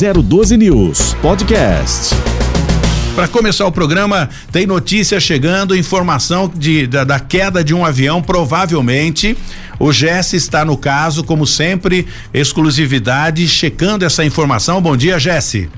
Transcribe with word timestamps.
012 0.00 0.56
News 0.56 1.12
Podcast. 1.20 2.14
Para 3.14 3.28
começar 3.28 3.66
o 3.66 3.72
programa, 3.72 4.30
tem 4.50 4.64
notícia 4.64 5.20
chegando, 5.20 5.76
informação 5.76 6.48
de, 6.48 6.86
da, 6.86 7.04
da, 7.04 7.20
queda 7.20 7.62
de 7.62 7.74
um 7.74 7.84
avião, 7.84 8.22
provavelmente. 8.22 9.36
O 9.78 9.92
Jesse 9.92 10.36
está 10.36 10.64
no 10.64 10.74
caso, 10.78 11.22
como 11.22 11.46
sempre, 11.46 12.08
exclusividade, 12.32 13.46
checando 13.46 14.02
essa 14.02 14.24
informação. 14.24 14.80
Bom 14.80 14.96
dia, 14.96 15.18
Jesse. 15.18 15.68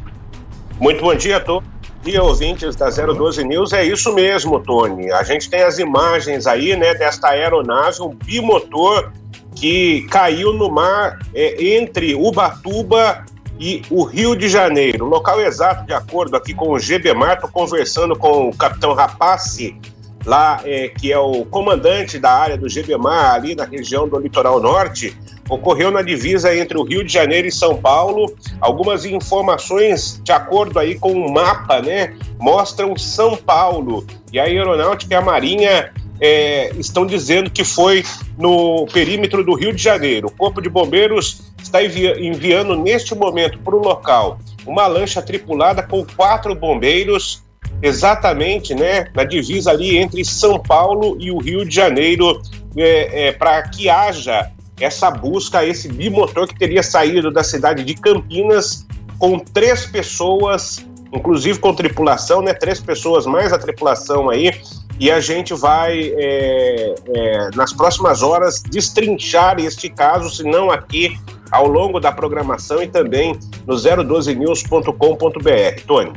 Muito 0.79 1.03
bom 1.03 1.17
dia 1.17 1.39
a 1.39 1.41
todos. 1.41 1.69
Dia 2.05 2.23
ouvintes 2.23 2.77
da 2.77 2.91
012 2.91 3.43
News, 3.45 3.73
é 3.73 3.85
isso 3.85 4.15
mesmo, 4.15 4.61
Tony. 4.61 5.11
A 5.11 5.25
gente 5.25 5.51
tem 5.51 5.63
as 5.63 5.81
imagens 5.81 6.47
aí, 6.47 6.77
né, 6.77 6.95
desta 6.95 7.31
aeronave, 7.31 8.01
um 8.03 8.15
bimotor 8.15 9.11
que 9.57 10.07
caiu 10.11 10.53
no 10.53 10.71
mar 10.71 11.19
é, 11.35 11.77
entre 11.77 12.15
Ubatuba 12.15 13.25
e 13.59 13.83
o 13.91 14.05
Rio 14.05 14.37
de 14.37 14.49
Janeiro. 14.49 15.07
Local 15.07 15.41
exato, 15.41 15.87
de 15.87 15.93
acordo 15.93 16.37
aqui 16.37 16.55
com 16.55 16.73
o 16.73 16.79
GBMAR, 16.79 17.35
estou 17.35 17.51
conversando 17.51 18.17
com 18.17 18.49
o 18.49 18.57
capitão 18.57 18.95
Rapace, 18.95 19.77
lá 20.25 20.61
é, 20.65 20.89
que 20.89 21.13
é 21.13 21.19
o 21.19 21.45
comandante 21.45 22.19
da 22.19 22.33
área 22.33 22.57
do 22.57 22.69
GBMAR, 22.69 23.35
ali 23.35 23.55
na 23.55 23.65
região 23.65 24.09
do 24.09 24.19
litoral 24.19 24.61
norte, 24.61 25.17
ocorreu 25.49 25.91
na 25.91 26.03
divisa 26.03 26.55
entre 26.57 26.79
o 26.79 26.83
Rio 26.83 27.05
de 27.05 27.13
Janeiro 27.13 27.47
e 27.47 27.53
São 27.53 27.77
Paulo. 27.77 28.35
Algumas 28.61 29.05
informações, 29.05 30.21
de 30.23 30.33
acordo 30.33 30.79
aí 30.79 30.99
com 30.99 31.13
o 31.13 31.33
mapa, 31.33 31.81
né, 31.81 32.15
mostram 32.39 32.97
São 32.97 33.37
Paulo. 33.37 34.07
E 34.33 34.39
a 34.39 34.45
Aeronáutica 34.45 35.15
e 35.15 35.17
a 35.17 35.21
Marinha 35.21 35.93
é, 36.23 36.71
estão 36.79 37.05
dizendo 37.05 37.51
que 37.51 37.65
foi 37.65 38.05
no 38.39 38.87
perímetro 38.87 39.45
do 39.45 39.55
Rio 39.55 39.73
de 39.73 39.83
Janeiro. 39.83 40.29
O 40.29 40.31
Corpo 40.31 40.63
de 40.63 40.69
Bombeiros 40.69 41.43
está 41.61 41.83
envi 41.83 42.07
enviando 42.25 42.77
neste 42.77 43.13
momento 43.13 43.59
para 43.59 43.75
o 43.75 43.81
local 43.81 44.39
uma 44.65 44.87
lancha 44.87 45.21
tripulada 45.21 45.83
com 45.83 46.07
quatro 46.07 46.55
bombeiros, 46.55 47.43
exatamente 47.83 48.73
né, 48.73 49.09
na 49.13 49.25
divisa 49.25 49.73
ali 49.73 49.99
entre 49.99 50.25
São 50.25 50.61
Paulo 50.61 51.17
e 51.19 51.33
o 51.33 51.39
Rio 51.39 51.67
de 51.67 51.75
Janeiro, 51.75 52.41
é, 52.77 53.27
é, 53.27 53.33
para 53.33 53.61
que 53.63 53.89
haja 53.89 54.49
essa 54.79 55.11
busca, 55.11 55.67
esse 55.67 55.89
bimotor 55.89 56.47
que 56.47 56.57
teria 56.57 56.85
saído 56.85 57.33
da 57.33 57.43
cidade 57.43 57.83
de 57.83 57.95
Campinas 57.95 58.87
com 59.19 59.41
três 59.41 59.87
pessoas, 59.87 60.87
inclusive 61.13 61.59
com 61.59 61.75
tripulação, 61.75 62.41
né? 62.43 62.55
Três 62.55 62.81
pessoas 62.81 63.27
mais 63.27 63.53
a 63.53 63.59
tripulação 63.59 64.31
aí 64.31 64.53
e 64.99 65.11
a 65.11 65.21
gente 65.21 65.55
vai, 65.55 66.13
é, 66.15 66.95
é, 67.07 67.51
nas 67.55 67.73
próximas 67.73 68.23
horas, 68.23 68.63
destrinchar 68.63 69.59
este 69.59 69.89
caso, 69.89 70.31
se 70.31 70.45
não 70.45 70.71
aqui, 70.71 71.19
ao 71.51 71.67
longo 71.67 72.01
da 72.01 72.11
programação 72.11 72.83
e 72.83 72.89
também 72.89 73.39
no 73.67 73.75
012news.com.br. 73.75 75.83
Tony. 75.87 76.13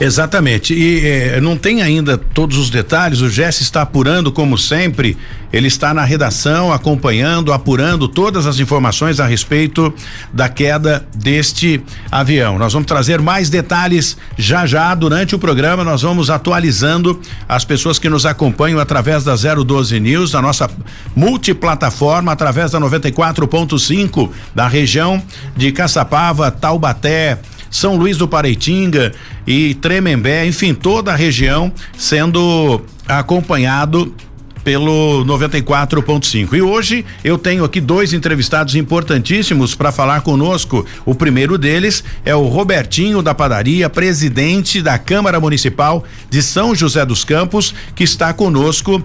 Exatamente. 0.00 0.72
E 0.74 1.06
eh, 1.06 1.40
não 1.40 1.56
tem 1.56 1.82
ainda 1.82 2.16
todos 2.16 2.56
os 2.56 2.70
detalhes, 2.70 3.20
o 3.20 3.28
Jesse 3.28 3.64
está 3.64 3.82
apurando, 3.82 4.30
como 4.30 4.56
sempre, 4.56 5.16
ele 5.52 5.66
está 5.66 5.92
na 5.92 6.04
redação, 6.04 6.72
acompanhando, 6.72 7.52
apurando 7.52 8.06
todas 8.06 8.46
as 8.46 8.60
informações 8.60 9.18
a 9.18 9.26
respeito 9.26 9.92
da 10.32 10.48
queda 10.48 11.04
deste 11.14 11.82
avião. 12.12 12.58
Nós 12.58 12.72
vamos 12.72 12.86
trazer 12.86 13.20
mais 13.20 13.50
detalhes 13.50 14.16
já 14.36 14.66
já 14.66 14.94
durante 14.94 15.34
o 15.34 15.38
programa. 15.38 15.82
Nós 15.82 16.02
vamos 16.02 16.30
atualizando 16.30 17.20
as 17.48 17.64
pessoas 17.64 17.98
que 17.98 18.08
nos 18.08 18.24
acompanham 18.24 18.78
através 18.78 19.24
da 19.24 19.34
012 19.34 19.98
News, 19.98 20.30
da 20.30 20.42
nossa 20.42 20.70
multiplataforma, 21.16 22.30
através 22.30 22.70
da 22.70 22.80
94.5 22.80 24.30
da 24.54 24.68
região 24.68 25.20
de 25.56 25.72
Caçapava, 25.72 26.50
Taubaté. 26.50 27.38
São 27.70 27.96
Luís 27.96 28.16
do 28.16 28.28
Pareitinga 28.28 29.12
e 29.46 29.74
Tremembé, 29.74 30.46
enfim, 30.46 30.74
toda 30.74 31.12
a 31.12 31.16
região 31.16 31.72
sendo 31.96 32.80
acompanhado 33.06 34.14
pelo 34.68 35.24
94.5. 35.24 36.52
E 36.52 36.60
hoje 36.60 37.02
eu 37.24 37.38
tenho 37.38 37.64
aqui 37.64 37.80
dois 37.80 38.12
entrevistados 38.12 38.74
importantíssimos 38.74 39.74
para 39.74 39.90
falar 39.90 40.20
conosco. 40.20 40.84
O 41.06 41.14
primeiro 41.14 41.56
deles 41.56 42.04
é 42.22 42.34
o 42.34 42.46
Robertinho 42.48 43.22
da 43.22 43.34
Padaria, 43.34 43.88
presidente 43.88 44.82
da 44.82 44.98
Câmara 44.98 45.40
Municipal 45.40 46.04
de 46.28 46.42
São 46.42 46.74
José 46.74 47.06
dos 47.06 47.24
Campos, 47.24 47.74
que 47.94 48.04
está 48.04 48.32
conosco 48.34 49.02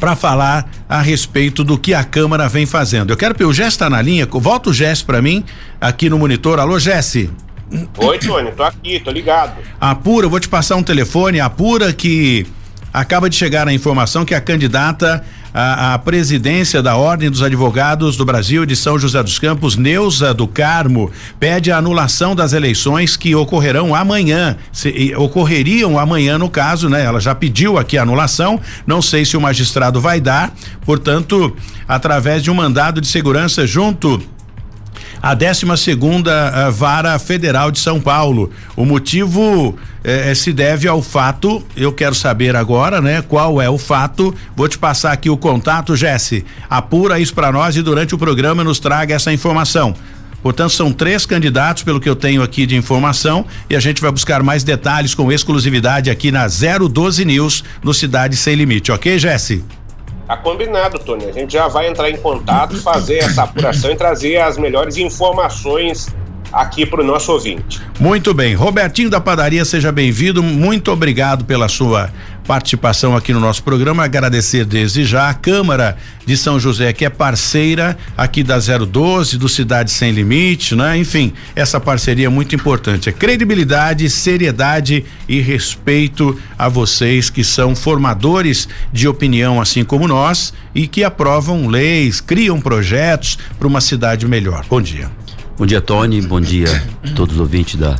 para 0.00 0.16
falar 0.16 0.68
a 0.88 1.02
respeito 1.02 1.62
do 1.62 1.76
que 1.76 1.92
a 1.92 2.02
Câmara 2.02 2.48
vem 2.48 2.64
fazendo. 2.64 3.10
Eu 3.10 3.16
quero 3.16 3.34
que 3.34 3.44
o 3.44 3.52
Jesse 3.52 3.70
está 3.70 3.90
na 3.90 4.00
linha, 4.00 4.26
volta 4.26 4.70
o 4.70 4.72
Jesse 4.72 5.04
para 5.04 5.20
mim 5.20 5.44
aqui 5.80 6.08
no 6.08 6.18
monitor. 6.18 6.58
Alô, 6.58 6.78
Jesse. 6.78 7.30
Oi, 7.98 8.18
Tony, 8.18 8.52
tô 8.52 8.62
aqui, 8.62 9.00
tô 9.00 9.10
ligado. 9.10 9.56
Apura, 9.80 10.28
vou 10.28 10.38
te 10.38 10.48
passar 10.48 10.76
um 10.76 10.82
telefone, 10.82 11.40
apura 11.40 11.92
que 11.92 12.46
acaba 12.92 13.30
de 13.30 13.36
chegar 13.36 13.66
a 13.66 13.72
informação 13.72 14.24
que 14.24 14.34
a 14.34 14.40
candidata 14.40 15.24
à, 15.54 15.94
à, 15.94 15.98
presidência 15.98 16.82
da 16.82 16.96
Ordem 16.96 17.30
dos 17.30 17.42
Advogados 17.42 18.16
do 18.16 18.24
Brasil 18.24 18.66
de 18.66 18.76
São 18.76 18.98
José 18.98 19.22
dos 19.22 19.38
Campos, 19.38 19.76
Neuza 19.76 20.34
do 20.34 20.46
Carmo, 20.46 21.10
pede 21.40 21.70
a 21.70 21.78
anulação 21.78 22.34
das 22.34 22.52
eleições 22.52 23.16
que 23.16 23.34
ocorrerão 23.34 23.94
amanhã. 23.94 24.56
Se, 24.70 25.14
ocorreriam 25.16 25.98
amanhã, 25.98 26.36
no 26.38 26.50
caso, 26.50 26.88
né? 26.88 27.04
Ela 27.04 27.20
já 27.20 27.34
pediu 27.34 27.78
aqui 27.78 27.96
a 27.96 28.02
anulação, 28.02 28.60
não 28.86 29.00
sei 29.00 29.24
se 29.24 29.36
o 29.36 29.40
magistrado 29.40 30.00
vai 30.00 30.20
dar, 30.20 30.52
portanto, 30.84 31.56
através 31.88 32.42
de 32.42 32.50
um 32.50 32.54
mandado 32.54 33.00
de 33.00 33.06
segurança 33.06 33.66
junto 33.66 34.22
a 35.22 35.34
12 35.34 35.76
segunda 35.76 36.52
eh, 36.52 36.70
vara 36.72 37.16
federal 37.16 37.70
de 37.70 37.78
São 37.78 38.00
Paulo. 38.00 38.50
O 38.74 38.84
motivo 38.84 39.78
eh, 40.02 40.30
eh, 40.30 40.34
se 40.34 40.52
deve 40.52 40.88
ao 40.88 41.00
fato, 41.00 41.64
eu 41.76 41.92
quero 41.92 42.12
saber 42.12 42.56
agora, 42.56 43.00
né? 43.00 43.22
Qual 43.22 43.62
é 43.62 43.70
o 43.70 43.78
fato? 43.78 44.34
Vou 44.56 44.68
te 44.68 44.76
passar 44.76 45.12
aqui 45.12 45.30
o 45.30 45.36
contato, 45.36 45.94
Jesse. 45.94 46.44
Apura 46.68 47.20
isso 47.20 47.32
para 47.32 47.52
nós 47.52 47.76
e 47.76 47.82
durante 47.82 48.16
o 48.16 48.18
programa 48.18 48.64
nos 48.64 48.80
traga 48.80 49.14
essa 49.14 49.32
informação. 49.32 49.94
Portanto, 50.42 50.72
são 50.72 50.92
três 50.92 51.24
candidatos, 51.24 51.84
pelo 51.84 52.00
que 52.00 52.08
eu 52.08 52.16
tenho 52.16 52.42
aqui 52.42 52.66
de 52.66 52.74
informação, 52.74 53.46
e 53.70 53.76
a 53.76 53.80
gente 53.80 54.02
vai 54.02 54.10
buscar 54.10 54.42
mais 54.42 54.64
detalhes 54.64 55.14
com 55.14 55.30
exclusividade 55.30 56.10
aqui 56.10 56.32
na 56.32 56.48
012 56.48 57.24
News, 57.24 57.62
no 57.80 57.94
Cidade 57.94 58.36
Sem 58.36 58.56
Limite, 58.56 58.90
ok, 58.90 59.20
Jesse? 59.20 59.64
Tá 60.32 60.38
combinado, 60.38 60.98
Tony. 60.98 61.26
A 61.26 61.32
gente 61.32 61.52
já 61.52 61.68
vai 61.68 61.88
entrar 61.88 62.08
em 62.08 62.16
contato, 62.16 62.80
fazer 62.80 63.18
essa 63.18 63.42
apuração 63.42 63.90
e 63.90 63.96
trazer 63.96 64.38
as 64.38 64.56
melhores 64.56 64.96
informações 64.96 66.06
aqui 66.52 66.84
para 66.84 67.00
o 67.00 67.04
nosso 67.04 67.32
ouvinte. 67.32 67.80
Muito 67.98 68.34
bem. 68.34 68.54
Robertinho 68.54 69.08
da 69.08 69.20
Padaria, 69.20 69.64
seja 69.64 69.90
bem-vindo. 69.90 70.42
Muito 70.42 70.90
obrigado 70.90 71.44
pela 71.44 71.68
sua 71.68 72.10
participação 72.42 73.16
aqui 73.16 73.32
no 73.32 73.40
nosso 73.40 73.62
programa. 73.62 74.04
Agradecer 74.04 74.64
desde 74.64 75.04
já 75.04 75.30
a 75.30 75.34
Câmara 75.34 75.96
de 76.26 76.36
São 76.36 76.58
José, 76.58 76.92
que 76.92 77.04
é 77.04 77.10
parceira 77.10 77.96
aqui 78.16 78.42
da 78.42 78.58
012, 78.58 79.38
do 79.38 79.48
Cidade 79.48 79.90
Sem 79.90 80.12
Limite, 80.12 80.74
né? 80.74 80.96
Enfim, 80.96 81.32
essa 81.54 81.80
parceria 81.80 82.26
é 82.26 82.28
muito 82.28 82.54
importante. 82.54 83.08
É 83.08 83.12
credibilidade, 83.12 84.08
seriedade 84.10 85.04
e 85.28 85.40
respeito 85.40 86.38
a 86.58 86.68
vocês 86.68 87.30
que 87.30 87.44
são 87.44 87.74
formadores 87.74 88.68
de 88.92 89.08
opinião, 89.08 89.60
assim 89.60 89.84
como 89.84 90.06
nós, 90.08 90.52
e 90.74 90.86
que 90.86 91.04
aprovam 91.04 91.68
leis, 91.68 92.20
criam 92.20 92.60
projetos 92.60 93.38
para 93.58 93.68
uma 93.68 93.80
cidade 93.80 94.26
melhor. 94.26 94.64
Bom 94.68 94.80
dia. 94.80 95.21
Bom 95.58 95.66
dia, 95.66 95.80
Tony. 95.80 96.20
Bom 96.22 96.40
dia 96.40 96.82
a 97.04 97.10
todos 97.10 97.34
os 97.34 97.40
ouvintes 97.40 97.76
da 97.76 97.96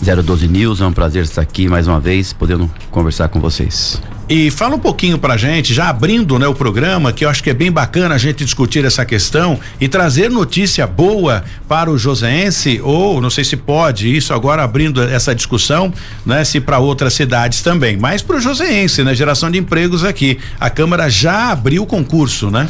012 0.00 0.48
News. 0.48 0.80
É 0.80 0.86
um 0.86 0.92
prazer 0.92 1.24
estar 1.24 1.42
aqui 1.42 1.68
mais 1.68 1.88
uma 1.88 2.00
vez, 2.00 2.32
podendo 2.32 2.70
conversar 2.90 3.28
com 3.28 3.40
vocês. 3.40 4.00
E 4.26 4.50
fala 4.50 4.76
um 4.76 4.78
pouquinho 4.78 5.18
pra 5.18 5.36
gente, 5.36 5.74
já 5.74 5.90
abrindo 5.90 6.38
né, 6.38 6.46
o 6.46 6.54
programa, 6.54 7.12
que 7.12 7.26
eu 7.26 7.28
acho 7.28 7.42
que 7.42 7.50
é 7.50 7.54
bem 7.54 7.70
bacana 7.70 8.14
a 8.14 8.18
gente 8.18 8.42
discutir 8.42 8.82
essa 8.82 9.04
questão 9.04 9.60
e 9.78 9.86
trazer 9.86 10.30
notícia 10.30 10.86
boa 10.86 11.44
para 11.68 11.90
o 11.90 11.98
joseense, 11.98 12.80
ou 12.82 13.20
não 13.20 13.28
sei 13.28 13.44
se 13.44 13.54
pode, 13.54 14.16
isso 14.16 14.32
agora 14.32 14.62
abrindo 14.62 15.02
essa 15.02 15.34
discussão, 15.34 15.92
né, 16.24 16.42
se 16.42 16.58
para 16.58 16.78
outras 16.78 17.12
cidades 17.12 17.60
também, 17.60 17.98
mas 17.98 18.22
para 18.22 18.36
o 18.36 18.40
joseense, 18.40 19.04
né, 19.04 19.14
geração 19.14 19.50
de 19.50 19.58
empregos 19.58 20.02
aqui. 20.02 20.38
A 20.58 20.70
Câmara 20.70 21.10
já 21.10 21.50
abriu 21.50 21.82
o 21.82 21.86
concurso, 21.86 22.50
né? 22.50 22.66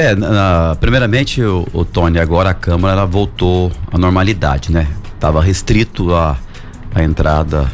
É, 0.00 0.14
na, 0.14 0.76
primeiramente, 0.78 1.42
o, 1.42 1.66
o, 1.72 1.84
Tony, 1.84 2.20
agora 2.20 2.50
a 2.50 2.54
Câmara 2.54 2.92
ela 2.92 3.04
voltou 3.04 3.72
à 3.90 3.98
normalidade, 3.98 4.70
né? 4.70 4.86
Tava 5.18 5.42
restrito 5.42 6.14
a, 6.14 6.38
a 6.94 7.02
entrada 7.02 7.68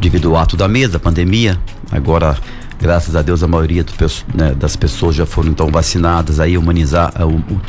devido 0.00 0.30
ao 0.30 0.38
ato 0.38 0.56
da 0.56 0.66
mesa, 0.66 0.98
pandemia. 0.98 1.58
Agora, 1.92 2.38
graças 2.80 3.14
a 3.14 3.20
Deus, 3.20 3.42
a 3.42 3.46
maioria 3.46 3.84
do, 3.84 3.92
né, 4.34 4.54
das 4.54 4.76
pessoas 4.76 5.14
já 5.14 5.26
foram 5.26 5.50
então 5.50 5.68
vacinadas, 5.68 6.40
aí 6.40 6.56
humanizar, 6.56 7.12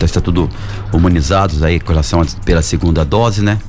está 0.01 0.21
tudo 0.21 0.49
humanizados 0.93 1.61
aí 1.61 1.77
com 1.77 1.89
relação 1.89 2.25
pela 2.45 2.61
segunda 2.61 3.03
dose, 3.03 3.43
né? 3.43 3.59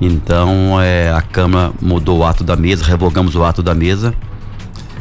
Então, 0.00 0.80
é, 0.80 1.12
a 1.12 1.20
Câmara 1.20 1.70
mudou 1.82 2.20
o 2.20 2.24
ato 2.24 2.42
da 2.42 2.56
mesa, 2.56 2.82
revogamos 2.82 3.36
o 3.36 3.44
ato 3.44 3.62
da 3.62 3.74
mesa 3.74 4.14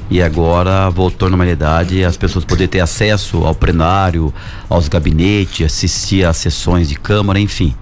e 0.10 0.22
agora 0.22 0.90
voltou 0.90 1.28
à 1.28 1.30
normalidade 1.30 2.04
as 2.04 2.16
pessoas 2.16 2.46
poderem 2.46 2.68
ter 2.68 2.80
acesso 2.80 3.46
ao 3.46 3.54
plenário, 3.54 4.34
aos 4.70 4.88
gabinetes, 4.88 5.66
assistir 5.66 6.26
às 6.26 6.38
sessões 6.38 6.88
de 6.88 6.96
Câmara, 6.96 7.40
enfim. 7.40 7.76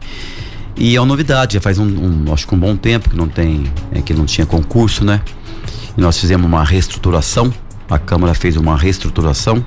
E 0.76 0.96
é 0.96 1.00
uma 1.00 1.08
novidade, 1.08 1.54
já 1.54 1.62
faz 1.62 1.78
um, 1.78 1.86
um 1.86 2.34
acho 2.34 2.48
que 2.48 2.56
um 2.56 2.60
bom 2.60 2.76
tempo 2.76 3.10
que 3.10 3.16
não 3.16 3.28
tem, 3.28 3.64
é, 3.94 4.02
que 4.02 4.14
não 4.14 4.26
tinha 4.26 4.46
concurso, 4.46 5.06
né? 5.06 5.22
E 5.98 6.02
nós 6.02 6.20
fizemos 6.20 6.46
uma 6.46 6.64
reestruturação, 6.64 7.54
a 7.90 7.98
Câmara 7.98 8.34
fez 8.34 8.58
uma 8.58 8.76
reestruturação. 8.76 9.64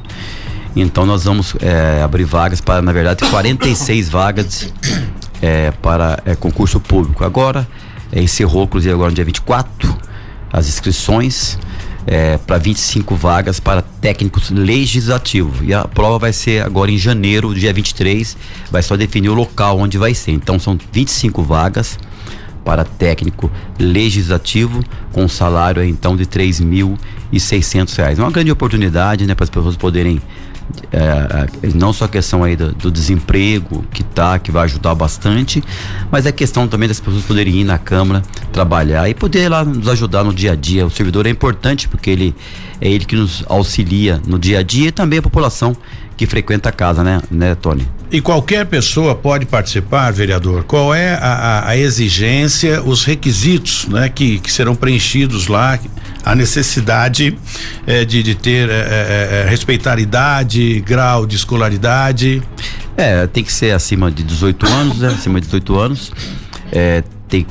Então 0.76 1.06
nós 1.06 1.24
vamos 1.24 1.56
é, 1.60 2.02
abrir 2.02 2.24
vagas 2.24 2.60
para, 2.60 2.82
na 2.82 2.92
verdade, 2.92 3.24
46 3.30 4.08
vagas 4.10 4.72
é, 5.40 5.70
para 5.70 6.20
é, 6.26 6.34
concurso 6.34 6.78
público. 6.78 7.24
Agora, 7.24 7.66
é, 8.12 8.20
encerrou, 8.20 8.64
inclusive 8.64 8.92
agora 8.92 9.10
no 9.10 9.14
dia 9.14 9.24
24, 9.24 9.96
as 10.52 10.68
inscrições 10.68 11.58
é, 12.06 12.38
para 12.38 12.58
25 12.58 13.14
vagas 13.14 13.60
para 13.60 13.82
técnicos 13.82 14.50
legislativos. 14.50 15.58
E 15.62 15.74
a 15.74 15.84
prova 15.84 16.18
vai 16.18 16.32
ser 16.32 16.62
agora 16.62 16.90
em 16.90 16.98
janeiro, 16.98 17.54
dia 17.54 17.72
23, 17.72 18.36
vai 18.70 18.82
só 18.82 18.96
definir 18.96 19.28
o 19.28 19.34
local 19.34 19.78
onde 19.78 19.98
vai 19.98 20.14
ser. 20.14 20.32
Então 20.32 20.58
são 20.58 20.78
25 20.92 21.42
vagas 21.42 21.98
para 22.64 22.84
técnico 22.84 23.50
legislativo 23.78 24.84
com 25.12 25.26
salário 25.26 25.82
então 25.82 26.16
de 26.16 26.24
R$ 26.24 26.50
reais. 27.96 28.18
É 28.18 28.22
uma 28.22 28.30
grande 28.30 28.50
oportunidade, 28.50 29.26
né, 29.26 29.34
para 29.34 29.44
as 29.44 29.50
pessoas 29.50 29.76
poderem 29.76 30.20
é, 30.92 30.98
é, 30.98 31.70
não 31.74 31.92
só 31.92 32.04
a 32.04 32.08
questão 32.08 32.44
aí 32.44 32.56
do, 32.56 32.72
do, 32.72 32.90
desemprego 32.90 33.84
que 33.92 34.02
tá, 34.02 34.38
que 34.38 34.50
vai 34.50 34.64
ajudar 34.64 34.94
bastante, 34.94 35.62
mas 36.10 36.26
a 36.26 36.32
questão 36.32 36.66
também 36.68 36.88
das 36.88 37.00
pessoas 37.00 37.24
poderem 37.24 37.56
ir 37.56 37.64
na 37.64 37.78
Câmara, 37.78 38.22
trabalhar 38.52 39.08
e 39.08 39.14
poder 39.14 39.48
lá 39.48 39.64
nos 39.64 39.88
ajudar 39.88 40.24
no 40.24 40.32
dia 40.32 40.52
a 40.52 40.56
dia. 40.56 40.86
O 40.86 40.90
servidor 40.90 41.26
é 41.26 41.30
importante 41.30 41.88
porque 41.88 42.10
ele 42.10 42.34
é 42.80 42.90
ele 42.90 43.04
que 43.04 43.16
nos 43.16 43.44
auxilia 43.48 44.20
no 44.26 44.38
dia 44.38 44.60
a 44.60 44.62
dia 44.62 44.88
e 44.88 44.92
também 44.92 45.18
a 45.18 45.22
população 45.22 45.76
que 46.18 46.26
frequenta 46.26 46.68
a 46.68 46.72
casa, 46.72 47.04
né, 47.04 47.22
né, 47.30 47.54
Tony? 47.54 47.86
E 48.10 48.20
qualquer 48.20 48.66
pessoa 48.66 49.14
pode 49.14 49.46
participar, 49.46 50.10
vereador. 50.10 50.64
Qual 50.64 50.92
é 50.92 51.14
a, 51.14 51.18
a, 51.18 51.68
a 51.68 51.76
exigência, 51.76 52.82
os 52.82 53.04
requisitos, 53.04 53.86
né, 53.86 54.08
que, 54.08 54.40
que 54.40 54.52
serão 54.52 54.74
preenchidos 54.74 55.46
lá? 55.46 55.78
A 56.24 56.34
necessidade 56.34 57.38
eh, 57.86 58.04
de, 58.04 58.22
de 58.22 58.34
ter 58.34 58.68
eh, 58.68 58.72
eh, 58.72 59.46
respeitar 59.48 59.98
idade, 59.98 60.80
grau 60.80 61.24
de 61.24 61.36
escolaridade. 61.36 62.42
É, 62.96 63.26
tem 63.28 63.44
que 63.44 63.52
ser 63.52 63.72
acima 63.72 64.10
de 64.10 64.24
18 64.24 64.66
anos, 64.66 64.98
né? 64.98 65.08
acima 65.08 65.40
de 65.40 65.46
18 65.46 65.78
anos. 65.78 66.12
É, 66.72 67.02
tem 67.28 67.46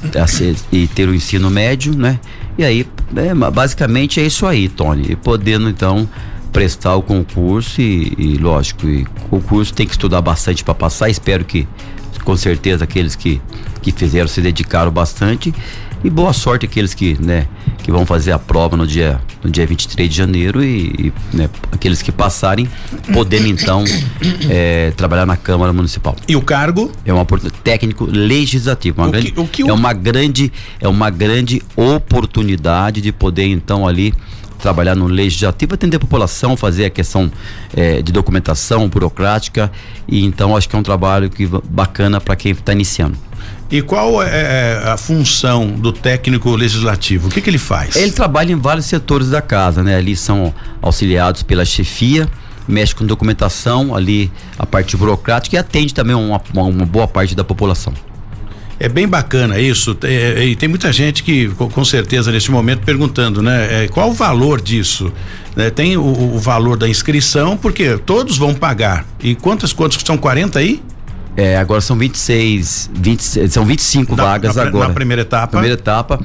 e 0.71 0.87
ter 0.87 1.07
o 1.07 1.15
ensino 1.15 1.49
médio, 1.49 1.95
né? 1.95 2.19
E 2.57 2.65
aí, 2.65 2.85
é, 3.15 3.33
basicamente 3.33 4.19
é 4.19 4.25
isso 4.25 4.45
aí, 4.45 4.67
Tony. 4.67 5.11
E 5.11 5.15
podendo 5.15 5.69
então 5.69 6.07
prestar 6.57 6.95
o 6.95 7.03
concurso 7.03 7.79
e, 7.79 8.15
e 8.17 8.37
lógico, 8.39 8.87
e 8.87 9.03
o 9.03 9.29
concurso 9.29 9.71
tem 9.71 9.85
que 9.85 9.91
estudar 9.91 10.21
bastante 10.21 10.63
para 10.63 10.73
passar. 10.73 11.07
Espero 11.07 11.45
que, 11.45 11.67
com 12.23 12.35
certeza, 12.35 12.83
aqueles 12.83 13.15
que, 13.15 13.39
que 13.79 13.91
fizeram 13.91 14.27
se 14.27 14.41
dedicaram 14.41 14.91
bastante. 14.91 15.53
E 16.03 16.09
boa 16.09 16.33
sorte 16.33 16.65
aqueles 16.65 16.95
que, 16.95 17.15
né, 17.21 17.47
que 17.83 17.91
vão 17.91 18.07
fazer 18.07 18.31
a 18.31 18.39
prova 18.39 18.75
no 18.75 18.87
dia, 18.87 19.21
no 19.43 19.51
dia 19.51 19.67
23 19.67 20.09
de 20.09 20.15
janeiro 20.15 20.63
e, 20.63 20.87
e 20.97 21.13
né, 21.31 21.47
aqueles 21.71 22.01
que 22.01 22.11
passarem, 22.11 22.67
podendo 23.13 23.47
então 23.47 23.83
é, 24.49 24.89
trabalhar 24.97 25.27
na 25.27 25.37
Câmara 25.37 25.71
Municipal. 25.71 26.15
E 26.27 26.35
o 26.35 26.41
cargo? 26.41 26.91
É 27.05 27.13
um 27.13 27.23
técnico 27.63 28.05
legislativo. 28.11 28.99
Uma 28.99 29.09
o 29.09 29.11
grande, 29.11 29.31
que, 29.31 29.39
o 29.39 29.47
que 29.47 29.61
é 29.61 29.73
uma 29.73 29.93
grande, 29.93 30.51
é 30.79 30.87
uma 30.87 31.11
grande 31.11 31.61
oportunidade 31.75 32.99
de 32.99 33.11
poder 33.11 33.45
então 33.45 33.87
ali 33.87 34.11
trabalhar 34.57 34.95
no 34.95 35.07
legislativo, 35.07 35.73
atender 35.73 35.97
a 35.97 35.99
população, 35.99 36.57
fazer 36.57 36.85
a 36.85 36.89
questão 36.89 37.31
é, 37.75 38.01
de 38.01 38.11
documentação 38.11 38.87
burocrática 38.87 39.71
e 40.07 40.25
então 40.25 40.55
acho 40.55 40.67
que 40.67 40.75
é 40.75 40.79
um 40.79 40.83
trabalho 40.83 41.29
que 41.29 41.47
bacana 41.69 42.19
para 42.19 42.35
quem 42.35 42.51
está 42.51 42.73
iniciando. 42.73 43.17
E 43.69 43.81
qual 43.81 44.23
é, 44.23 44.29
é 44.83 44.89
a 44.89 44.97
função 44.97 45.67
do 45.67 45.91
técnico 45.91 46.55
legislativo? 46.55 47.27
O 47.27 47.31
que, 47.31 47.41
que 47.41 47.49
ele 47.49 47.57
faz? 47.57 47.95
Ele 47.97 48.11
trabalha 48.11 48.53
em 48.53 48.55
vários 48.55 48.85
setores 48.85 49.29
da 49.29 49.41
casa, 49.41 49.83
né? 49.83 49.97
Ali 49.97 50.15
são 50.15 50.53
auxiliados 50.81 51.43
pela 51.43 51.65
chefia, 51.65 52.29
mexe 52.65 52.95
com 52.95 53.05
documentação, 53.05 53.93
ali 53.93 54.31
a 54.57 54.65
parte 54.65 54.95
burocrática 54.95 55.57
e 55.57 55.59
atende 55.59 55.93
também 55.93 56.15
uma, 56.15 56.41
uma 56.53 56.85
boa 56.85 57.07
parte 57.07 57.35
da 57.35 57.43
população. 57.43 57.93
É 58.79 58.87
bem 58.87 59.07
bacana 59.07 59.59
isso. 59.59 59.97
É, 60.03 60.45
e 60.45 60.55
tem 60.55 60.69
muita 60.69 60.91
gente 60.91 61.23
que, 61.23 61.49
com 61.49 61.83
certeza, 61.83 62.31
neste 62.31 62.51
momento, 62.51 62.81
perguntando, 62.81 63.41
né? 63.41 63.85
É, 63.85 63.87
qual 63.87 64.09
o 64.09 64.13
valor 64.13 64.61
disso? 64.61 65.11
É, 65.55 65.71
tem 65.71 65.97
o, 65.97 66.03
o, 66.03 66.37
valor 66.37 66.77
da 66.77 66.87
inscrição, 66.87 67.57
porque 67.57 67.97
todos 67.97 68.37
vão 68.37 68.53
pagar. 68.53 69.05
E 69.19 69.33
quantas, 69.33 69.73
quantos 69.73 69.97
são 70.05 70.17
40 70.17 70.59
aí? 70.59 70.81
É, 71.35 71.57
agora 71.57 71.81
são 71.81 71.97
26, 71.97 72.91
20, 72.93 73.49
são 73.49 73.65
25 73.65 74.15
na, 74.15 74.23
vagas 74.23 74.55
na, 74.55 74.63
agora. 74.63 74.87
Na 74.87 74.93
primeira 74.93 75.23
etapa. 75.23 75.47
Primeira 75.47 75.73
etapa. 75.73 76.19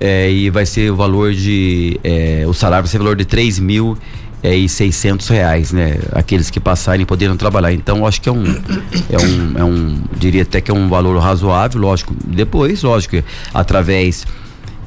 É, 0.00 0.30
e 0.30 0.48
vai 0.48 0.64
ser 0.64 0.90
o 0.90 0.96
valor 0.96 1.34
de. 1.34 2.00
É, 2.02 2.44
o 2.46 2.54
salário 2.54 2.84
vai 2.84 2.90
ser 2.90 2.98
o 2.98 3.00
valor 3.00 3.16
de 3.16 3.24
3 3.24 3.58
mil 3.58 3.98
é, 4.42 4.54
e 4.54 4.68
600 4.68 5.28
reais, 5.28 5.72
né? 5.72 5.98
Aqueles 6.12 6.50
que 6.50 6.60
passarem 6.60 7.04
poderiam 7.04 7.36
trabalhar. 7.36 7.72
Então, 7.72 8.06
acho 8.06 8.20
que 8.20 8.28
é 8.28 8.32
um, 8.32 8.44
é 8.44 9.18
um, 9.18 9.58
é 9.58 9.64
um, 9.64 10.00
diria 10.16 10.42
até 10.42 10.60
que 10.60 10.70
é 10.70 10.74
um 10.74 10.88
valor 10.88 11.18
razoável, 11.18 11.80
lógico. 11.80 12.14
Depois, 12.24 12.82
lógico, 12.82 13.22
através 13.52 14.26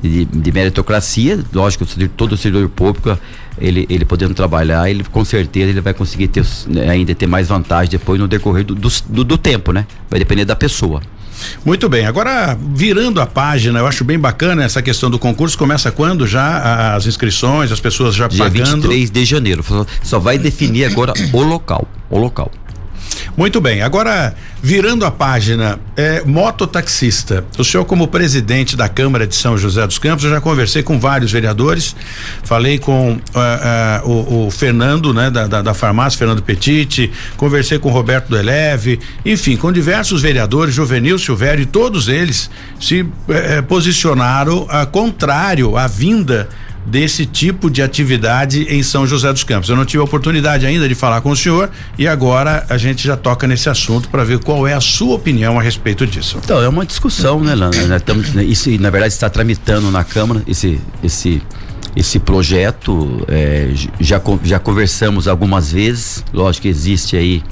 de, 0.01 0.25
de 0.25 0.51
meritocracia, 0.51 1.39
lógico, 1.53 1.86
todo 2.15 2.36
servidor 2.38 2.69
público, 2.69 3.18
ele, 3.57 3.86
ele 3.89 4.06
podendo 4.06 4.33
trabalhar, 4.33 4.89
ele 4.89 5.03
com 5.03 5.24
certeza 5.25 5.69
ele 5.69 5.81
vai 5.81 5.94
conseguir 5.94 6.27
ter, 6.27 6.45
ainda 6.89 7.13
ter 7.13 7.27
mais 7.27 7.48
vantagem 7.48 7.92
depois 7.92 8.19
no 8.19 8.27
decorrer 8.27 8.63
do, 8.63 8.75
do, 8.75 9.24
do 9.24 9.38
tempo, 9.38 9.71
né? 9.71 9.86
Vai 10.09 10.19
depender 10.19 10.45
da 10.45 10.56
pessoa. 10.56 11.01
Muito 11.65 11.89
bem, 11.89 12.06
agora 12.06 12.57
virando 12.75 13.19
a 13.19 13.25
página, 13.25 13.80
eu 13.80 13.88
acho 13.88 14.03
bem 14.03 14.19
bacana 14.19 14.63
essa 14.63 14.81
questão 14.81 15.09
do 15.09 15.18
concurso. 15.18 15.57
Começa 15.57 15.92
quando 15.92 16.27
já 16.27 16.95
as 16.95 17.06
inscrições, 17.06 17.71
as 17.71 17.80
pessoas 17.80 18.15
já 18.15 18.27
Dia 18.27 18.44
pagando? 18.44 18.81
23 18.83 19.12
de 19.12 19.25
janeiro. 19.25 19.65
Só 20.03 20.19
vai 20.19 20.38
definir 20.38 20.86
agora 20.86 21.13
o 21.33 21.42
local. 21.42 21.88
O 22.09 22.18
local. 22.18 22.51
Muito 23.36 23.62
bem, 23.62 23.81
agora 23.81 24.36
virando 24.62 25.06
a 25.06 25.12
página, 25.12 25.80
é, 25.98 26.24
mototaxista. 26.24 27.44
O 27.58 27.63
senhor, 27.63 27.84
como 27.86 28.08
presidente 28.08 28.75
da 28.75 28.88
Câmara 28.88 29.25
de 29.25 29.36
São 29.36 29.58
José 29.58 29.86
dos 29.88 29.98
Campos, 29.98 30.24
eu 30.24 30.30
já 30.30 30.40
conversei 30.40 30.84
com 30.84 31.00
vários 31.00 31.31
vereadores, 31.31 31.96
falei 32.44 32.78
com 32.78 33.13
uh, 33.13 34.06
uh, 34.06 34.10
o, 34.10 34.48
o, 34.48 34.52
Fernando, 34.52 35.13
né, 35.13 35.31
da, 35.31 35.48
da, 35.48 35.62
da, 35.62 35.74
farmácia, 35.74 36.19
Fernando 36.19 36.44
Petiti, 36.44 37.12
conversei 37.38 37.80
com 37.80 37.90
o 37.90 37.92
Roberto 37.92 38.30
do 38.30 38.38
Eleve, 38.38 39.00
enfim, 39.25 39.58
com 39.58 39.72
diversos 39.72 40.22
vereadores, 40.22 40.75
Juvenil, 40.75 41.18
Silvério, 41.18 41.63
e 41.63 41.66
todos 41.66 42.08
eles 42.08 42.50
se 42.80 43.06
eh, 43.30 43.62
posicionaram 43.62 44.68
a 44.70 44.86
contrário 44.86 45.77
à 45.77 45.88
vinda 45.88 46.50
desse 46.85 47.25
tipo 47.25 47.69
de 47.69 47.81
atividade 47.81 48.63
em 48.69 48.81
São 48.83 49.05
José 49.05 49.31
dos 49.31 49.43
Campos. 49.43 49.69
Eu 49.69 49.75
não 49.75 49.85
tive 49.85 50.01
a 50.01 50.03
oportunidade 50.03 50.65
ainda 50.65 50.88
de 50.88 50.95
falar 50.95 51.21
com 51.21 51.29
o 51.29 51.35
senhor 51.35 51.69
e 51.97 52.07
agora 52.07 52.65
a 52.69 52.77
gente 52.77 53.05
já 53.05 53.15
toca 53.15 53.47
nesse 53.47 53.69
assunto 53.69 54.09
para 54.09 54.23
ver 54.23 54.39
qual 54.39 54.67
é 54.67 54.73
a 54.73 54.81
sua 54.81 55.15
opinião 55.15 55.59
a 55.59 55.61
respeito 55.61 56.05
disso. 56.05 56.39
Então, 56.43 56.61
é 56.61 56.67
uma 56.67 56.85
discussão, 56.85 57.39
né, 57.39 57.53
Lana? 57.55 57.97
Estamos, 57.97 58.33
né, 58.33 58.43
isso, 58.43 58.69
na 58.79 58.89
verdade, 58.89 59.13
está 59.13 59.29
tramitando 59.29 59.91
na 59.91 60.03
Câmara 60.03 60.41
esse, 60.47 60.79
esse, 61.03 61.41
esse 61.95 62.19
projeto. 62.19 63.23
É, 63.27 63.71
já, 64.00 64.21
já 64.43 64.59
conversamos 64.59 65.27
algumas 65.27 65.71
vezes, 65.71 66.23
lógico 66.33 66.63
que 66.63 66.67
existe 66.67 67.15
aí 67.15 67.43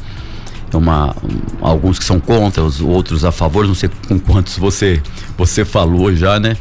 uma, 0.77 1.15
um, 1.23 1.39
alguns 1.61 1.99
que 1.99 2.05
são 2.05 2.19
contra, 2.19 2.63
os 2.63 2.81
outros 2.81 3.25
a 3.25 3.31
favor, 3.31 3.67
não 3.67 3.75
sei 3.75 3.89
com 4.07 4.19
quantos 4.19 4.57
você 4.57 5.01
você 5.39 5.63
falou 5.63 6.13
já, 6.13 6.37
né? 6.37 6.57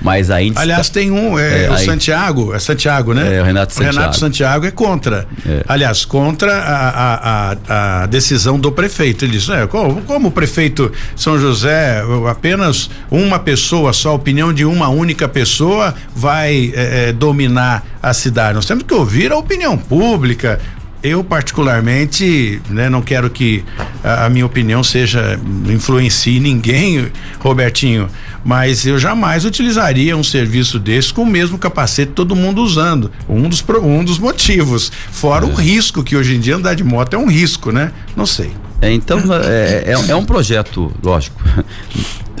Mas 0.00 0.30
ainda 0.30 0.58
Aliás, 0.58 0.88
tem 0.88 1.10
um, 1.10 1.38
é, 1.38 1.64
é 1.64 1.70
o 1.70 1.74
aí, 1.74 1.84
Santiago, 1.84 2.54
é 2.54 2.58
Santiago, 2.58 3.12
né? 3.12 3.36
É, 3.36 3.42
o 3.42 3.44
Renato 3.44 3.74
Santiago. 3.74 3.96
O 3.96 4.00
Renato 4.00 4.18
Santiago 4.18 4.66
é 4.66 4.70
contra. 4.70 5.26
É. 5.46 5.62
Aliás, 5.68 6.04
contra 6.06 6.52
a, 6.56 7.14
a, 7.14 8.02
a, 8.02 8.06
decisão 8.06 8.58
do 8.58 8.72
prefeito. 8.72 9.24
Ele 9.26 9.32
diz, 9.32 9.48
é, 9.50 9.66
como, 9.66 10.00
como 10.02 10.28
o 10.28 10.30
prefeito 10.30 10.90
São 11.14 11.38
José, 11.38 12.02
apenas 12.30 12.88
uma 13.10 13.38
pessoa, 13.38 13.92
só 13.92 14.10
a 14.10 14.14
opinião 14.14 14.52
de 14.52 14.64
uma 14.64 14.88
única 14.88 15.28
pessoa 15.28 15.94
vai 16.14 16.72
é, 16.74 17.08
é, 17.08 17.12
dominar 17.12 17.84
a 18.02 18.12
cidade. 18.12 18.54
Nós 18.54 18.66
temos 18.66 18.84
que 18.84 18.94
ouvir 18.94 19.32
a 19.32 19.36
opinião 19.36 19.76
pública, 19.76 20.60
eu 21.04 21.22
particularmente, 21.22 22.62
né, 22.70 22.88
não 22.88 23.02
quero 23.02 23.28
que 23.28 23.62
a, 24.02 24.24
a, 24.24 24.30
minha 24.30 24.46
opinião 24.46 24.82
seja 24.82 25.38
influencie 25.68 26.40
ninguém, 26.40 27.12
Robertinho, 27.38 28.08
mas 28.42 28.86
eu 28.86 28.98
jamais 28.98 29.44
utilizaria 29.44 30.16
um 30.16 30.24
serviço 30.24 30.78
desse 30.78 31.12
com 31.12 31.22
o 31.22 31.26
mesmo 31.26 31.58
capacete 31.58 32.12
todo 32.12 32.34
mundo 32.34 32.62
usando. 32.62 33.12
Um 33.28 33.50
dos 33.50 33.62
um 33.82 34.02
dos 34.02 34.18
motivos, 34.18 34.90
fora 35.10 35.44
é. 35.44 35.48
o 35.48 35.54
risco 35.54 36.02
que 36.02 36.16
hoje 36.16 36.36
em 36.36 36.40
dia 36.40 36.56
andar 36.56 36.72
de 36.72 36.82
moto 36.82 37.12
é 37.12 37.18
um 37.18 37.28
risco, 37.28 37.70
né? 37.70 37.92
Não 38.16 38.24
sei. 38.24 38.52
É, 38.80 38.90
então 38.90 39.20
é, 39.44 39.84
é, 39.86 40.10
é 40.10 40.16
um 40.16 40.24
projeto, 40.24 40.90
lógico, 41.02 41.38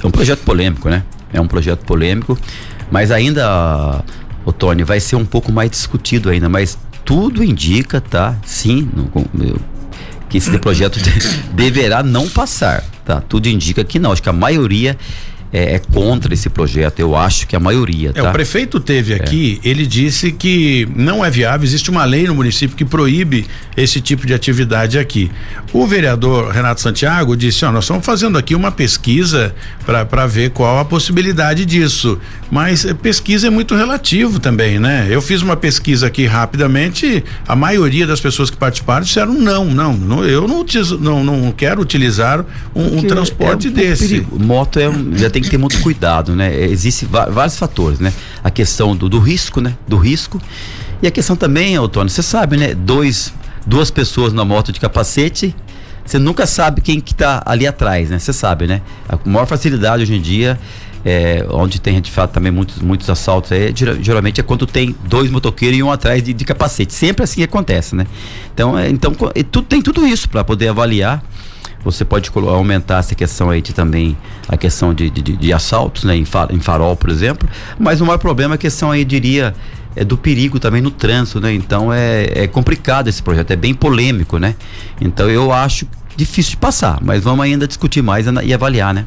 é 0.02 0.06
um 0.06 0.10
projeto 0.10 0.40
polêmico, 0.40 0.88
né? 0.88 1.02
É 1.30 1.40
um 1.40 1.46
projeto 1.46 1.84
polêmico, 1.84 2.38
mas 2.90 3.10
ainda 3.10 4.02
o 4.46 4.52
Tony 4.52 4.84
vai 4.84 5.00
ser 5.00 5.16
um 5.16 5.24
pouco 5.26 5.52
mais 5.52 5.70
discutido 5.70 6.30
ainda, 6.30 6.48
mas 6.48 6.78
tudo 7.04 7.42
indica, 7.42 8.00
tá? 8.00 8.36
Sim, 8.44 8.88
no, 8.94 9.10
que 10.28 10.38
esse 10.38 10.58
projeto 10.58 10.98
deverá 11.54 12.02
não 12.02 12.28
passar, 12.28 12.82
tá? 13.04 13.20
Tudo 13.20 13.48
indica 13.48 13.84
que 13.84 13.98
não. 13.98 14.12
Acho 14.12 14.22
que 14.22 14.28
a 14.28 14.32
maioria 14.32 14.98
é, 15.54 15.76
é, 15.76 15.78
contra 15.78 16.34
esse 16.34 16.50
projeto, 16.50 16.98
eu 16.98 17.14
acho 17.14 17.46
que 17.46 17.54
a 17.54 17.60
maioria. 17.60 18.10
É, 18.10 18.12
tá? 18.14 18.28
o 18.28 18.32
prefeito 18.32 18.80
teve 18.80 19.12
é. 19.12 19.16
aqui, 19.16 19.60
ele 19.62 19.86
disse 19.86 20.32
que 20.32 20.88
não 20.96 21.24
é 21.24 21.30
viável, 21.30 21.64
existe 21.64 21.92
uma 21.92 22.04
lei 22.04 22.26
no 22.26 22.34
município 22.34 22.76
que 22.76 22.84
proíbe 22.84 23.46
esse 23.76 24.00
tipo 24.00 24.26
de 24.26 24.34
atividade 24.34 24.98
aqui. 24.98 25.30
O 25.72 25.86
vereador 25.86 26.50
Renato 26.50 26.80
Santiago 26.80 27.36
disse: 27.36 27.64
ó, 27.64 27.70
nós 27.70 27.84
estamos 27.84 28.04
fazendo 28.04 28.36
aqui 28.36 28.52
uma 28.56 28.72
pesquisa 28.72 29.54
para 29.86 30.26
ver 30.26 30.50
qual 30.50 30.80
a 30.80 30.84
possibilidade 30.84 31.64
disso. 31.64 32.18
Mas 32.50 32.84
eh, 32.84 32.92
pesquisa 32.92 33.46
é 33.46 33.50
muito 33.50 33.76
relativo 33.76 34.40
também, 34.40 34.80
né? 34.80 35.06
Eu 35.08 35.22
fiz 35.22 35.40
uma 35.40 35.56
pesquisa 35.56 36.08
aqui 36.08 36.26
rapidamente, 36.26 37.24
a 37.46 37.54
maioria 37.54 38.08
das 38.08 38.20
pessoas 38.20 38.50
que 38.50 38.56
participaram 38.56 39.04
disseram 39.04 39.34
não, 39.34 39.64
não, 39.66 39.92
não 39.92 40.24
eu 40.24 40.48
não, 40.48 40.64
não, 40.98 41.24
não 41.24 41.52
quero 41.52 41.80
utilizar 41.80 42.44
um, 42.74 42.98
um 42.98 43.02
transporte 43.02 43.68
é 43.68 43.70
um 43.70 43.72
desse. 43.72 44.08
Perigo. 44.08 44.44
Moto 44.44 44.80
é 44.80 44.90
já 45.14 45.30
tem 45.30 45.43
que 45.44 45.50
ter 45.50 45.58
muito 45.58 45.80
cuidado, 45.80 46.34
né? 46.34 46.54
Existem 46.64 47.08
vários 47.08 47.56
fatores, 47.56 47.98
né? 47.98 48.12
A 48.42 48.50
questão 48.50 48.96
do, 48.96 49.08
do 49.08 49.18
risco, 49.18 49.60
né? 49.60 49.76
Do 49.86 49.96
risco. 49.96 50.40
E 51.02 51.06
a 51.06 51.10
questão 51.10 51.36
também, 51.36 51.76
Antônio, 51.76 52.10
você 52.10 52.22
sabe, 52.22 52.56
né? 52.56 52.74
Dois, 52.74 53.32
duas 53.66 53.90
pessoas 53.90 54.32
na 54.32 54.44
moto 54.44 54.72
de 54.72 54.80
capacete, 54.80 55.54
você 56.04 56.18
nunca 56.18 56.46
sabe 56.46 56.80
quem 56.80 57.00
que 57.00 57.14
tá 57.14 57.42
ali 57.46 57.66
atrás, 57.66 58.10
né? 58.10 58.18
Você 58.18 58.32
sabe, 58.32 58.66
né? 58.66 58.82
A 59.08 59.18
maior 59.28 59.46
facilidade 59.46 60.02
hoje 60.02 60.14
em 60.14 60.20
dia 60.20 60.58
é, 61.04 61.44
onde 61.50 61.80
tem 61.80 62.00
de 62.00 62.10
fato 62.10 62.32
também 62.32 62.50
muitos, 62.50 62.78
muitos 62.78 63.08
assaltos 63.10 63.52
é, 63.52 63.70
geralmente 64.00 64.40
é 64.40 64.42
quando 64.42 64.66
tem 64.66 64.96
dois 65.04 65.30
motoqueiros 65.30 65.78
e 65.78 65.82
um 65.82 65.90
atrás 65.90 66.22
de, 66.22 66.32
de 66.32 66.44
capacete. 66.44 66.94
Sempre 66.94 67.24
assim 67.24 67.42
acontece, 67.42 67.94
né? 67.94 68.06
Então, 68.52 68.78
é, 68.78 68.88
então 68.88 69.14
é, 69.34 69.42
tudo, 69.42 69.66
tem 69.66 69.82
tudo 69.82 70.06
isso 70.06 70.28
para 70.28 70.42
poder 70.42 70.68
avaliar 70.68 71.22
você 71.84 72.04
pode 72.04 72.30
aumentar 72.34 72.98
essa 72.98 73.14
questão 73.14 73.50
aí 73.50 73.60
de 73.60 73.74
também 73.74 74.16
a 74.48 74.56
questão 74.56 74.94
de, 74.94 75.10
de, 75.10 75.22
de 75.22 75.52
assaltos, 75.52 76.04
né, 76.04 76.16
em, 76.16 76.24
farol, 76.24 76.96
por 76.96 77.10
exemplo. 77.10 77.48
Mas 77.78 78.00
o 78.00 78.06
maior 78.06 78.18
problema 78.18 78.54
é 78.54 78.56
a 78.56 78.58
questão 78.58 78.90
aí, 78.90 79.04
diria, 79.04 79.54
é 79.94 80.04
do 80.04 80.16
perigo 80.16 80.58
também 80.58 80.80
no 80.80 80.90
trânsito, 80.90 81.40
né? 81.40 81.52
Então 81.52 81.92
é, 81.92 82.44
é 82.44 82.46
complicado 82.46 83.08
esse 83.08 83.22
projeto, 83.22 83.50
é 83.50 83.56
bem 83.56 83.74
polêmico, 83.74 84.38
né? 84.38 84.56
Então 85.00 85.28
eu 85.28 85.52
acho 85.52 85.86
difícil 86.16 86.52
de 86.52 86.56
passar, 86.56 86.98
mas 87.02 87.22
vamos 87.22 87.44
ainda 87.44 87.66
discutir 87.66 88.02
mais 88.02 88.26
e 88.42 88.54
avaliar, 88.54 88.94
né? 88.94 89.06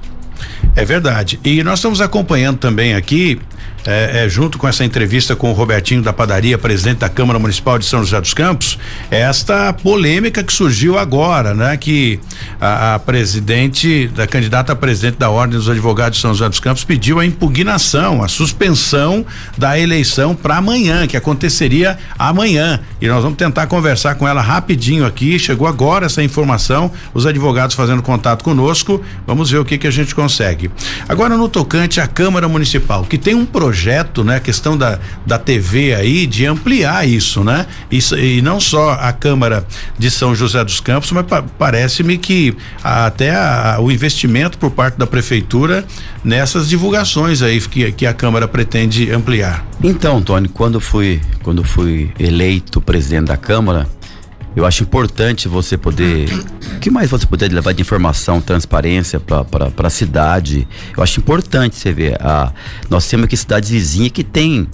É 0.76 0.86
verdade. 0.86 1.40
E 1.44 1.64
nós 1.64 1.80
estamos 1.80 2.00
acompanhando 2.00 2.58
também 2.58 2.94
aqui 2.94 3.40
é, 3.88 4.26
é, 4.26 4.30
junto 4.30 4.58
com 4.58 4.68
essa 4.68 4.84
entrevista 4.84 5.34
com 5.34 5.50
o 5.50 5.54
Robertinho 5.54 6.02
da 6.02 6.12
Padaria, 6.12 6.58
presidente 6.58 6.98
da 6.98 7.08
Câmara 7.08 7.40
Municipal 7.40 7.80
de 7.80 7.86
São 7.86 8.02
José 8.04 8.20
dos 8.20 8.34
Campos, 8.34 8.78
esta 9.10 9.72
polêmica 9.72 10.44
que 10.44 10.52
surgiu 10.52 10.98
agora, 10.98 11.54
né? 11.54 11.78
Que 11.78 12.20
a, 12.60 12.96
a 12.96 13.00
presidente, 13.00 14.10
da 14.10 14.28
candidata 14.28 14.74
a 14.74 14.76
presidente 14.76 15.18
da 15.18 15.30
Ordem 15.30 15.58
dos 15.58 15.70
Advogados 15.70 16.18
de 16.18 16.22
São 16.22 16.34
José 16.34 16.50
dos 16.50 16.60
Campos 16.60 16.84
pediu 16.84 17.18
a 17.18 17.26
impugnação, 17.26 18.22
a 18.22 18.28
suspensão 18.28 19.26
da 19.58 19.80
eleição 19.80 20.36
para 20.36 20.58
amanhã, 20.58 21.08
que 21.08 21.16
aconteceria 21.16 21.98
amanhã. 22.20 22.82
E 23.00 23.08
nós 23.08 23.24
vamos 23.24 23.38
tentar 23.38 23.68
conversar 23.68 24.16
com 24.16 24.28
ela 24.28 24.42
rapidinho 24.42 25.06
aqui. 25.06 25.40
Chegou 25.40 25.66
agora 25.66 26.08
essa 26.08 26.22
informação, 26.22 26.92
os 27.14 27.26
advogados 27.26 27.74
fazendo 27.74 28.02
contato 28.02 28.44
conosco. 28.44 29.02
Vamos 29.26 29.50
ver 29.50 29.60
o 29.60 29.66
que 29.66 29.78
que 29.78 29.88
a 29.88 29.92
gente 29.92 30.14
consegue. 30.14 30.70
Agora 31.08 31.38
no 31.38 31.48
tocante 31.48 32.02
à 32.02 32.08
Câmara 32.08 32.50
Municipal, 32.50 33.06
que 33.06 33.18
tem 33.18 33.34
um 33.34 33.46
projeto 33.46 33.77
projeto, 33.78 34.24
né? 34.24 34.38
A 34.38 34.40
questão 34.40 34.76
da, 34.76 35.00
da 35.24 35.38
TV 35.38 35.94
aí, 35.94 36.26
de 36.26 36.48
ampliar 36.48 37.08
isso, 37.08 37.44
né? 37.44 37.68
Isso, 37.92 38.18
e 38.18 38.42
não 38.42 38.60
só 38.60 38.94
a 38.94 39.14
Câmara 39.14 39.64
de 40.00 40.10
São 40.10 40.34
José 40.34 40.64
dos 40.64 40.80
Campos, 40.80 41.12
mas 41.12 41.26
pa, 41.28 41.44
parece-me 41.44 42.18
que 42.18 42.58
até 42.84 43.36
a, 43.36 43.78
o 43.80 43.92
investimento 43.92 44.58
por 44.58 44.72
parte 44.72 44.98
da 44.98 45.06
Prefeitura 45.06 45.86
nessas 46.24 46.68
divulgações 46.68 47.44
aí 47.44 47.62
que, 47.62 47.92
que 47.92 48.06
a 48.08 48.14
Câmara 48.14 48.48
pretende 48.48 49.12
ampliar. 49.12 49.64
Então, 49.84 50.22
Tony, 50.24 50.48
quando 50.48 50.82
fui, 50.82 51.22
quando 51.44 51.64
fui 51.64 52.10
eleito 52.20 52.82
presidente 52.82 53.28
da 53.28 53.38
Câmara, 53.38 53.88
eu 54.58 54.66
acho 54.66 54.82
importante 54.82 55.48
você 55.48 55.78
poder. 55.78 56.28
O 56.76 56.80
que 56.80 56.90
mais 56.90 57.12
você 57.12 57.28
poder 57.28 57.52
levar 57.52 57.76
de 57.76 57.82
informação, 57.84 58.42
transparência 58.42 59.20
para 59.20 59.46
a 59.78 59.90
cidade? 59.90 60.68
Eu 60.98 61.04
acho 61.04 61.20
importante 61.20 61.76
você 61.76 61.92
ver. 61.92 62.18
A, 62.20 62.52
nós 62.90 63.08
temos 63.08 63.26
aqui 63.26 63.38
cidades 63.38 63.70
vizinhas 63.70 64.10
que 64.10 64.24
tem 64.24 64.68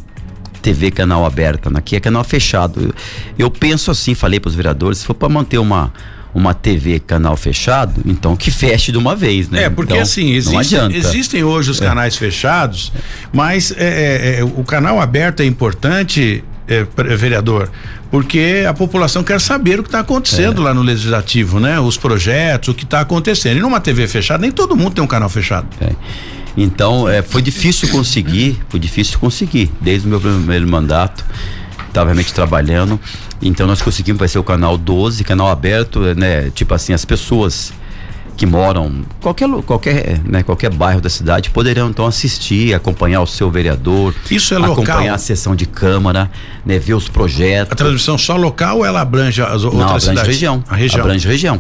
TV 0.61 0.89
canal 0.89 1.25
aberta, 1.25 1.69
né? 1.69 1.79
aqui 1.79 1.97
é 1.97 1.99
canal 1.99 2.23
fechado. 2.23 2.81
Eu, 2.81 2.93
eu 3.37 3.51
penso 3.51 3.91
assim, 3.91 4.15
falei 4.15 4.39
para 4.39 4.47
os 4.47 4.55
vereadores, 4.55 4.99
se 4.99 5.05
for 5.05 5.15
para 5.15 5.27
manter 5.27 5.57
uma 5.57 5.91
uma 6.33 6.51
TV 6.51 6.99
canal 6.99 7.37
fechado, 7.37 8.01
então 8.07 8.35
que 8.35 8.49
feche 8.49 8.91
de 8.91 8.97
uma 8.97 9.15
vez, 9.15 9.49
né? 9.49 9.65
É, 9.65 9.69
porque 9.69 9.93
então, 9.93 10.01
assim, 10.01 10.31
existe, 10.31 10.75
existem 10.91 11.43
hoje 11.43 11.69
os 11.69 11.79
é. 11.79 11.85
canais 11.85 12.15
fechados, 12.17 12.91
mas 13.31 13.71
é, 13.77 14.37
é, 14.37 14.39
é, 14.39 14.43
o 14.43 14.63
canal 14.63 14.99
aberto 14.99 15.41
é 15.41 15.45
importante, 15.45 16.43
é, 16.67 16.87
vereador, 17.15 17.69
porque 18.13 18.63
a 18.69 18.75
população 18.75 19.23
quer 19.23 19.41
saber 19.41 19.79
o 19.79 19.81
que 19.81 19.87
está 19.87 20.01
acontecendo 20.01 20.61
é. 20.61 20.65
lá 20.65 20.71
no 20.71 20.83
legislativo, 20.83 21.59
né? 21.59 21.79
Os 21.79 21.97
projetos, 21.97 22.69
o 22.69 22.73
que 22.75 22.83
está 22.83 22.99
acontecendo. 22.99 23.57
E 23.57 23.59
numa 23.59 23.79
TV 23.81 24.07
fechada, 24.07 24.39
nem 24.39 24.51
todo 24.51 24.75
mundo 24.75 24.93
tem 24.93 25.03
um 25.03 25.07
canal 25.07 25.27
fechado. 25.29 25.65
É. 25.81 25.89
Então, 26.55 27.09
é, 27.09 27.23
foi 27.23 27.41
difícil 27.41 27.89
conseguir, 27.89 28.61
foi 28.69 28.79
difícil 28.79 29.17
conseguir, 29.17 29.71
desde 29.81 30.05
o 30.05 30.11
meu 30.11 30.21
primeiro 30.21 30.67
mandato, 30.67 31.25
estava 31.87 32.11
realmente 32.11 32.31
trabalhando. 32.31 32.99
Então 33.41 33.65
nós 33.65 33.81
conseguimos, 33.81 34.19
vai 34.19 34.27
ser 34.27 34.37
o 34.37 34.43
canal 34.43 34.77
12, 34.77 35.23
canal 35.23 35.47
aberto, 35.47 36.01
né? 36.13 36.51
Tipo 36.51 36.75
assim, 36.75 36.93
as 36.93 37.03
pessoas 37.03 37.73
que 38.35 38.45
moram 38.45 39.03
qualquer 39.21 39.47
qualquer 39.65 40.19
né, 40.23 40.43
qualquer 40.43 40.71
bairro 40.71 40.99
da 41.01 41.09
cidade 41.09 41.49
poderão 41.49 41.89
então 41.89 42.05
assistir, 42.05 42.73
acompanhar 42.73 43.21
o 43.21 43.27
seu 43.27 43.49
vereador. 43.49 44.13
Isso 44.29 44.53
é 44.53 44.57
local. 44.57 44.73
Acompanhar 44.73 45.13
a 45.13 45.17
sessão 45.17 45.55
de 45.55 45.65
câmara, 45.65 46.29
né, 46.65 46.79
ver 46.79 46.93
os 46.93 47.07
projetos. 47.07 47.71
A 47.71 47.75
transmissão 47.75 48.17
só 48.17 48.35
local 48.35 48.79
ou 48.79 48.85
ela 48.85 49.01
abrange 49.01 49.41
as 49.41 49.63
outras 49.63 49.73
Não, 49.73 49.83
abrange 49.83 50.05
cidades? 50.05 50.27
região. 50.27 50.63
A 50.67 50.75
região. 50.75 51.01
Abrange 51.01 51.27
região. 51.27 51.59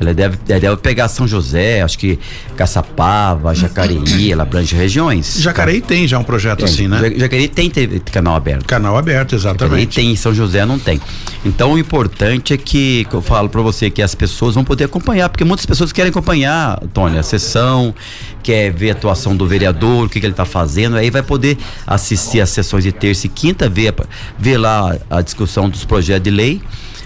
Ela 0.00 0.14
deve, 0.14 0.38
deve 0.38 0.76
pegar 0.78 1.08
São 1.08 1.28
José, 1.28 1.82
acho 1.82 1.98
que 1.98 2.18
Caçapava, 2.56 3.54
Jacareí, 3.54 4.32
ela 4.32 4.44
abrange 4.44 4.74
regiões. 4.74 5.36
Jacareí 5.38 5.82
tá? 5.82 5.88
tem 5.88 6.08
já 6.08 6.18
um 6.18 6.24
projeto 6.24 6.60
tem. 6.60 6.66
assim, 6.66 6.88
né? 6.88 7.12
Jacareí 7.16 7.48
tem 7.48 7.70
canal 8.10 8.34
aberto. 8.34 8.64
Canal 8.64 8.96
aberto, 8.96 9.34
exatamente. 9.34 9.62
Jacareí 9.62 9.86
tem, 9.86 10.16
São 10.16 10.32
José 10.32 10.64
não 10.64 10.78
tem. 10.78 10.98
Então 11.44 11.74
o 11.74 11.78
importante 11.78 12.54
é 12.54 12.56
que, 12.56 13.04
que 13.04 13.14
eu 13.14 13.20
falo 13.20 13.50
para 13.50 13.60
você 13.60 13.90
que 13.90 14.00
as 14.00 14.14
pessoas 14.14 14.54
vão 14.54 14.64
poder 14.64 14.84
acompanhar, 14.84 15.28
porque 15.28 15.44
muitas 15.44 15.66
pessoas 15.66 15.92
querem 15.92 16.08
acompanhar, 16.08 16.80
Tony, 16.94 17.18
a 17.18 17.22
sessão, 17.22 17.94
quer 18.42 18.72
ver 18.72 18.90
a 18.90 18.92
atuação 18.92 19.36
do 19.36 19.46
vereador, 19.46 20.06
o 20.06 20.08
que, 20.08 20.18
que 20.18 20.24
ele 20.24 20.32
está 20.32 20.46
fazendo, 20.46 20.96
aí 20.96 21.10
vai 21.10 21.22
poder 21.22 21.58
assistir 21.86 22.40
as 22.40 22.48
sessões 22.48 22.84
de 22.84 22.92
terça 22.92 23.26
e 23.26 23.28
quinta, 23.28 23.68
ver, 23.68 23.94
ver 24.38 24.56
lá 24.56 24.96
a 25.10 25.20
discussão 25.20 25.68
dos 25.68 25.84
projetos 25.84 26.24
de 26.24 26.30
lei, 26.30 26.62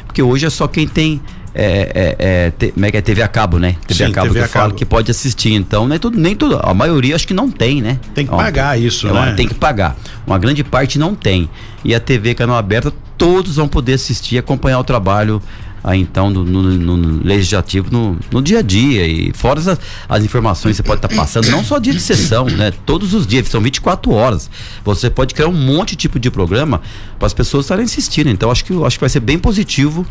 porque 0.06 0.22
hoje 0.22 0.46
é 0.46 0.50
só 0.50 0.68
quem 0.68 0.86
tem 0.86 1.20
é, 1.54 2.16
é, 2.18 2.52
é, 2.66 2.70
como 2.72 2.84
é 2.86 2.90
que 2.90 2.96
é 2.96 3.00
TV 3.00 3.22
a 3.22 3.28
cabo, 3.28 3.58
né? 3.58 3.76
TV 3.86 4.04
Sim, 4.04 4.10
a 4.10 4.14
cabo 4.14 4.28
TV 4.28 4.40
que 4.40 4.44
eu 4.44 4.48
falo 4.48 4.74
que 4.74 4.84
pode 4.84 5.10
assistir. 5.10 5.52
Então, 5.52 5.86
nem 5.86 5.98
tudo, 5.98 6.18
nem 6.18 6.34
tudo, 6.34 6.58
a 6.60 6.74
maioria 6.74 7.14
acho 7.14 7.26
que 7.26 7.34
não 7.34 7.50
tem, 7.50 7.80
né? 7.80 7.98
Tem 8.14 8.26
que 8.26 8.34
Ó, 8.34 8.36
pagar 8.36 8.78
isso, 8.78 9.12
né? 9.12 9.34
Tem 9.36 9.46
que 9.46 9.54
pagar. 9.54 9.96
Uma 10.26 10.38
grande 10.38 10.64
parte 10.64 10.98
não 10.98 11.14
tem. 11.14 11.48
E 11.84 11.94
a 11.94 12.00
TV 12.00 12.34
canal 12.34 12.56
aberta, 12.56 12.92
todos 13.16 13.56
vão 13.56 13.68
poder 13.68 13.94
assistir, 13.94 14.36
acompanhar 14.36 14.80
o 14.80 14.84
trabalho 14.84 15.40
aí 15.84 16.00
então 16.00 16.30
no, 16.30 16.42
no, 16.42 16.62
no 16.62 17.22
legislativo 17.22 17.88
no, 17.90 18.18
no, 18.32 18.40
dia 18.40 18.60
a 18.60 18.62
dia 18.62 19.06
e 19.06 19.34
fora 19.34 19.60
as, 19.60 19.78
as 20.08 20.24
informações 20.24 20.72
que 20.72 20.76
você 20.78 20.82
pode 20.82 20.98
estar 20.98 21.08
tá 21.08 21.14
passando, 21.14 21.50
não 21.50 21.62
só 21.62 21.78
dia 21.78 21.92
de 21.92 22.00
sessão, 22.00 22.46
né? 22.46 22.72
Todos 22.86 23.12
os 23.12 23.26
dias, 23.26 23.46
são 23.48 23.60
24 23.60 24.10
horas. 24.10 24.50
Você 24.82 25.10
pode 25.10 25.34
criar 25.34 25.48
um 25.48 25.52
monte 25.52 25.90
de 25.90 25.96
tipo 25.96 26.18
de 26.18 26.30
programa 26.30 26.80
para 27.18 27.26
as 27.26 27.34
pessoas 27.34 27.66
estarem 27.66 27.84
assistindo. 27.84 28.30
Então 28.30 28.50
acho 28.50 28.64
que 28.64 28.72
acho 28.82 28.96
que 28.96 29.00
vai 29.00 29.10
ser 29.10 29.20
bem 29.20 29.38
positivo 29.38 30.06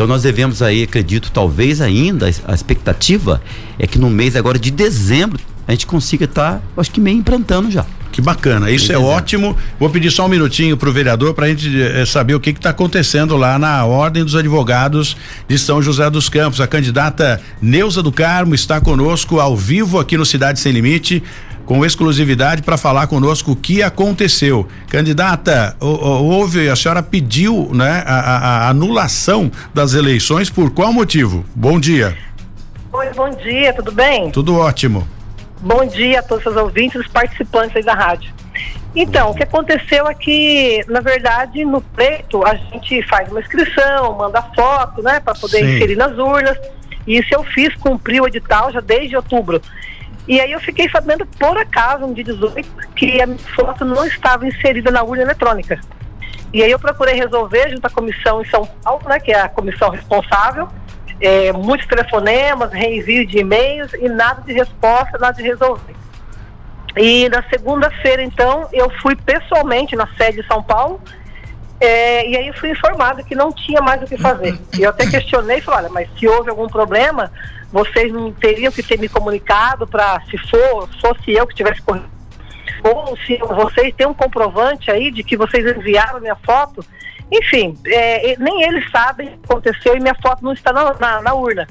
então 0.00 0.08
nós 0.08 0.22
devemos 0.22 0.62
aí, 0.62 0.84
acredito, 0.84 1.30
talvez 1.30 1.82
ainda, 1.82 2.24
a 2.46 2.54
expectativa 2.54 3.42
é 3.78 3.86
que 3.86 3.98
no 3.98 4.08
mês 4.08 4.34
agora 4.34 4.58
de 4.58 4.70
dezembro 4.70 5.38
a 5.68 5.72
gente 5.72 5.86
consiga 5.86 6.24
estar, 6.24 6.54
tá, 6.54 6.62
acho 6.78 6.90
que 6.90 6.98
meio 6.98 7.18
implantando 7.18 7.70
já. 7.70 7.84
Que 8.10 8.22
bacana, 8.22 8.70
isso 8.70 8.90
é 8.90 8.96
ótimo. 8.96 9.54
Vou 9.78 9.90
pedir 9.90 10.10
só 10.10 10.24
um 10.24 10.28
minutinho 10.28 10.74
para 10.74 10.88
o 10.88 10.92
vereador 10.92 11.34
para 11.34 11.44
a 11.44 11.48
gente 11.50 11.82
eh, 11.82 12.06
saber 12.06 12.34
o 12.34 12.40
que 12.40 12.48
está 12.48 12.70
acontecendo 12.70 13.36
lá 13.36 13.58
na 13.58 13.84
Ordem 13.84 14.24
dos 14.24 14.34
Advogados 14.34 15.18
de 15.46 15.58
São 15.58 15.82
José 15.82 16.08
dos 16.08 16.30
Campos. 16.30 16.62
A 16.62 16.66
candidata 16.66 17.38
Neuza 17.60 18.02
do 18.02 18.10
Carmo 18.10 18.54
está 18.54 18.80
conosco 18.80 19.38
ao 19.38 19.54
vivo 19.54 20.00
aqui 20.00 20.16
no 20.16 20.24
Cidade 20.24 20.60
Sem 20.60 20.72
Limite 20.72 21.22
com 21.66 21.84
exclusividade 21.84 22.62
para 22.62 22.76
falar 22.76 23.06
conosco 23.06 23.52
o 23.52 23.56
que 23.56 23.82
aconteceu. 23.82 24.66
Candidata, 24.88 25.76
houve, 25.80 26.68
a 26.68 26.76
senhora 26.76 27.02
pediu 27.02 27.70
né, 27.72 28.02
a, 28.06 28.14
a, 28.14 28.36
a 28.38 28.68
anulação 28.68 29.50
das 29.72 29.94
eleições 29.94 30.50
por 30.50 30.70
qual 30.70 30.92
motivo? 30.92 31.44
Bom 31.54 31.78
dia. 31.78 32.16
Oi, 32.92 33.06
bom 33.14 33.30
dia, 33.30 33.72
tudo 33.72 33.92
bem? 33.92 34.30
Tudo 34.30 34.56
ótimo. 34.56 35.06
Bom 35.60 35.86
dia 35.86 36.20
a 36.20 36.22
todos 36.22 36.44
os 36.44 36.56
ouvintes 36.56 36.96
e 36.96 36.98
os 36.98 37.06
participantes 37.06 37.76
aí 37.76 37.84
da 37.84 37.94
rádio. 37.94 38.32
Então, 38.94 39.30
o 39.30 39.34
que 39.34 39.44
aconteceu 39.44 40.08
é 40.08 40.14
que, 40.14 40.84
na 40.88 41.00
verdade, 41.00 41.64
no 41.64 41.80
pleito, 41.80 42.44
a 42.44 42.54
gente 42.56 43.00
faz 43.06 43.30
uma 43.30 43.40
inscrição, 43.40 44.16
manda 44.16 44.42
foto, 44.54 45.02
né, 45.02 45.20
para 45.20 45.34
poder 45.34 45.58
Sim. 45.58 45.76
inserir 45.76 45.96
nas 45.96 46.18
urnas. 46.18 46.58
E 47.06 47.18
isso 47.18 47.32
eu 47.32 47.44
fiz, 47.44 47.74
cumpri 47.76 48.20
o 48.20 48.26
edital 48.26 48.72
já 48.72 48.80
desde 48.80 49.14
outubro. 49.14 49.62
E 50.30 50.40
aí 50.40 50.52
eu 50.52 50.60
fiquei 50.60 50.88
sabendo, 50.88 51.26
por 51.26 51.58
acaso, 51.58 52.06
no 52.06 52.14
dia 52.14 52.22
18, 52.22 52.68
que 52.94 53.20
a 53.20 53.26
minha 53.26 53.38
foto 53.56 53.84
não 53.84 54.06
estava 54.06 54.46
inserida 54.46 54.88
na 54.88 55.02
urna 55.02 55.22
eletrônica. 55.22 55.80
E 56.54 56.62
aí 56.62 56.70
eu 56.70 56.78
procurei 56.78 57.16
resolver 57.16 57.68
junto 57.68 57.84
à 57.84 57.90
comissão 57.90 58.40
em 58.40 58.44
São 58.44 58.64
Paulo, 58.64 59.02
né, 59.08 59.18
que 59.18 59.32
é 59.32 59.40
a 59.40 59.48
comissão 59.48 59.90
responsável, 59.90 60.68
é, 61.20 61.52
muitos 61.52 61.84
telefonemas, 61.88 62.72
reenvio 62.72 63.26
de 63.26 63.38
e-mails 63.38 63.92
e 63.94 64.08
nada 64.08 64.40
de 64.42 64.52
resposta, 64.52 65.18
nada 65.18 65.32
de 65.32 65.42
resolver. 65.42 65.96
E 66.96 67.28
na 67.28 67.42
segunda-feira, 67.50 68.22
então, 68.22 68.68
eu 68.72 68.88
fui 69.02 69.16
pessoalmente 69.16 69.96
na 69.96 70.06
sede 70.16 70.42
de 70.42 70.46
São 70.46 70.62
Paulo, 70.62 71.00
é, 71.80 72.28
e 72.28 72.36
aí 72.36 72.52
fui 72.52 72.70
informado 72.70 73.24
que 73.24 73.34
não 73.34 73.50
tinha 73.50 73.80
mais 73.80 74.00
o 74.00 74.06
que 74.06 74.16
fazer. 74.16 74.56
E 74.78 74.82
eu 74.82 74.90
até 74.90 75.10
questionei 75.10 75.60
falei, 75.60 75.86
olha, 75.86 75.92
mas 75.92 76.08
se 76.16 76.28
houve 76.28 76.50
algum 76.50 76.68
problema, 76.68 77.32
vocês 77.72 78.12
não 78.12 78.32
teriam 78.32 78.72
que 78.72 78.82
ter 78.82 78.98
me 78.98 79.08
comunicado 79.08 79.86
para, 79.86 80.20
se 80.30 80.36
for, 80.38 80.88
fosse 81.00 81.32
eu 81.32 81.46
que 81.46 81.54
tivesse 81.54 81.80
corrido. 81.82 82.08
Ou 82.82 83.16
se 83.26 83.36
vocês 83.38 83.94
têm 83.96 84.06
um 84.06 84.14
comprovante 84.14 84.90
aí 84.90 85.10
de 85.10 85.22
que 85.22 85.36
vocês 85.36 85.76
enviaram 85.76 86.20
minha 86.20 86.36
foto. 86.36 86.84
Enfim, 87.30 87.76
é, 87.86 88.36
nem 88.38 88.62
eles 88.62 88.90
sabem 88.90 89.28
o 89.28 89.30
que 89.30 89.38
aconteceu 89.44 89.96
e 89.96 90.00
minha 90.00 90.16
foto 90.20 90.42
não 90.42 90.52
está 90.52 90.72
na, 90.72 90.94
na, 90.94 91.22
na 91.22 91.34
urna. 91.34 91.66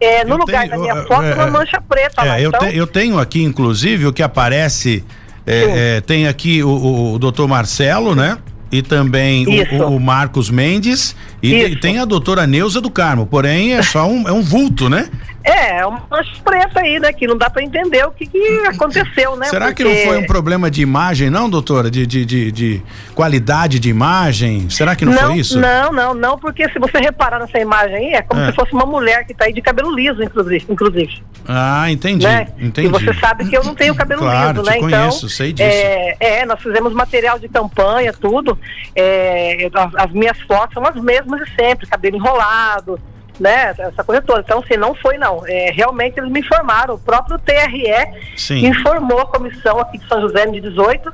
É, 0.00 0.24
no 0.24 0.34
eu 0.34 0.38
lugar 0.38 0.60
tenho, 0.60 0.70
da 0.70 0.78
minha 0.78 1.06
foto, 1.06 1.24
é, 1.24 1.34
uma 1.34 1.46
mancha 1.50 1.80
preta 1.80 2.22
é, 2.22 2.28
lá. 2.28 2.40
Eu, 2.40 2.50
então... 2.50 2.68
te, 2.68 2.76
eu 2.76 2.86
tenho 2.86 3.18
aqui, 3.18 3.42
inclusive, 3.42 4.06
o 4.06 4.12
que 4.12 4.22
aparece. 4.22 5.04
É, 5.46 5.96
é, 5.96 6.00
tem 6.02 6.28
aqui 6.28 6.62
o, 6.62 7.14
o 7.14 7.18
doutor 7.18 7.48
Marcelo, 7.48 8.14
né? 8.14 8.36
E 8.70 8.82
também 8.82 9.46
o, 9.46 9.94
o, 9.94 10.00
Marcos 10.00 10.50
Mendes 10.50 11.16
e 11.42 11.76
tem 11.76 11.98
a 11.98 12.04
doutora 12.04 12.46
Neuza 12.46 12.80
do 12.80 12.90
Carmo, 12.90 13.26
porém 13.26 13.74
é 13.74 13.82
só 13.82 14.06
um, 14.08 14.28
é 14.28 14.32
um 14.32 14.42
vulto, 14.42 14.88
né? 14.88 15.08
É, 15.48 15.78
é 15.78 15.86
uma 15.86 16.20
expressa 16.20 16.80
aí, 16.80 16.98
né? 17.00 17.10
Que 17.10 17.26
não 17.26 17.36
dá 17.36 17.48
para 17.48 17.62
entender 17.62 18.04
o 18.04 18.10
que, 18.10 18.26
que 18.26 18.66
aconteceu, 18.66 19.34
né? 19.34 19.46
Será 19.46 19.66
Porque... 19.66 19.82
que 19.82 19.88
não 19.88 19.96
foi 20.06 20.18
um 20.18 20.26
problema 20.26 20.70
de 20.70 20.82
imagem, 20.82 21.30
não, 21.30 21.48
doutora? 21.48 21.90
De, 21.90 22.06
de, 22.06 22.24
de, 22.26 22.52
de, 22.52 22.82
qualidade 23.14 23.78
de 23.78 23.88
imagem? 23.88 24.68
Será 24.68 24.94
que 24.94 25.06
não, 25.06 25.14
não, 25.14 25.28
foi 25.28 25.38
isso? 25.38 25.58
Não, 25.58 25.90
não, 25.90 26.12
não, 26.12 26.38
porque 26.38 26.68
se 26.70 26.78
você 26.78 26.98
reparar 26.98 27.38
nessa 27.38 27.58
imagem 27.58 27.96
aí, 27.96 28.12
é 28.14 28.22
como 28.22 28.42
é. 28.42 28.50
se 28.50 28.52
fosse 28.52 28.74
uma 28.74 28.84
mulher 28.84 29.24
que 29.24 29.32
tá 29.32 29.46
aí 29.46 29.52
de 29.54 29.62
cabelo 29.62 29.94
liso, 29.94 30.22
inclusive. 30.22 30.66
inclusive. 30.68 31.22
Ah, 31.46 31.90
entendi, 31.90 32.26
né? 32.26 32.48
entendi. 32.58 32.88
E 32.88 32.90
você 32.90 33.14
sabe 33.14 33.48
que 33.48 33.56
eu 33.56 33.64
não 33.64 33.74
tenho 33.74 33.94
cabelo 33.94 34.20
claro, 34.20 34.58
liso, 34.58 34.70
né? 34.70 34.76
Então, 34.76 34.90
conheço, 34.90 35.28
sei 35.30 35.52
disso. 35.54 35.66
É, 35.66 36.16
é, 36.20 36.46
nós 36.46 36.60
fizemos 36.60 36.92
material 36.92 37.38
de 37.38 37.48
campanha, 37.48 38.12
tudo. 38.12 38.58
É, 38.94 39.70
as, 39.72 39.94
as 39.94 40.12
minhas 40.12 40.38
fotos 40.42 40.74
são 40.74 40.84
as 40.84 40.96
mesmas 40.96 41.27
de 41.36 41.54
sempre, 41.54 41.86
cabelo 41.86 42.16
enrolado 42.16 42.98
né, 43.40 43.74
essa 43.78 44.04
coisa 44.04 44.20
toda. 44.20 44.40
Então, 44.40 44.60
assim, 44.60 44.76
não 44.76 44.94
foi 44.94 45.16
não. 45.16 45.42
É, 45.46 45.70
realmente 45.70 46.18
eles 46.18 46.30
me 46.30 46.40
informaram, 46.40 46.94
o 46.94 46.98
próprio 46.98 47.38
TRE 47.38 48.36
Sim. 48.36 48.66
informou 48.66 49.20
a 49.20 49.26
comissão 49.26 49.78
aqui 49.78 49.98
de 49.98 50.08
São 50.08 50.20
José 50.20 50.46
de 50.46 50.60
18, 50.60 51.12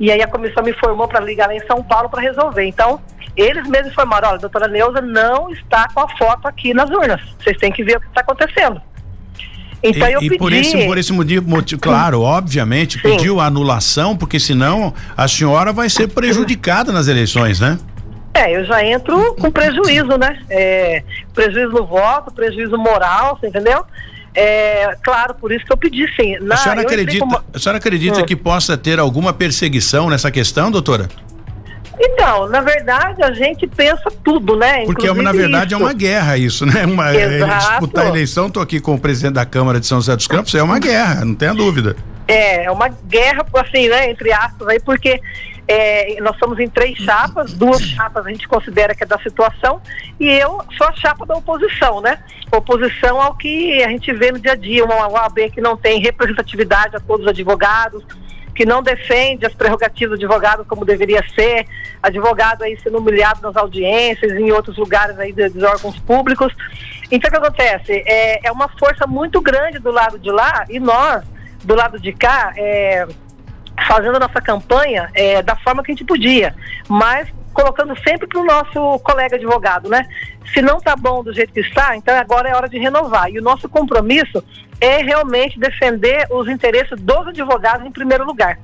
e 0.00 0.10
aí 0.10 0.22
a 0.22 0.28
comissão 0.28 0.62
me 0.62 0.70
informou 0.70 1.08
para 1.08 1.20
ligar 1.20 1.48
lá 1.48 1.54
em 1.54 1.66
São 1.66 1.82
Paulo 1.82 2.08
para 2.08 2.20
resolver. 2.20 2.64
Então, 2.64 3.00
eles 3.36 3.68
mesmos 3.68 3.92
informaram, 3.92 4.28
olha, 4.28 4.36
a 4.36 4.40
doutora 4.40 4.68
Neuza 4.68 5.00
não 5.00 5.50
está 5.50 5.88
com 5.92 6.00
a 6.00 6.08
foto 6.16 6.46
aqui 6.46 6.72
nas 6.72 6.90
urnas. 6.90 7.20
Vocês 7.38 7.56
têm 7.58 7.72
que 7.72 7.84
ver 7.84 7.96
o 7.96 8.00
que 8.00 8.08
está 8.08 8.20
acontecendo. 8.20 8.80
Então 9.80 10.08
e, 10.08 10.12
eu 10.12 10.20
e 10.20 10.28
pedi. 10.28 10.38
Por 10.38 10.52
esse, 10.52 10.86
por 10.86 10.98
esse 10.98 11.12
motivo, 11.12 11.48
motivo 11.48 11.80
claro, 11.82 12.22
obviamente, 12.22 13.00
Sim. 13.00 13.02
pediu 13.02 13.40
a 13.40 13.46
anulação, 13.46 14.16
porque 14.16 14.40
senão 14.40 14.92
a 15.16 15.28
senhora 15.28 15.72
vai 15.72 15.88
ser 15.88 16.08
prejudicada 16.08 16.92
nas 16.92 17.06
eleições, 17.06 17.60
né? 17.60 17.78
É, 18.38 18.56
eu 18.56 18.64
já 18.64 18.84
entro 18.84 19.34
com 19.34 19.50
prejuízo, 19.50 20.16
né? 20.16 20.38
É, 20.48 21.02
prejuízo 21.34 21.72
no 21.72 21.84
voto, 21.84 22.32
prejuízo 22.32 22.78
moral, 22.78 23.36
você 23.36 23.48
entendeu? 23.48 23.84
É, 24.32 24.96
claro, 25.02 25.34
por 25.34 25.50
isso 25.50 25.64
que 25.66 25.72
eu 25.72 25.76
pedi 25.76 26.06
sim. 26.14 26.36
Na, 26.40 26.54
a 26.54 26.58
senhora 26.58 26.82
acredita, 26.82 27.18
como... 27.18 27.42
a 27.52 27.58
senhora 27.58 27.78
acredita 27.78 28.20
hum. 28.20 28.24
que 28.24 28.36
possa 28.36 28.78
ter 28.78 29.00
alguma 29.00 29.32
perseguição 29.32 30.08
nessa 30.08 30.30
questão, 30.30 30.70
doutora? 30.70 31.08
Então, 31.98 32.48
na 32.48 32.60
verdade, 32.60 33.20
a 33.24 33.32
gente 33.32 33.66
pensa 33.66 34.08
tudo, 34.22 34.54
né? 34.54 34.84
Porque 34.84 35.06
Inclusive 35.06 35.22
na 35.24 35.32
verdade 35.32 35.74
isso. 35.74 35.82
é 35.82 35.84
uma 35.84 35.92
guerra 35.92 36.38
isso, 36.38 36.64
né? 36.64 36.86
Uma, 36.86 37.10
é, 37.10 37.40
disputar 37.40 38.06
a 38.06 38.08
eleição, 38.08 38.46
estou 38.46 38.62
aqui 38.62 38.78
com 38.78 38.94
o 38.94 39.00
presidente 39.00 39.34
da 39.34 39.44
Câmara 39.44 39.80
de 39.80 39.86
São 39.86 39.98
José 39.98 40.14
dos 40.14 40.28
Campos, 40.28 40.54
é 40.54 40.62
uma 40.62 40.78
guerra, 40.78 41.24
não 41.24 41.34
tenha 41.34 41.52
dúvida. 41.52 41.96
É, 42.28 42.66
é 42.66 42.70
uma 42.70 42.88
guerra, 42.88 43.44
assim, 43.54 43.88
né, 43.88 44.10
entre 44.10 44.32
aspas 44.32 44.68
aí, 44.68 44.78
porque 44.78 45.20
é, 45.68 46.16
nós 46.22 46.36
somos 46.38 46.58
em 46.58 46.68
três 46.68 46.96
chapas, 46.96 47.52
duas 47.52 47.82
chapas 47.82 48.26
a 48.26 48.30
gente 48.30 48.48
considera 48.48 48.94
que 48.94 49.04
é 49.04 49.06
da 49.06 49.18
situação, 49.18 49.82
e 50.18 50.26
eu 50.26 50.62
sou 50.78 50.86
a 50.86 50.92
chapa 50.94 51.26
da 51.26 51.36
oposição, 51.36 52.00
né? 52.00 52.18
Oposição 52.50 53.20
ao 53.20 53.36
que 53.36 53.82
a 53.84 53.88
gente 53.90 54.10
vê 54.14 54.32
no 54.32 54.40
dia 54.40 54.52
a 54.52 54.56
dia, 54.56 54.82
uma 54.82 55.06
OAB 55.06 55.50
que 55.52 55.60
não 55.60 55.76
tem 55.76 56.00
representatividade 56.00 56.96
a 56.96 57.00
todos 57.00 57.26
os 57.26 57.30
advogados, 57.30 58.02
que 58.54 58.64
não 58.64 58.82
defende 58.82 59.46
as 59.46 59.54
prerrogativas 59.54 60.18
do 60.18 60.24
advogado 60.24 60.64
como 60.64 60.86
deveria 60.86 61.22
ser, 61.34 61.66
advogado 62.02 62.62
aí 62.62 62.76
sendo 62.80 62.98
humilhado 62.98 63.42
nas 63.42 63.56
audiências, 63.56 64.32
em 64.32 64.50
outros 64.50 64.78
lugares 64.78 65.18
aí 65.18 65.32
dos 65.32 65.62
órgãos 65.62 65.98
públicos. 66.00 66.52
Então 67.10 67.28
o 67.28 67.30
que 67.30 67.38
acontece? 67.38 68.02
É, 68.06 68.48
é 68.48 68.50
uma 68.50 68.68
força 68.68 69.06
muito 69.06 69.40
grande 69.40 69.78
do 69.78 69.90
lado 69.90 70.18
de 70.18 70.30
lá, 70.30 70.64
e 70.70 70.80
nós 70.80 71.22
do 71.62 71.74
lado 71.74 72.00
de 72.00 72.12
cá, 72.12 72.52
é, 72.56 73.06
fazendo 73.86 74.16
a 74.16 74.20
nossa 74.20 74.40
campanha 74.40 75.10
é, 75.14 75.42
da 75.42 75.56
forma 75.56 75.82
que 75.82 75.92
a 75.92 75.94
gente 75.94 76.04
podia, 76.04 76.54
mas 76.88 77.28
colocando 77.52 77.92
sempre 78.06 78.26
para 78.26 78.40
o 78.40 78.44
nosso 78.44 78.98
colega 79.00 79.36
advogado, 79.36 79.88
né? 79.88 80.06
Se 80.52 80.62
não 80.62 80.78
está 80.78 80.94
bom 80.94 81.22
do 81.22 81.32
jeito 81.32 81.52
que 81.52 81.60
está, 81.60 81.96
então 81.96 82.16
agora 82.16 82.48
é 82.48 82.54
hora 82.54 82.68
de 82.68 82.78
renovar. 82.78 83.30
E 83.30 83.38
o 83.38 83.42
nosso 83.42 83.68
compromisso 83.68 84.44
é 84.80 85.02
realmente 85.02 85.58
defender 85.58 86.26
os 86.30 86.48
interesses 86.48 87.00
dos 87.00 87.26
advogados 87.26 87.84
em 87.86 87.90
primeiro 87.90 88.24
lugar. 88.24 88.58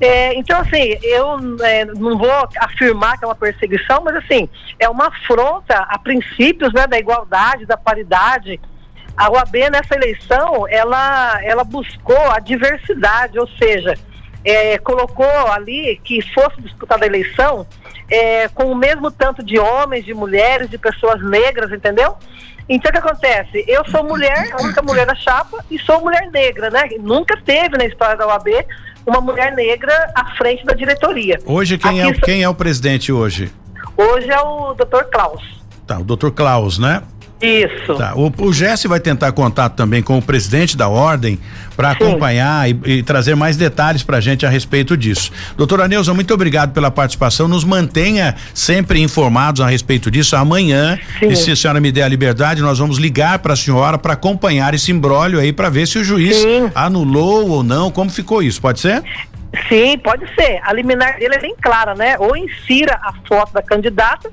É, 0.00 0.34
então, 0.34 0.58
assim, 0.58 0.96
eu 1.02 1.36
é, 1.62 1.84
não 1.84 2.18
vou 2.18 2.48
afirmar 2.58 3.16
que 3.18 3.24
é 3.24 3.28
uma 3.28 3.34
perseguição, 3.34 4.02
mas, 4.04 4.16
assim, 4.16 4.48
é 4.78 4.88
uma 4.88 5.08
afronta 5.08 5.76
a 5.76 5.98
princípios 5.98 6.72
né, 6.72 6.86
da 6.86 6.98
igualdade, 6.98 7.64
da 7.64 7.76
paridade, 7.76 8.60
a 9.16 9.30
OAB 9.30 9.54
nessa 9.70 9.94
eleição, 9.94 10.66
ela, 10.68 11.40
ela 11.44 11.62
buscou 11.62 12.30
a 12.30 12.40
diversidade, 12.40 13.38
ou 13.38 13.46
seja, 13.46 13.96
é, 14.44 14.78
colocou 14.78 15.26
ali 15.50 16.00
que 16.04 16.20
fosse 16.32 16.60
disputada 16.60 17.04
a 17.04 17.06
eleição 17.06 17.66
é, 18.10 18.48
com 18.48 18.64
o 18.64 18.76
mesmo 18.76 19.10
tanto 19.10 19.42
de 19.42 19.58
homens, 19.58 20.04
de 20.04 20.12
mulheres, 20.12 20.68
de 20.68 20.76
pessoas 20.76 21.22
negras, 21.22 21.72
entendeu? 21.72 22.16
Então 22.68 22.90
o 22.90 22.92
que 22.92 22.98
acontece? 22.98 23.64
Eu 23.66 23.84
sou 23.90 24.04
mulher, 24.04 24.52
a 24.52 24.62
única 24.62 24.82
mulher 24.82 25.06
da 25.06 25.14
chapa, 25.14 25.64
e 25.70 25.78
sou 25.78 26.00
mulher 26.00 26.30
negra, 26.30 26.70
né? 26.70 26.90
Nunca 27.00 27.36
teve 27.42 27.76
na 27.76 27.84
história 27.84 28.16
da 28.16 28.26
OAB 28.26 28.48
uma 29.06 29.20
mulher 29.20 29.54
negra 29.54 30.12
à 30.14 30.34
frente 30.36 30.64
da 30.64 30.72
diretoria. 30.72 31.38
Hoje 31.44 31.76
quem, 31.76 32.02
é, 32.02 32.12
quem 32.12 32.42
é 32.42 32.48
o 32.48 32.54
presidente 32.54 33.12
hoje? 33.12 33.52
Hoje 33.96 34.30
é 34.30 34.40
o 34.40 34.74
doutor 34.74 35.04
Klaus. 35.04 35.42
Tá, 35.86 35.98
o 35.98 36.04
doutor 36.04 36.32
Klaus, 36.32 36.78
né? 36.78 37.02
Isso. 37.40 37.94
Tá. 37.96 38.14
O, 38.14 38.32
o 38.38 38.52
Jesse 38.52 38.88
vai 38.88 39.00
tentar 39.00 39.32
contato 39.32 39.74
também 39.74 40.02
com 40.02 40.16
o 40.16 40.22
presidente 40.22 40.76
da 40.76 40.88
ordem 40.88 41.38
para 41.76 41.90
acompanhar 41.90 42.70
e, 42.70 42.78
e, 42.86 43.02
trazer 43.02 43.34
mais 43.34 43.56
detalhes 43.56 44.02
para 44.02 44.18
a 44.18 44.20
gente 44.20 44.46
a 44.46 44.48
respeito 44.48 44.96
disso. 44.96 45.30
Doutora 45.56 45.88
Neuza, 45.88 46.14
muito 46.14 46.32
obrigado 46.32 46.72
pela 46.72 46.90
participação. 46.90 47.48
Nos 47.48 47.64
mantenha 47.64 48.34
sempre 48.54 49.00
informados 49.00 49.60
a 49.60 49.66
respeito 49.66 50.10
disso. 50.10 50.36
Amanhã, 50.36 50.98
Sim. 51.18 51.28
e 51.28 51.36
se 51.36 51.50
a 51.50 51.56
senhora 51.56 51.80
me 51.80 51.90
der 51.90 52.04
a 52.04 52.08
liberdade, 52.08 52.62
nós 52.62 52.78
vamos 52.78 52.98
ligar 52.98 53.38
para 53.40 53.52
a 53.52 53.56
senhora 53.56 53.98
para 53.98 54.14
acompanhar 54.14 54.72
esse 54.72 54.90
imbróglio 54.90 55.40
aí 55.40 55.52
para 55.52 55.68
ver 55.68 55.86
se 55.86 55.98
o 55.98 56.04
juiz 56.04 56.36
Sim. 56.36 56.70
anulou 56.74 57.50
ou 57.50 57.62
não. 57.62 57.90
Como 57.90 58.10
ficou 58.10 58.42
isso? 58.42 58.60
Pode 58.60 58.80
ser? 58.80 59.02
Sim, 59.68 59.98
pode 59.98 60.24
ser. 60.34 60.60
A 60.62 60.72
liminar 60.72 61.18
dele 61.18 61.34
é 61.34 61.40
bem 61.40 61.54
clara, 61.60 61.94
né? 61.94 62.16
Ou 62.18 62.36
insira 62.36 62.98
a 63.02 63.12
foto 63.26 63.52
da 63.52 63.62
candidata 63.62 64.30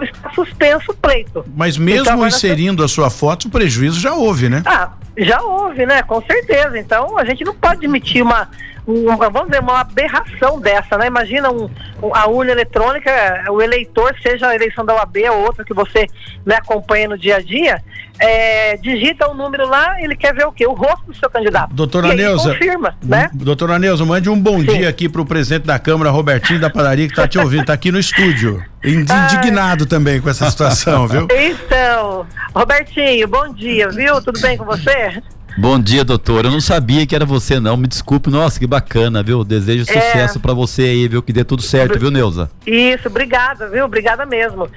está 0.00 0.30
suspenso 0.34 0.92
o 0.92 0.94
pleito. 0.94 1.44
Mas 1.54 1.76
mesmo 1.76 2.02
então, 2.02 2.26
inserindo 2.26 2.84
a 2.84 2.88
sua 2.88 3.10
foto, 3.10 3.48
o 3.48 3.50
prejuízo 3.50 4.00
já 4.00 4.14
houve, 4.14 4.48
né? 4.48 4.62
Ah, 4.64 4.92
já 5.16 5.40
houve, 5.42 5.84
né? 5.84 6.02
Com 6.02 6.22
certeza. 6.22 6.78
Então 6.78 7.18
a 7.18 7.24
gente 7.24 7.44
não 7.44 7.54
pode 7.54 7.76
admitir 7.76 8.22
uma, 8.22 8.48
vamos 8.86 9.46
dizer, 9.46 9.60
uma 9.60 9.80
aberração 9.80 10.60
dessa, 10.60 10.98
né? 10.98 11.06
Imagina 11.06 11.50
um, 11.50 11.70
um, 12.02 12.14
a 12.14 12.26
urna 12.26 12.52
eletrônica, 12.52 13.10
o 13.50 13.62
eleitor, 13.62 14.14
seja 14.22 14.48
a 14.48 14.54
eleição 14.54 14.84
da 14.84 14.94
UAB 14.94 15.16
ou 15.30 15.42
outra 15.42 15.64
que 15.64 15.72
você 15.72 16.06
né, 16.44 16.56
acompanha 16.56 17.08
no 17.08 17.16
dia 17.16 17.36
a 17.36 17.40
dia, 17.40 17.80
é, 18.18 18.76
digita 18.76 19.28
o 19.28 19.32
um 19.32 19.34
número 19.34 19.68
lá, 19.68 20.00
ele 20.00 20.16
quer 20.16 20.34
ver 20.34 20.46
o 20.46 20.52
quê? 20.52 20.66
O 20.66 20.72
rosto 20.72 21.06
do 21.06 21.14
seu 21.14 21.30
candidato. 21.30 21.72
Doutora 21.74 22.14
Neuza. 22.14 22.52
confirma, 22.52 22.94
né? 23.02 23.30
Doutora 23.32 23.78
Neuza, 23.78 24.04
mande 24.04 24.28
um 24.28 24.38
bom 24.38 24.60
Sim. 24.60 24.66
dia 24.66 24.88
aqui 24.88 25.08
para 25.08 25.20
o 25.20 25.26
presidente 25.26 25.64
da 25.64 25.78
Câmara, 25.78 26.10
Robertinho 26.10 26.60
da 26.60 26.70
Padaria, 26.70 27.06
que 27.06 27.12
está 27.12 27.28
te 27.28 27.38
ouvindo, 27.38 27.62
está 27.62 27.72
aqui 27.72 27.92
no 27.92 27.98
estúdio. 27.98 28.62
Indignado 28.84 29.84
Ai. 29.84 29.88
também 29.88 30.20
com 30.20 30.28
essa 30.28 30.50
situação, 30.50 31.06
viu? 31.06 31.28
Então, 31.72 32.26
Robertinho, 32.54 33.26
bom 33.28 33.52
dia, 33.52 33.88
viu? 33.88 34.20
Tudo 34.22 34.40
bem 34.40 34.56
com 34.56 34.64
você? 34.64 35.22
Bom 35.58 35.78
dia, 35.78 36.02
doutor. 36.04 36.46
Eu 36.46 36.50
não 36.50 36.60
sabia 36.60 37.06
que 37.06 37.14
era 37.14 37.26
você, 37.26 37.60
não. 37.60 37.76
Me 37.76 37.86
desculpe. 37.86 38.30
Nossa, 38.30 38.58
que 38.58 38.66
bacana, 38.66 39.22
viu? 39.22 39.44
Desejo 39.44 39.82
é... 39.82 39.92
sucesso 39.92 40.40
para 40.40 40.54
você 40.54 40.82
aí, 40.82 41.08
viu? 41.08 41.22
Que 41.22 41.32
dê 41.32 41.44
tudo 41.44 41.62
certo, 41.62 41.98
viu, 41.98 42.10
Neuza? 42.10 42.50
Isso, 42.66 43.08
obrigada, 43.08 43.68
viu? 43.68 43.84
Obrigada 43.84 44.24
mesmo. 44.24 44.68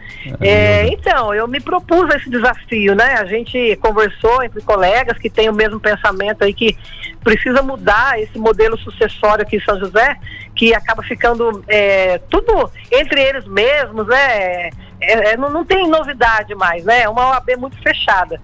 É, 0.42 0.50
é, 0.50 0.88
então, 0.88 1.34
eu 1.34 1.48
me 1.48 1.62
propus 1.62 2.14
esse 2.16 2.30
desafio, 2.30 2.94
né? 2.94 3.16
A 3.16 3.26
gente 3.26 3.78
conversou 3.78 4.44
entre 4.44 4.62
colegas 4.62 5.18
que 5.18 5.30
têm 5.30 5.50
o 5.50 5.54
mesmo 5.54 5.80
pensamento 5.80 6.44
aí 6.44 6.54
que 6.54 6.78
precisa 7.24 7.62
mudar 7.62 8.20
esse 8.20 8.38
modelo 8.38 8.78
sucessório 8.78 9.44
aqui 9.44 9.58
em 9.58 9.62
São 9.62 9.80
José, 9.80 10.18
que 10.56 10.74
acaba 10.74 11.02
ficando 11.02 11.64
é, 11.68 12.20
tudo 12.30 12.70
entre 12.92 13.22
eles 13.22 13.46
mesmos, 13.48 14.08
né? 14.08 14.70
É, 15.02 15.32
é, 15.32 15.38
não, 15.38 15.50
não 15.50 15.66
tem 15.66 15.88
novidade 15.90 16.54
mais, 16.54 16.84
né? 16.84 17.02
É 17.02 17.10
uma 17.10 17.30
OAB 17.32 17.58
muito 17.58 17.78
fechada. 17.82 18.40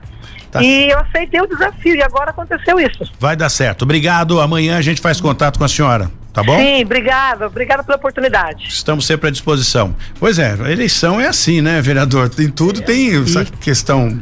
Tá. 0.52 0.62
E 0.62 0.90
eu 0.90 1.00
aceitei 1.00 1.40
o 1.42 1.48
desafio 1.48 1.96
e 1.96 2.04
agora 2.04 2.32
aconteceu 2.32 2.80
isso. 2.80 3.10
Vai 3.20 3.36
dar 3.36 3.50
certo. 3.50 3.84
Obrigado. 3.84 4.42
Amanhã 4.42 4.78
a 4.78 4.82
gente 4.82 5.00
faz 5.00 5.22
contato 5.22 5.58
com 5.58 5.64
a 5.64 5.68
senhora. 5.68 6.12
Tá 6.34 6.42
bom? 6.44 6.58
Sim, 6.58 6.84
obrigada, 6.84 7.48
obrigada 7.48 7.84
pela 7.84 7.98
oportunidade. 7.98 8.66
Estamos 8.70 9.06
sempre 9.06 9.28
à 9.28 9.32
disposição. 9.32 9.94
Pois 10.18 10.40
é, 10.40 10.58
a 10.62 10.72
eleição 10.72 11.20
é 11.20 11.28
assim, 11.28 11.62
né, 11.62 11.82
vereador? 11.82 12.30
Tem 12.30 12.50
tudo, 12.50 12.80
é. 12.80 12.84
tem 12.84 13.22
essa 13.22 13.44
questão 13.44 14.18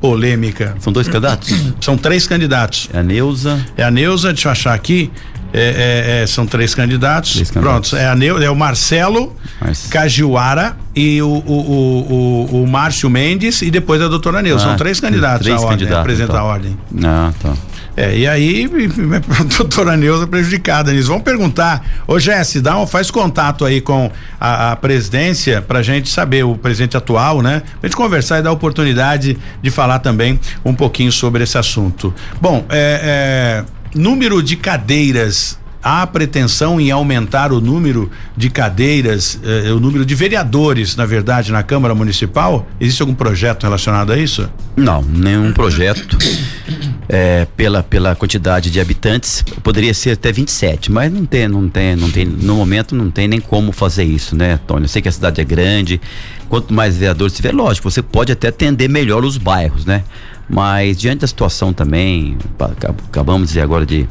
polêmica. 0.00 0.74
São 0.80 0.92
dois 0.92 1.06
candidatos? 1.06 1.72
São 1.80 1.96
três 1.96 2.26
candidatos. 2.26 2.88
É 2.92 2.98
a 2.98 3.02
Neuza. 3.02 3.64
É 3.76 3.84
a 3.84 3.90
Neuza, 3.90 4.32
deixa 4.32 4.48
eu 4.48 4.52
achar 4.52 4.74
aqui. 4.74 5.12
É, 5.52 6.18
é, 6.18 6.22
é, 6.22 6.26
são 6.26 6.46
três 6.46 6.74
candidatos. 6.74 7.32
três 7.32 7.50
candidatos. 7.50 7.90
Pronto, 7.90 8.02
é, 8.02 8.08
a 8.08 8.14
Neu, 8.14 8.40
é 8.42 8.50
o 8.50 8.56
Marcelo 8.56 9.34
Mas... 9.60 9.86
Cajuara 9.86 10.76
e 10.94 11.22
o, 11.22 11.28
o, 11.28 12.48
o, 12.52 12.62
o, 12.62 12.66
Márcio 12.66 13.08
Mendes 13.08 13.62
e 13.62 13.70
depois 13.70 14.02
a 14.02 14.08
doutora 14.08 14.42
Neuza. 14.42 14.64
Ah, 14.64 14.68
são 14.68 14.76
três 14.76 15.00
candidatos 15.00 15.46
três 15.46 15.56
a 15.56 15.60
ordem, 15.60 15.78
candidatos, 15.78 16.00
apresentar 16.00 16.32
então. 16.34 16.46
a 16.46 16.52
ordem. 16.52 16.78
Ah, 17.04 17.32
tá. 17.40 17.54
É, 17.96 18.16
e 18.16 18.28
aí, 18.28 18.70
a 19.40 19.42
doutora 19.56 19.96
Neuza 19.96 20.24
prejudicada 20.24 20.92
nisso. 20.92 21.08
Vamos 21.08 21.24
perguntar, 21.24 21.84
ô 22.06 22.16
Jesse, 22.18 22.60
dá 22.60 22.78
um, 22.78 22.86
faz 22.86 23.10
contato 23.10 23.64
aí 23.64 23.80
com 23.80 24.08
a, 24.38 24.72
a 24.72 24.76
presidência 24.76 25.60
pra 25.60 25.82
gente 25.82 26.08
saber, 26.08 26.44
o 26.44 26.54
presidente 26.56 26.96
atual, 26.96 27.42
né? 27.42 27.62
Pra 27.80 27.88
gente 27.88 27.96
conversar 27.96 28.38
e 28.38 28.42
dar 28.42 28.50
a 28.50 28.52
oportunidade 28.52 29.36
de 29.60 29.70
falar 29.70 29.98
também 29.98 30.38
um 30.64 30.74
pouquinho 30.74 31.10
sobre 31.10 31.42
esse 31.42 31.58
assunto. 31.58 32.14
Bom, 32.40 32.64
é, 32.68 33.64
é 33.64 33.77
número 33.94 34.42
de 34.42 34.56
cadeiras 34.56 35.58
há 35.82 36.06
pretensão 36.06 36.80
em 36.80 36.90
aumentar 36.90 37.52
o 37.52 37.60
número 37.60 38.10
de 38.36 38.50
cadeiras, 38.50 39.40
eh, 39.42 39.72
o 39.72 39.80
número 39.80 40.04
de 40.04 40.14
vereadores, 40.14 40.96
na 40.96 41.06
verdade, 41.06 41.52
na 41.52 41.62
Câmara 41.62 41.94
Municipal? 41.94 42.66
Existe 42.80 43.00
algum 43.00 43.14
projeto 43.14 43.62
relacionado 43.62 44.12
a 44.12 44.18
isso? 44.18 44.48
Não, 44.76 45.02
nenhum 45.02 45.52
projeto. 45.52 46.18
É, 47.08 47.46
pela, 47.56 47.82
pela 47.82 48.14
quantidade 48.14 48.70
de 48.70 48.78
habitantes, 48.78 49.42
poderia 49.62 49.94
ser 49.94 50.10
até 50.10 50.30
27, 50.30 50.92
mas 50.92 51.10
não 51.10 51.24
tem, 51.24 51.48
não 51.48 51.66
tem, 51.66 51.96
não 51.96 52.10
tem, 52.10 52.26
no 52.26 52.56
momento 52.56 52.94
não 52.94 53.10
tem 53.10 53.26
nem 53.26 53.40
como 53.40 53.72
fazer 53.72 54.04
isso, 54.04 54.36
né, 54.36 54.60
Tony? 54.66 54.82
Eu 54.82 54.88
sei 54.88 55.00
que 55.00 55.08
a 55.08 55.12
cidade 55.12 55.40
é 55.40 55.44
grande, 55.44 55.98
quanto 56.50 56.74
mais 56.74 56.98
vereadores 56.98 57.32
tiver, 57.32 57.54
lógico, 57.54 57.90
você 57.90 58.02
pode 58.02 58.30
até 58.30 58.48
atender 58.48 58.88
melhor 58.88 59.24
os 59.24 59.38
bairros, 59.38 59.86
né? 59.86 60.04
Mas 60.48 60.96
diante 60.96 61.20
da 61.20 61.26
situação 61.26 61.72
também, 61.72 62.38
acabamos 63.10 63.42
de 63.42 63.46
dizer 63.48 63.60
agora 63.60 63.84
de 63.84 64.08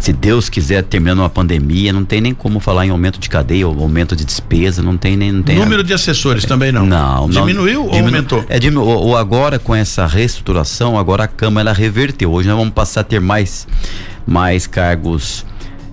se 0.00 0.12
Deus 0.12 0.48
quiser 0.48 0.84
terminando 0.84 1.18
uma 1.18 1.28
pandemia, 1.28 1.92
não 1.92 2.04
tem 2.04 2.20
nem 2.20 2.32
como 2.32 2.60
falar 2.60 2.86
em 2.86 2.90
aumento 2.90 3.18
de 3.18 3.28
cadeia 3.28 3.66
ou 3.66 3.78
aumento 3.80 4.14
de 4.14 4.24
despesa, 4.24 4.82
não 4.82 4.96
tem 4.96 5.16
nem. 5.16 5.32
Não 5.32 5.42
tem 5.42 5.56
Número 5.56 5.80
a... 5.80 5.84
de 5.84 5.92
assessores 5.92 6.44
também 6.44 6.70
não? 6.70 6.86
Não. 6.86 7.28
Diminuiu 7.28 7.80
não, 7.80 7.86
ou 7.86 7.90
diminu... 7.90 8.06
aumentou? 8.06 8.44
É, 8.48 8.58
diminu... 8.58 8.84
ou 8.84 9.16
agora 9.16 9.58
com 9.58 9.74
essa 9.74 10.06
reestruturação, 10.06 10.96
agora 10.96 11.24
a 11.24 11.28
Câmara 11.28 11.70
ela 11.70 11.76
reverteu. 11.76 12.32
Hoje 12.32 12.48
nós 12.48 12.56
vamos 12.56 12.72
passar 12.72 13.00
a 13.00 13.04
ter 13.04 13.20
mais, 13.20 13.66
mais 14.26 14.66
cargos 14.66 15.44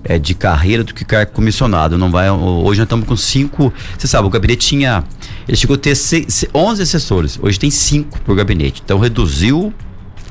é, 0.06 0.20
de 0.20 0.34
carreira 0.36 0.84
do 0.84 0.94
que 0.94 1.04
cargo 1.04 1.32
comissionado. 1.32 1.98
Não 1.98 2.12
vai, 2.12 2.30
hoje 2.30 2.80
nós 2.80 2.86
estamos 2.86 3.08
com 3.08 3.18
cinco. 3.18 3.74
Você 3.98 4.08
sabe, 4.08 4.28
o 4.28 4.30
gabinete 4.30 4.68
tinha. 4.68 5.04
Ele 5.48 5.58
chegou 5.58 5.76
a 5.76 5.80
ter 5.80 5.96
seis, 5.96 6.46
11 6.54 6.82
assessores. 6.82 7.40
Hoje 7.42 7.60
tem 7.60 7.72
cinco 7.72 8.22
por 8.22 8.36
gabinete. 8.36 8.82
Então 8.86 9.00
reduziu 9.00 9.74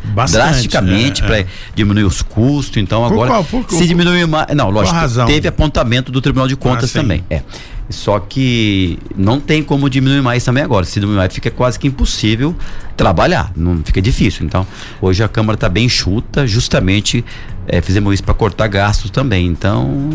Bastante, 0.04 0.42
drasticamente 0.42 1.22
é, 1.22 1.26
para 1.26 1.38
é. 1.40 1.46
diminuir 1.74 2.04
os 2.04 2.22
custos. 2.22 2.76
Então 2.76 3.02
por 3.02 3.12
agora 3.12 3.30
qual, 3.30 3.44
por, 3.44 3.70
se 3.70 3.86
diminuir 3.86 4.26
mais, 4.26 4.46
não, 4.54 4.70
lógico, 4.70 4.96
teve 5.26 5.48
apontamento 5.48 6.12
do 6.12 6.20
Tribunal 6.20 6.46
de 6.46 6.56
Contas 6.56 6.94
ah, 6.94 7.00
também. 7.00 7.24
É. 7.28 7.42
Só 7.90 8.18
que 8.18 8.98
não 9.16 9.38
tem 9.38 9.62
como 9.62 9.90
diminuir 9.90 10.22
mais 10.22 10.42
também 10.42 10.62
agora. 10.62 10.86
Se 10.86 10.94
diminuir 10.94 11.18
mais, 11.18 11.34
fica 11.34 11.50
quase 11.50 11.78
que 11.78 11.86
impossível 11.86 12.54
trabalhar. 12.96 13.52
Não 13.54 13.82
fica 13.84 14.00
difícil. 14.00 14.46
Então, 14.46 14.66
hoje 15.00 15.22
a 15.22 15.28
Câmara 15.28 15.54
está 15.56 15.68
bem 15.68 15.88
chuta, 15.88 16.46
justamente 16.46 17.24
é, 17.66 17.80
fizemos 17.80 18.14
isso 18.14 18.24
para 18.24 18.34
cortar 18.34 18.68
gastos 18.68 19.10
também. 19.10 19.46
Então. 19.46 20.08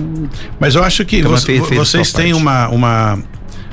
Mas 0.60 0.76
eu 0.76 0.84
acho 0.84 1.06
que 1.06 1.22
você, 1.22 1.46
fez, 1.46 1.68
fez 1.68 1.80
vocês 1.80 2.12
têm 2.12 2.34
uma, 2.34 2.68
uma 2.70 3.20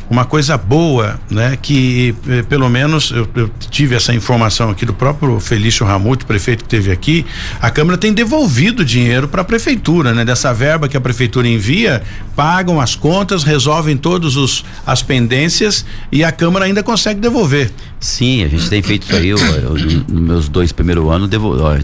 uma 0.08 0.24
coisa 0.24 0.56
boa, 0.56 1.18
né? 1.30 1.58
Que 1.60 2.14
eh, 2.28 2.42
pelo 2.42 2.68
menos 2.68 3.10
eu, 3.10 3.28
eu, 3.34 3.50
tive 3.70 3.94
essa 3.94 4.14
informação 4.14 4.70
aqui 4.70 4.86
do 4.86 4.94
próprio 4.94 5.40
Felício 5.40 5.84
Ramute, 5.84 6.24
prefeito 6.24 6.64
que 6.64 6.70
teve 6.70 6.92
aqui, 6.92 7.26
a 7.60 7.70
Câmara 7.70 7.98
tem 7.98 8.12
devolvido 8.12 8.84
dinheiro 8.84 9.26
para 9.26 9.42
a 9.42 9.44
prefeitura, 9.44 10.14
né? 10.14 10.24
Dessa 10.24 10.54
verba 10.54 10.88
que 10.88 10.96
a 10.96 11.00
prefeitura 11.00 11.48
envia, 11.48 12.02
pagam 12.34 12.80
as 12.80 12.94
contas, 12.94 13.42
resolvem 13.42 13.96
todos 13.96 14.36
os 14.36 14.64
as 14.86 15.02
pendências 15.02 15.84
e 16.12 16.22
a 16.22 16.30
Câmara 16.30 16.64
ainda 16.64 16.82
consegue 16.82 17.20
devolver. 17.20 17.70
Sim, 17.98 18.44
a 18.44 18.48
gente 18.48 18.68
tem 18.70 18.82
feito 18.82 19.04
isso 19.04 19.16
aí, 19.16 19.28
eu, 19.28 19.38
eu, 19.38 19.74
nos 20.08 20.20
meus 20.20 20.48
dois 20.48 20.70
primeiros 20.70 21.08
anos 21.10 21.28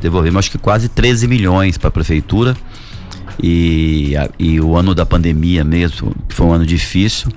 devolvemos 0.00 0.38
acho 0.38 0.50
que 0.50 0.58
quase 0.58 0.88
13 0.88 1.26
milhões 1.26 1.76
para 1.76 1.88
a 1.88 1.90
prefeitura. 1.90 2.56
E, 3.42 4.12
e 4.38 4.60
o 4.60 4.76
ano 4.76 4.94
da 4.94 5.06
pandemia 5.06 5.64
mesmo, 5.64 6.14
que 6.28 6.34
foi 6.34 6.46
um 6.46 6.52
ano 6.52 6.66
difícil, 6.66 7.28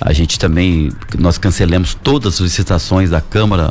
a 0.00 0.12
gente 0.12 0.38
também, 0.38 0.92
nós 1.18 1.38
cancelamos 1.38 1.94
todas 1.94 2.34
as 2.34 2.40
licitações 2.40 3.10
da 3.10 3.20
Câmara, 3.20 3.70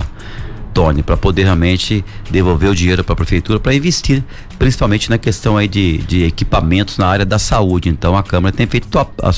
Tony, 0.74 1.02
para 1.02 1.18
poder 1.18 1.44
realmente 1.44 2.06
devolver 2.30 2.70
o 2.70 2.76
dinheiro 2.76 3.04
para 3.04 3.14
a 3.14 3.16
prefeitura 3.16 3.60
para 3.60 3.74
investir, 3.74 4.24
principalmente 4.60 5.10
na 5.10 5.18
questão 5.18 5.58
aí 5.58 5.68
de, 5.68 5.98
de 6.00 6.24
equipamentos 6.24 6.98
na 6.98 7.08
área 7.08 7.26
da 7.26 7.40
saúde. 7.40 7.90
Então 7.90 8.16
a 8.16 8.22
Câmara 8.22 8.56
tem 8.56 8.68
feito 8.68 9.00
a, 9.00 9.08
a, 9.24 9.32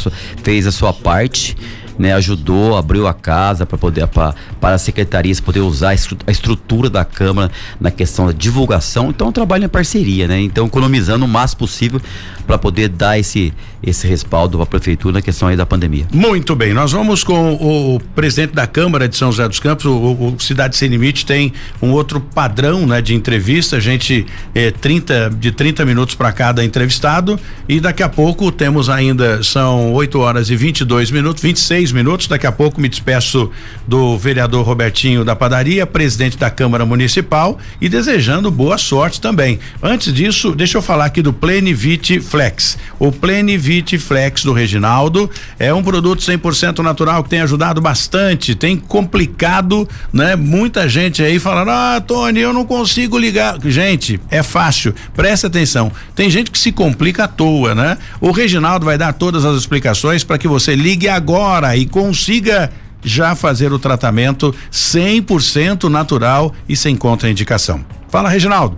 fez 0.44 0.68
a 0.68 0.72
sua 0.72 0.92
parte 0.92 1.56
né, 2.00 2.14
ajudou, 2.14 2.78
abriu 2.78 3.06
a 3.06 3.14
casa 3.14 3.66
para 3.66 3.78
poder 3.78 4.08
pra, 4.08 4.34
para 4.60 4.76
as 4.76 4.82
secretarias 4.82 5.42
poder 5.42 5.60
usar 5.60 5.90
a 5.90 6.32
estrutura 6.32 6.90
da 6.90 7.04
Câmara 7.04 7.52
na 7.80 7.92
questão 7.92 8.26
da 8.26 8.32
divulgação. 8.32 9.10
Então, 9.10 9.32
trabalho 9.34 9.66
em 9.66 9.70
parceria, 9.70 10.28
né? 10.28 10.40
Então, 10.40 10.66
economizando 10.66 11.26
o 11.26 11.28
máximo 11.28 11.60
possível 11.60 12.02
para 12.48 12.58
poder 12.58 12.88
dar 12.88 13.20
esse 13.20 13.54
esse 13.82 14.08
respaldo 14.08 14.58
para 14.58 14.64
a 14.64 14.68
prefeitura 14.68 15.14
na 15.14 15.22
questão 15.22 15.48
aí 15.48 15.56
da 15.56 15.66
pandemia. 15.66 16.06
Muito 16.12 16.56
bem, 16.56 16.74
nós 16.74 16.92
vamos 16.92 17.24
com 17.24 17.54
o, 17.54 18.00
presidente 18.16 18.54
da 18.54 18.68
Câmara 18.68 19.08
de 19.08 19.16
São 19.16 19.32
José 19.32 19.48
dos 19.48 19.60
Campos, 19.60 19.86
o, 19.86 19.92
o, 19.94 20.36
Cidade 20.40 20.76
Sem 20.76 20.90
Limite 20.90 21.26
tem 21.26 21.54
um 21.82 21.92
outro 21.92 22.20
padrão, 22.20 22.86
né, 22.86 23.02
de 23.02 23.16
entrevista, 23.16 23.78
a 23.78 23.80
gente 23.80 24.26
é 24.54 24.72
30 24.72 25.30
de 25.40 25.52
30 25.52 25.86
minutos 25.86 26.16
para 26.16 26.32
cada 26.32 26.64
entrevistado 26.64 27.40
e 27.68 27.80
daqui 27.80 28.04
a 28.04 28.10
pouco 28.10 28.52
temos 28.52 28.90
ainda 28.90 29.42
são 29.44 29.94
8 29.94 30.20
horas 30.20 30.50
e 30.50 30.56
22 30.56 31.12
minutos, 31.12 31.42
26 31.42 31.89
minutos, 31.92 32.28
daqui 32.28 32.48
a 32.48 32.52
pouco 32.52 32.80
me 32.80 32.90
despeço 32.90 33.52
do 33.88 34.18
vereador 34.18 34.66
Robertinho 34.66 35.24
da 35.24 35.36
Padaria, 35.36 35.86
presidente 35.86 36.38
da 36.38 36.50
Câmara 36.50 36.86
Municipal 36.86 37.58
e 37.80 37.88
desejando 37.88 38.52
boa 38.52 38.78
sorte 38.78 39.22
também. 39.22 39.60
Antes 39.82 40.14
disso, 40.14 40.54
deixa 40.56 40.78
eu 40.78 40.82
falar 40.82 41.06
aqui 41.06 41.22
do 41.22 41.34
Plenivite 41.34 42.20
Flex. 42.20 42.78
O 43.00 43.12
Plenivite 43.12 43.98
Flex 43.98 44.44
do 44.44 44.54
Reginaldo. 44.54 45.30
É 45.58 45.74
um 45.74 45.84
produto 45.84 46.22
100% 46.22 46.80
natural 46.80 47.24
que 47.24 47.30
tem 47.30 47.42
ajudado 47.42 47.82
bastante, 47.82 48.56
tem 48.56 48.78
complicado, 48.78 49.88
né? 50.12 50.36
Muita 50.36 50.88
gente 50.90 51.24
aí 51.24 51.40
falando: 51.40 51.70
"Ah, 51.70 52.02
Tony, 52.06 52.40
eu 52.40 52.54
não 52.54 52.66
consigo 52.66 53.18
ligar". 53.18 53.58
Gente, 53.66 54.20
é 54.30 54.44
fácil. 54.44 54.94
Presta 55.16 55.48
atenção. 55.48 55.92
Tem 56.16 56.30
gente 56.30 56.52
que 56.52 56.60
se 56.60 56.72
complica 56.72 57.26
à 57.26 57.28
toa, 57.28 57.74
né? 57.74 57.98
O 58.20 58.32
Reginaldo 58.32 58.86
vai 58.86 58.98
dar 58.98 59.14
todas 59.14 59.46
as 59.46 59.58
explicações 59.58 60.24
para 60.24 60.38
que 60.38 60.48
você 60.48 60.76
ligue 60.76 61.08
agora 61.08 61.69
e 61.76 61.86
consiga 61.86 62.72
já 63.04 63.36
fazer 63.36 63.72
o 63.72 63.80
tratamento 63.80 64.54
100% 64.72 65.90
natural 65.90 66.54
e 66.68 66.76
sem 66.76 66.96
contraindicação. 66.96 67.86
Fala, 68.10 68.30
Reginaldo. 68.30 68.78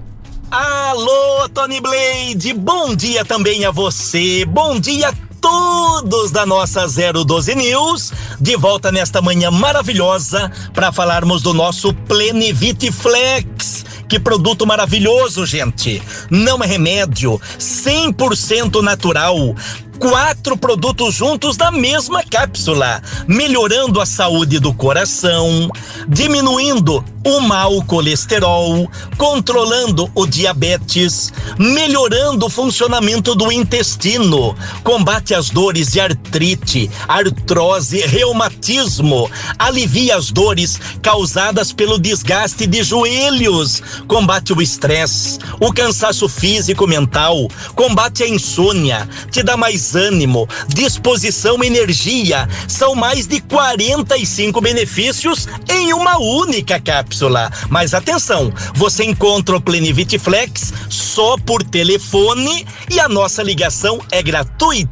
Alô, 0.52 1.48
Tony 1.54 1.80
Blade, 1.80 2.54
bom 2.54 2.94
dia 2.94 3.24
também 3.24 3.64
a 3.64 3.72
você, 3.72 4.44
bom 4.46 4.78
dia 4.80 5.10
a 5.10 5.14
todos 5.40 6.30
da 6.30 6.46
nossa 6.46 6.86
012 6.86 7.56
News, 7.56 8.14
de 8.40 8.56
volta 8.58 8.92
nesta 8.92 9.22
manhã 9.22 9.50
maravilhosa 9.50 10.52
para 10.74 10.92
falarmos 10.92 11.42
do 11.42 11.54
nosso 11.54 11.94
Plenivite 11.94 12.92
Flex. 12.92 13.86
Que 14.08 14.20
produto 14.20 14.68
maravilhoso, 14.68 15.46
gente! 15.46 16.04
Não 16.30 16.62
é 16.62 16.68
remédio, 16.68 17.40
100% 17.58 18.82
natural 18.82 19.56
quatro 20.02 20.58
produtos 20.58 21.14
juntos 21.14 21.56
na 21.58 21.70
mesma 21.70 22.24
cápsula, 22.24 23.04
melhorando 23.28 24.02
a 24.02 24.06
saúde 24.06 24.58
do 24.58 24.74
coração, 24.74 25.70
diminuindo 26.08 27.06
o 27.24 27.40
mau 27.40 27.84
colesterol, 27.84 28.90
controlando 29.16 30.10
o 30.16 30.26
diabetes, 30.26 31.32
melhorando 31.60 32.48
o 32.48 32.50
funcionamento 32.50 33.36
do 33.36 33.52
intestino, 33.52 34.56
combate 34.84 35.36
as 35.36 35.52
dores 35.52 35.92
de 35.92 36.00
artrite, 36.00 36.90
artrose, 37.08 38.00
reumatismo, 38.02 39.30
alivia 39.60 40.16
as 40.16 40.32
dores 40.32 40.80
causadas 41.04 41.72
pelo 41.72 42.00
desgaste 42.00 42.66
de 42.66 42.82
joelhos, 42.82 43.84
combate 44.08 44.52
o 44.52 44.62
estresse, 44.62 45.38
o 45.60 45.72
cansaço 45.72 46.28
físico 46.28 46.88
mental, 46.88 47.48
combate 47.76 48.24
a 48.24 48.28
insônia, 48.28 49.08
te 49.30 49.44
dá 49.44 49.56
mais 49.56 49.91
ânimo, 49.96 50.48
disposição, 50.68 51.64
energia. 51.64 52.48
São 52.68 52.96
mais 52.96 53.28
de 53.28 53.42
45 53.42 54.62
benefícios 54.62 55.48
em 55.70 55.94
uma 55.94 56.18
única 56.18 56.80
cápsula. 56.80 57.52
Mas 57.70 57.94
atenção, 57.94 58.52
você 58.74 59.04
encontra 59.04 59.56
o 59.56 59.62
Plenivit 59.62 60.18
Flex 60.20 60.74
só 60.90 61.38
por 61.38 61.64
telefone 61.64 62.66
e 62.90 63.00
a 63.00 63.08
nossa 63.08 63.44
ligação 63.44 64.00
é 64.12 64.22
gratuita. 64.22 64.92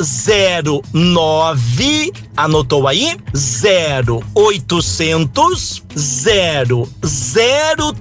3009 0.00 2.10
anotou 2.34 2.88
aí 2.88 3.18
0800 3.34 5.82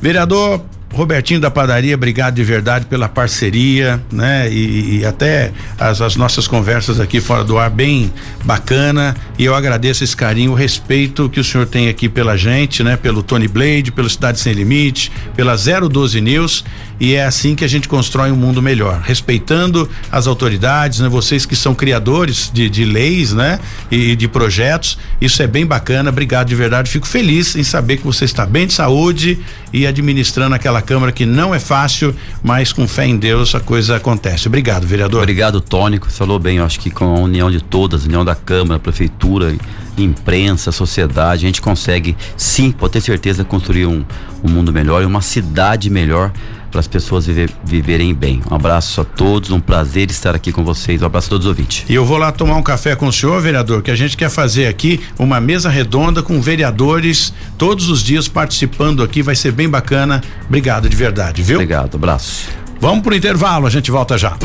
Vereador 0.00 0.62
Robertinho 0.92 1.38
da 1.38 1.50
Padaria, 1.50 1.94
obrigado 1.94 2.34
de 2.34 2.42
verdade 2.42 2.86
pela 2.86 3.08
parceria, 3.08 4.02
né? 4.10 4.50
E, 4.50 4.98
e 4.98 5.04
até 5.04 5.52
as, 5.78 6.00
as, 6.00 6.16
nossas 6.16 6.48
conversas 6.48 6.98
aqui 6.98 7.20
fora 7.20 7.44
do 7.44 7.58
ar 7.58 7.68
bem 7.68 8.12
bacana. 8.44 9.14
E 9.38 9.44
eu 9.44 9.54
agradeço 9.54 10.02
esse 10.02 10.16
carinho, 10.16 10.52
o 10.52 10.54
respeito 10.54 11.28
que 11.28 11.38
o 11.38 11.44
senhor 11.44 11.66
tem 11.66 11.88
aqui 11.88 12.08
pela 12.08 12.36
gente, 12.36 12.82
né? 12.82 12.96
Pelo 12.96 13.22
Tony 13.22 13.46
Blade, 13.46 13.92
pelo 13.92 14.08
Cidade 14.08 14.40
Sem 14.40 14.54
Limite, 14.54 15.12
pela 15.36 15.56
012 15.56 16.20
News. 16.20 16.64
E 17.00 17.14
é 17.14 17.24
assim 17.24 17.54
que 17.54 17.64
a 17.64 17.68
gente 17.68 17.86
constrói 17.86 18.32
um 18.32 18.36
mundo 18.36 18.60
melhor, 18.60 19.00
respeitando 19.00 19.88
as 20.10 20.26
autoridades, 20.26 20.98
né? 20.98 21.08
Vocês 21.08 21.46
que 21.46 21.54
são 21.54 21.74
criadores 21.74 22.50
de, 22.52 22.68
de 22.68 22.84
leis, 22.84 23.32
né? 23.32 23.60
E, 23.90 24.12
e 24.12 24.16
de 24.16 24.26
projetos. 24.26 24.98
Isso 25.20 25.42
é 25.42 25.46
bem 25.46 25.64
bacana. 25.64 26.10
Obrigado 26.10 26.48
de 26.48 26.54
verdade. 26.54 26.90
Fico 26.90 27.06
feliz 27.06 27.54
em 27.54 27.62
saber 27.62 27.98
que 27.98 28.04
você 28.04 28.24
está 28.24 28.44
bem 28.44 28.66
de 28.66 28.72
saúde 28.72 29.38
e 29.72 29.86
administrando 29.86 30.54
aquela 30.54 30.77
Câmara 30.82 31.12
que 31.12 31.26
não 31.26 31.54
é 31.54 31.58
fácil, 31.58 32.14
mas 32.42 32.72
com 32.72 32.86
fé 32.86 33.06
em 33.06 33.16
Deus 33.16 33.54
a 33.54 33.60
coisa 33.60 33.96
acontece. 33.96 34.48
Obrigado, 34.48 34.86
vereador. 34.86 35.22
Obrigado, 35.22 35.60
Tônico. 35.60 36.10
Falou 36.10 36.38
bem, 36.38 36.58
eu 36.58 36.64
acho 36.64 36.80
que 36.80 36.90
com 36.90 37.04
a 37.04 37.18
união 37.20 37.50
de 37.50 37.60
todas, 37.62 38.04
união 38.04 38.24
da 38.24 38.34
Câmara, 38.34 38.78
Prefeitura, 38.78 39.54
imprensa, 39.96 40.70
sociedade, 40.72 41.44
a 41.44 41.48
gente 41.48 41.60
consegue 41.60 42.16
sim, 42.36 42.70
pode 42.70 42.92
ter 42.94 43.00
certeza, 43.00 43.44
construir 43.44 43.86
um, 43.86 44.04
um 44.42 44.48
mundo 44.48 44.72
melhor 44.72 45.02
e 45.02 45.06
uma 45.06 45.20
cidade 45.20 45.90
melhor 45.90 46.32
para 46.70 46.80
as 46.80 46.86
pessoas 46.86 47.26
viver, 47.26 47.50
viverem 47.64 48.14
bem. 48.14 48.40
Um 48.50 48.54
abraço 48.54 49.00
a 49.00 49.04
todos, 49.04 49.50
um 49.50 49.60
prazer 49.60 50.10
estar 50.10 50.34
aqui 50.34 50.52
com 50.52 50.64
vocês. 50.64 51.02
Um 51.02 51.06
abraço 51.06 51.28
a 51.28 51.30
todos 51.30 51.46
os 51.46 51.50
ouvintes. 51.50 51.84
E 51.88 51.94
eu 51.94 52.04
vou 52.04 52.18
lá 52.18 52.30
tomar 52.32 52.56
um 52.56 52.62
café 52.62 52.94
com 52.94 53.06
o 53.06 53.12
senhor, 53.12 53.40
vereador, 53.40 53.82
que 53.82 53.90
a 53.90 53.96
gente 53.96 54.16
quer 54.16 54.30
fazer 54.30 54.66
aqui 54.66 55.00
uma 55.18 55.40
mesa 55.40 55.68
redonda 55.68 56.22
com 56.22 56.40
vereadores 56.40 57.32
todos 57.56 57.88
os 57.88 58.02
dias 58.02 58.28
participando 58.28 59.02
aqui, 59.02 59.22
vai 59.22 59.34
ser 59.34 59.52
bem 59.52 59.68
bacana. 59.68 60.22
Obrigado 60.46 60.88
de 60.88 60.96
verdade, 60.96 61.42
viu? 61.42 61.56
Obrigado, 61.56 61.96
abraço. 61.96 62.48
Vamos 62.80 63.02
pro 63.02 63.14
intervalo, 63.14 63.66
a 63.66 63.70
gente 63.70 63.90
volta 63.90 64.16
já. 64.16 64.36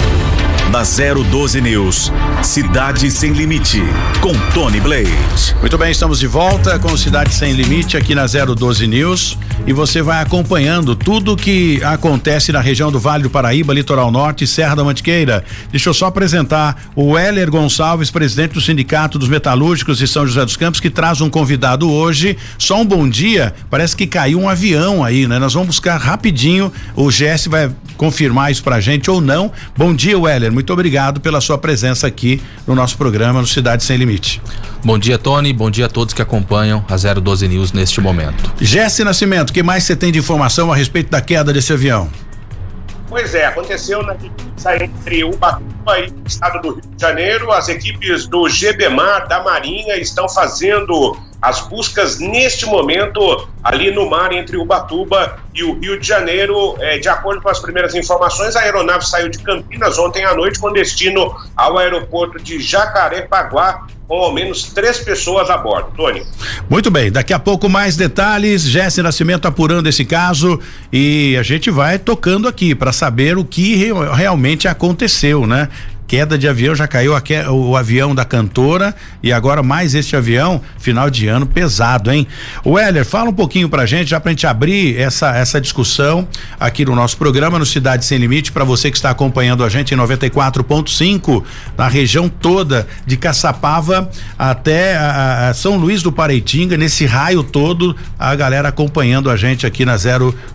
Na 0.73 0.81
012 0.81 1.61
News, 1.61 2.11
Cidade 2.41 3.11
Sem 3.11 3.31
Limite, 3.31 3.79
com 4.19 4.33
Tony 4.55 4.79
Blade. 4.79 5.55
Muito 5.59 5.77
bem, 5.77 5.91
estamos 5.91 6.19
de 6.19 6.25
volta 6.25 6.79
com 6.79 6.97
Cidade 6.97 7.31
Sem 7.31 7.53
Limite 7.53 7.95
aqui 7.95 8.15
na 8.15 8.25
012 8.25 8.87
News 8.87 9.37
e 9.67 9.71
você 9.71 10.01
vai 10.01 10.19
acompanhando 10.21 10.95
tudo 10.95 11.37
que 11.37 11.81
acontece 11.83 12.51
na 12.51 12.59
região 12.59 12.91
do 12.91 12.99
Vale 12.99 13.21
do 13.21 13.29
Paraíba, 13.29 13.71
Litoral 13.71 14.11
Norte 14.11 14.45
e 14.45 14.47
Serra 14.47 14.73
da 14.73 14.83
Mantiqueira. 14.83 15.43
Deixa 15.69 15.89
eu 15.89 15.93
só 15.93 16.07
apresentar 16.07 16.89
o 16.95 17.17
Heller 17.17 17.51
Gonçalves, 17.51 18.09
presidente 18.09 18.53
do 18.53 18.61
Sindicato 18.61 19.19
dos 19.19 19.29
Metalúrgicos 19.29 19.99
de 19.99 20.07
São 20.07 20.25
José 20.25 20.43
dos 20.43 20.57
Campos, 20.57 20.79
que 20.79 20.89
traz 20.89 21.21
um 21.21 21.29
convidado 21.29 21.89
hoje. 21.89 22.35
Só 22.57 22.81
um 22.81 22.85
bom 22.85 23.07
dia, 23.07 23.53
parece 23.69 23.95
que 23.95 24.07
caiu 24.07 24.39
um 24.39 24.49
avião 24.49 25.03
aí, 25.03 25.27
né? 25.27 25.37
Nós 25.37 25.53
vamos 25.53 25.67
buscar 25.67 25.97
rapidinho, 25.97 26.73
o 26.95 27.09
GS 27.09 27.45
vai 27.47 27.71
confirmar 27.95 28.51
isso 28.51 28.63
pra 28.63 28.81
gente 28.81 29.09
ou 29.09 29.21
não. 29.21 29.51
Bom 29.77 29.93
dia, 29.93 30.17
Weller. 30.17 30.51
Obrigado 30.71 31.19
pela 31.19 31.41
sua 31.41 31.57
presença 31.57 32.07
aqui 32.07 32.41
no 32.65 32.75
nosso 32.75 32.97
programa 32.97 33.41
no 33.41 33.47
Cidade 33.47 33.83
Sem 33.83 33.97
Limite. 33.97 34.41
Bom 34.83 34.97
dia, 34.97 35.17
Tony. 35.17 35.51
Bom 35.51 35.71
dia 35.71 35.87
a 35.87 35.89
todos 35.89 36.13
que 36.13 36.21
acompanham 36.21 36.85
a 36.87 36.95
012 36.95 37.47
News 37.47 37.73
neste 37.73 37.99
momento. 37.99 38.53
Jesse 38.61 39.03
Nascimento, 39.03 39.49
o 39.49 39.53
que 39.53 39.63
mais 39.63 39.83
você 39.83 39.95
tem 39.95 40.11
de 40.11 40.19
informação 40.19 40.71
a 40.71 40.75
respeito 40.75 41.09
da 41.09 41.21
queda 41.21 41.51
desse 41.51 41.73
avião? 41.73 42.09
Pois 43.13 43.35
é, 43.35 43.45
aconteceu 43.45 44.01
na 44.01 44.15
entre 44.81 45.23
Ubatuba 45.23 45.99
e 45.99 46.09
o 46.09 46.23
estado 46.25 46.59
do 46.63 46.73
Rio 46.73 46.81
de 46.81 46.99
Janeiro. 46.99 47.51
As 47.51 47.69
equipes 47.69 48.25
do 48.25 48.47
GBMAR 48.49 49.27
da 49.27 49.43
Marinha 49.43 49.97
estão 49.97 50.27
fazendo 50.27 51.15
as 51.39 51.61
buscas 51.61 52.17
neste 52.17 52.65
momento 52.65 53.47
ali 53.63 53.91
no 53.91 54.09
mar 54.09 54.33
entre 54.33 54.57
Ubatuba 54.57 55.37
e 55.53 55.63
o 55.63 55.79
Rio 55.79 55.99
de 55.99 56.07
Janeiro. 56.07 56.75
É, 56.79 56.97
de 56.97 57.07
acordo 57.07 57.39
com 57.39 57.49
as 57.49 57.59
primeiras 57.59 57.93
informações, 57.93 58.55
a 58.55 58.61
aeronave 58.61 59.05
saiu 59.05 59.29
de 59.29 59.37
Campinas 59.37 59.99
ontem 59.99 60.25
à 60.25 60.33
noite 60.33 60.57
com 60.57 60.73
destino 60.73 61.35
ao 61.55 61.77
aeroporto 61.77 62.39
de 62.39 62.59
Jacarepaguá, 62.63 63.85
com 64.13 64.23
ao 64.23 64.31
menos 64.31 64.65
três 64.65 64.99
pessoas 64.99 65.49
a 65.49 65.57
bordo. 65.57 65.91
Tony. 65.97 66.23
Muito 66.69 66.91
bem, 66.91 67.11
daqui 67.11 67.33
a 67.33 67.39
pouco 67.39 67.67
mais 67.67 67.95
detalhes. 67.95 68.61
Jesse 68.61 69.01
Nascimento 69.01 69.47
apurando 69.47 69.89
esse 69.89 70.05
caso 70.05 70.59
e 70.91 71.35
a 71.35 71.41
gente 71.41 71.71
vai 71.71 71.97
tocando 71.97 72.47
aqui 72.47 72.75
para 72.75 72.91
saber 72.91 73.39
o 73.39 73.43
que 73.43 73.91
realmente 74.13 74.67
aconteceu, 74.67 75.47
né? 75.47 75.67
Queda 76.13 76.37
de 76.37 76.47
avião, 76.47 76.75
já 76.75 76.87
caiu 76.87 77.19
que, 77.21 77.35
o, 77.39 77.69
o, 77.69 77.75
avião 77.75 78.13
da 78.13 78.23
cantora 78.23 78.93
e 79.23 79.33
agora 79.33 79.63
mais 79.63 79.95
este 79.95 80.15
avião, 80.15 80.61
final 80.77 81.09
de 81.09 81.27
ano 81.27 81.47
pesado, 81.47 82.11
hein? 82.11 82.27
O 82.63 82.77
Heller, 82.77 83.03
fala 83.03 83.31
um 83.31 83.33
pouquinho 83.33 83.67
pra 83.67 83.87
gente, 83.87 84.11
já 84.11 84.19
pra 84.19 84.31
gente 84.31 84.45
abrir 84.45 84.95
essa, 84.95 85.35
essa 85.35 85.59
discussão 85.59 86.27
aqui 86.59 86.85
no 86.85 86.93
nosso 86.93 87.17
programa 87.17 87.57
no 87.57 87.65
Cidade 87.65 88.05
Sem 88.05 88.19
Limite, 88.19 88.51
para 88.51 88.63
você 88.63 88.91
que 88.91 88.97
está 88.97 89.09
acompanhando 89.09 89.63
a 89.63 89.69
gente 89.69 89.95
em 89.95 89.97
94.5, 89.97 91.43
na 91.75 91.87
região 91.87 92.29
toda 92.29 92.87
de 93.07 93.17
Caçapava 93.17 94.07
até 94.37 94.95
a, 94.95 95.49
a 95.49 95.53
São 95.55 95.77
Luís 95.77 96.03
do 96.03 96.11
Pareitinga, 96.11 96.77
nesse 96.77 97.07
raio 97.07 97.41
todo, 97.41 97.95
a 98.19 98.35
galera 98.35 98.69
acompanhando 98.69 99.31
a 99.31 99.35
gente 99.35 99.65
aqui 99.65 99.83
na 99.83 99.95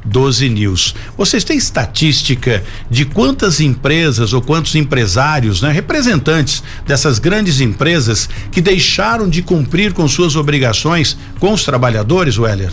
012 0.05 0.49
News. 0.51 0.95
Vocês 1.17 1.43
têm 1.43 1.59
estatística 1.59 2.63
de 2.89 3.05
quantas 3.05 3.61
empresas 3.61 4.33
ou 4.33 4.41
quantos 4.41 4.77
empresários 4.77 5.48
funcionários, 5.49 5.63
né, 5.63 5.73
representantes 5.73 6.63
dessas 6.87 7.19
grandes 7.19 7.61
empresas 7.61 8.29
que 8.53 8.61
deixaram 8.61 9.29
de 9.29 9.43
cumprir 9.43 9.93
com 9.93 10.07
suas 10.07 10.37
obrigações 10.37 11.17
com 11.39 11.53
os 11.53 11.65
trabalhadores, 11.65 12.39
Weller? 12.39 12.73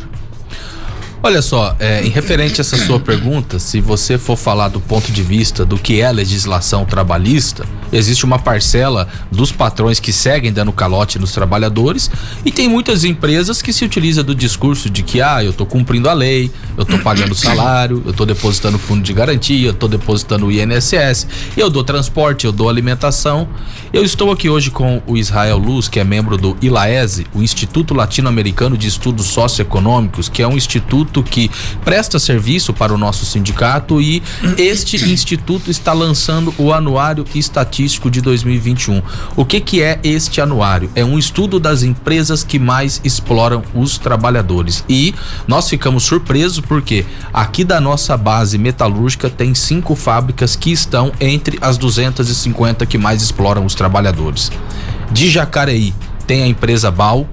Olha 1.25 1.41
só, 1.41 1.75
é, 1.79 2.05
em 2.05 2.09
referente 2.09 2.61
a 2.61 2.61
essa 2.61 2.77
sua 2.77 2.99
pergunta, 2.99 3.57
se 3.57 3.81
você 3.81 4.15
for 4.15 4.37
falar 4.37 4.67
do 4.67 4.79
ponto 4.79 5.11
de 5.11 5.23
vista 5.23 5.65
do 5.65 5.75
que 5.75 5.99
é 5.99 6.11
legislação 6.11 6.85
trabalhista, 6.85 7.65
existe 7.91 8.23
uma 8.23 8.37
parcela 8.37 9.07
dos 9.31 9.51
patrões 9.51 9.99
que 9.99 10.13
seguem 10.13 10.53
dando 10.53 10.71
calote 10.71 11.17
nos 11.17 11.31
trabalhadores 11.31 12.11
e 12.45 12.51
tem 12.51 12.69
muitas 12.69 13.03
empresas 13.03 13.59
que 13.59 13.73
se 13.73 13.83
utilizam 13.83 14.23
do 14.23 14.35
discurso 14.35 14.87
de 14.87 15.01
que 15.01 15.19
ah, 15.19 15.43
eu 15.43 15.51
tô 15.51 15.65
cumprindo 15.65 16.07
a 16.07 16.13
lei, 16.13 16.51
eu 16.77 16.85
tô 16.85 16.99
pagando 16.99 17.33
salário, 17.33 18.03
eu 18.05 18.13
tô 18.13 18.23
depositando 18.23 18.77
fundo 18.77 19.01
de 19.01 19.11
garantia, 19.11 19.69
eu 19.69 19.73
tô 19.73 19.87
depositando 19.87 20.45
o 20.45 20.51
INSS, 20.51 21.25
eu 21.57 21.71
dou 21.71 21.83
transporte, 21.83 22.45
eu 22.45 22.51
dou 22.51 22.69
alimentação. 22.69 23.49
Eu 23.91 24.03
estou 24.03 24.31
aqui 24.31 24.49
hoje 24.49 24.69
com 24.69 25.01
o 25.07 25.17
Israel 25.17 25.57
Luz, 25.57 25.87
que 25.87 25.99
é 25.99 26.03
membro 26.03 26.37
do 26.37 26.55
ILAESE, 26.61 27.25
o 27.33 27.41
Instituto 27.41 27.93
Latino-Americano 27.93 28.77
de 28.77 28.87
Estudos 28.87 29.27
Socioeconômicos, 29.27 30.29
que 30.29 30.43
é 30.43 30.47
um 30.47 30.57
instituto 30.57 31.14
instituto 31.15 31.23
que 31.23 31.49
presta 31.83 32.19
serviço 32.19 32.73
para 32.73 32.93
o 32.93 32.97
nosso 32.97 33.25
sindicato 33.25 34.01
e 34.01 34.21
este 34.57 34.97
instituto 35.11 35.71
está 35.71 35.93
lançando 35.93 36.53
o 36.57 36.73
Anuário 36.73 37.25
Estatístico 37.33 38.09
de 38.09 38.21
2021. 38.21 39.01
O 39.35 39.45
que 39.45 39.61
que 39.61 39.81
é 39.81 39.99
este 40.03 40.41
anuário? 40.41 40.89
É 40.95 41.05
um 41.05 41.17
estudo 41.17 41.59
das 41.59 41.83
empresas 41.83 42.43
que 42.43 42.59
mais 42.59 42.99
exploram 43.03 43.63
os 43.73 43.97
trabalhadores. 43.97 44.83
E 44.89 45.13
nós 45.47 45.69
ficamos 45.69 46.03
surpresos 46.03 46.59
porque 46.59 47.05
aqui 47.33 47.63
da 47.63 47.79
nossa 47.79 48.17
base 48.17 48.57
metalúrgica 48.57 49.29
tem 49.29 49.53
cinco 49.53 49.95
fábricas 49.95 50.55
que 50.55 50.71
estão 50.71 51.11
entre 51.19 51.57
as 51.61 51.77
250 51.77 52.85
que 52.85 52.97
mais 52.97 53.21
exploram 53.21 53.65
os 53.65 53.75
trabalhadores. 53.75 54.51
De 55.11 55.29
Jacareí 55.29 55.93
tem 56.25 56.43
a 56.43 56.47
empresa 56.47 56.89
Bal, 56.89 57.27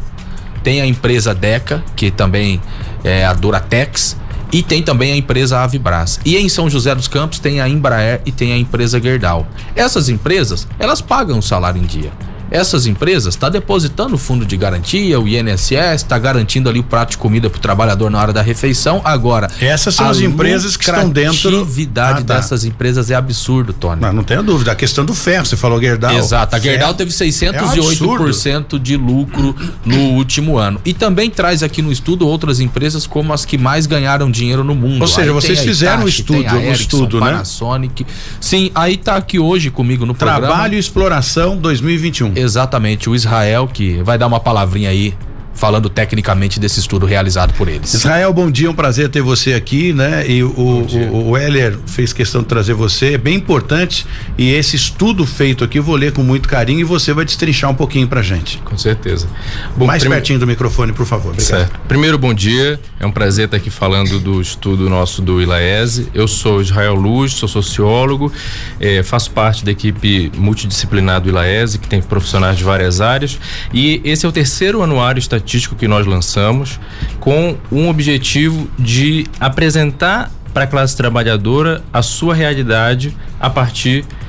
tem 0.63 0.81
a 0.81 0.87
empresa 0.87 1.35
Deca, 1.35 1.83
que 1.97 2.11
também 2.11 2.61
é 3.05 3.25
a 3.25 3.33
Duratex, 3.33 4.17
e 4.53 4.63
tem 4.63 4.83
também 4.83 5.13
a 5.13 5.17
empresa 5.17 5.61
Avibras. 5.61 6.21
E 6.25 6.37
em 6.37 6.49
São 6.49 6.69
José 6.69 6.95
dos 6.95 7.09
Campos 7.09 7.39
tem 7.39 7.61
a 7.61 7.69
Embraer 7.69 8.21
e 8.27 8.31
tem 8.31 8.53
a 8.53 8.59
empresa 8.59 9.01
Gerdau. 9.01 9.47
Essas 9.75 10.09
empresas, 10.11 10.69
elas 10.79 11.01
pagam 11.01 11.39
o 11.39 11.43
salário 11.43 11.81
em 11.81 11.87
dia 11.87 12.13
essas 12.53 12.87
empresas 12.87 13.35
está 13.35 13.49
depositando 13.49 14.15
o 14.15 14.19
fundo 14.19 14.45
de 14.45 14.57
garantia, 14.57 15.19
o 15.19 15.27
INSS, 15.27 15.73
está 15.97 16.19
garantindo 16.19 16.69
ali 16.69 16.79
o 16.79 16.83
prato 16.85 17.13
de 17.13 17.19
comida 17.19 17.49
para 17.49 17.57
o 17.57 17.61
trabalhador 17.61 18.11
na 18.11 18.21
hora 18.21 18.33
da 18.33 18.43
refeição. 18.43 19.01
Agora, 19.05 19.51
essas 19.61 19.95
são 19.95 20.09
as 20.09 20.21
empresas 20.21 20.77
que 20.77 20.85
estão 20.85 21.09
dentro. 21.09 21.49
A 21.49 21.63
atividade 21.63 22.21
ah, 22.21 22.25
tá. 22.25 22.35
dessas 22.37 22.65
empresas 22.65 23.11
é 23.11 23.15
absurdo, 23.15 23.73
Tony. 23.73 24.03
Não, 24.03 24.13
não 24.13 24.23
tenho 24.23 24.43
dúvida. 24.43 24.73
A 24.73 24.75
questão 24.75 25.05
do 25.05 25.15
ferro, 25.15 25.47
você 25.47 25.57
falou 25.57 25.81
Gerdau. 25.81 26.13
Exato. 26.13 26.55
A 26.55 26.59
Gerdau 26.59 26.93
teve 26.93 27.11
608% 27.11 28.77
é 28.77 28.79
de 28.79 28.97
lucro 28.97 29.57
no 29.85 29.99
último 30.11 30.59
ano. 30.59 30.81
E 30.85 30.93
também 30.93 31.31
traz 31.31 31.63
aqui 31.63 31.81
no 31.81 31.91
estudo 31.91 32.29
outras 32.29 32.61
empresas 32.61 33.07
como 33.07 33.33
as 33.33 33.47
que 33.47 33.57
mais 33.57 33.87
ganharam 33.87 34.31
dinheiro 34.31 34.63
no 34.63 34.75
mundo. 34.75 35.01
Ou 35.01 35.09
seja, 35.09 35.31
aí 35.31 35.31
vocês 35.31 35.61
fizeram 35.61 36.05
um 36.05 36.09
estudo, 36.09 36.55
um 36.55 36.73
estudo, 36.73 37.19
né? 37.19 37.27
Panasonic. 37.33 38.07
Sim, 38.39 38.71
aí 38.75 38.99
tá 38.99 39.17
aqui 39.17 39.39
hoje 39.39 39.71
comigo 39.71 40.05
no 40.05 40.13
Trabalho 40.13 40.41
programa. 40.41 40.55
Trabalho 40.55 40.77
e 40.77 40.79
exploração 40.79 41.57
2021. 41.57 42.42
Exatamente, 42.43 43.09
o 43.09 43.15
Israel 43.15 43.69
que 43.69 44.03
vai 44.03 44.19
dar 44.19 44.27
uma 44.27 44.41
palavrinha 44.41 44.91
aí 44.91 45.15
falando 45.63 45.89
tecnicamente 45.89 46.59
desse 46.59 46.81
estudo 46.81 47.07
realizado 47.07 47.55
por 47.55 47.69
eles. 47.69 47.95
Israel, 47.95 48.33
bom 48.33 48.51
dia, 48.51 48.69
um 48.69 48.75
prazer 48.75 49.09
ter 49.09 49.23
você 49.23 49.55
aqui, 49.55 49.93
né? 49.93 50.29
E 50.29 50.43
o, 50.43 50.49
o, 50.49 51.29
o 51.29 51.39
Heller 51.39 51.79
fez 51.87 52.13
questão 52.13 52.43
de 52.43 52.49
trazer 52.49 52.75
você, 52.75 53.15
é 53.15 53.19
bem 53.19 53.37
importante. 53.37 54.05
E 54.37 54.53
esse 54.53 54.75
estudo 54.75 55.25
feito 55.25 55.63
aqui 55.63 55.79
eu 55.79 55.83
vou 55.85 55.95
ler 55.95 56.11
com 56.11 56.25
muito 56.25 56.49
carinho 56.49 56.81
e 56.81 56.83
você 56.85 57.13
vai 57.13 57.25
destrinchar 57.25 57.71
um 57.71 57.77
pouquinho 57.77 58.09
pra 58.09 58.23
gente. 58.23 58.59
Com 58.65 58.77
certeza. 58.77 59.29
Bom, 59.77 59.87
Mais 59.87 60.03
prime... 60.03 60.17
pertinho 60.17 60.41
do 60.41 60.49
microfone, 60.49 60.93
por 60.93 61.07
favor. 61.07 61.31
Obrigado. 61.31 61.61
Certo. 61.61 61.79
Primeiro, 61.87 62.19
bom 62.19 62.35
dia. 62.35 62.81
É 62.99 63.07
um 63.07 63.13
prazer 63.13 63.45
estar 63.45 63.59
aqui 63.59 63.71
falando 63.71 64.19
do 64.19 64.41
estudo 64.41 64.91
nosso 64.91 65.23
do 65.23 65.41
ILAESE. 65.41 66.09
Eu 66.13 66.27
sou 66.27 66.61
Israel 66.61 66.97
Luz, 66.97 67.35
sou 67.35 67.49
sociólogo, 67.49 68.33
eh, 68.81 69.05
faço 69.05 69.31
parte 69.31 69.65
da 69.65 69.71
equipe 69.71 70.33
multidisciplinar 70.37 71.21
do 71.21 71.29
ILAESE, 71.29 71.79
que 71.79 71.87
tem 71.87 72.03
profissionais 72.03 72.59
de 72.59 72.65
várias 72.65 73.01
áreas. 73.01 73.39
E 73.73 74.01
esse 74.05 74.27
é 74.27 74.29
o 74.29 74.33
terceiro 74.33 74.83
anuário 74.83 75.21
estatístico 75.21 75.52
estatístico 75.53 75.77
que 75.77 75.87
nós 75.87 76.07
lançamos 76.07 76.81
com 77.21 77.57
um 77.71 77.89
objetivo 77.89 78.69
de 78.79 79.27
apresentar 79.39 80.31
para 80.55 80.65
a 80.65 80.67
classe 80.67 80.97
trabalhadora 80.97 81.83
a 81.93 82.03
sua 82.03 82.35
realidade 82.35 83.17
a 83.41 83.51
partir 83.51 84.03
de 84.03 84.22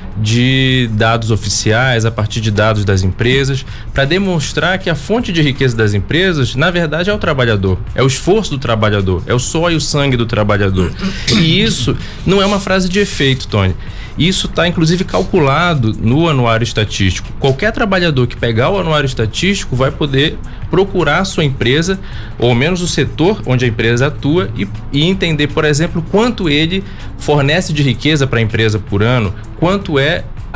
dados 0.90 1.30
oficiais, 1.30 2.04
a 2.04 2.10
partir 2.10 2.40
de 2.40 2.50
dados 2.50 2.84
das 2.84 3.02
empresas, 3.02 3.64
para 3.92 4.04
demonstrar 4.04 4.78
que 4.78 4.88
a 4.88 4.94
fonte 4.94 5.32
de 5.32 5.42
riqueza 5.42 5.76
das 5.76 5.94
empresas, 5.94 6.54
na 6.54 6.70
verdade, 6.70 7.10
é 7.10 7.14
o 7.14 7.18
trabalhador, 7.18 7.78
é 7.94 8.02
o 8.02 8.06
esforço 8.06 8.50
do 8.52 8.58
trabalhador, 8.58 9.22
é 9.26 9.34
o 9.34 9.38
suor 9.38 9.72
e 9.72 9.76
o 9.76 9.80
sangue 9.80 10.16
do 10.16 10.26
trabalhador. 10.26 10.92
E 11.34 11.62
isso 11.62 11.96
não 12.24 12.40
é 12.40 12.46
uma 12.46 12.60
frase 12.60 12.88
de 12.88 12.98
efeito, 13.00 13.48
Tony. 13.48 13.74
Isso 14.16 14.46
está 14.46 14.68
inclusive 14.68 15.02
calculado 15.02 15.92
no 15.92 16.28
anuário 16.28 16.62
estatístico. 16.62 17.28
Qualquer 17.40 17.72
trabalhador 17.72 18.28
que 18.28 18.36
pegar 18.36 18.70
o 18.70 18.78
anuário 18.78 19.06
estatístico 19.06 19.74
vai 19.74 19.90
poder 19.90 20.38
procurar 20.70 21.18
a 21.18 21.24
sua 21.24 21.44
empresa, 21.44 21.98
ou 22.38 22.54
menos 22.54 22.80
o 22.80 22.86
setor 22.86 23.42
onde 23.44 23.64
a 23.64 23.68
empresa 23.68 24.06
atua, 24.06 24.50
e, 24.56 24.68
e 24.92 25.02
entender, 25.04 25.48
por 25.48 25.64
exemplo, 25.64 26.04
quanto 26.10 26.48
ele 26.48 26.84
fornece 27.18 27.72
de 27.72 27.82
riqueza 27.82 28.26
para 28.26 28.38
a 28.38 28.42
empresa 28.42 28.78
por 28.78 29.02
ano, 29.02 29.34
quanto 29.58 29.98
é 29.98 30.03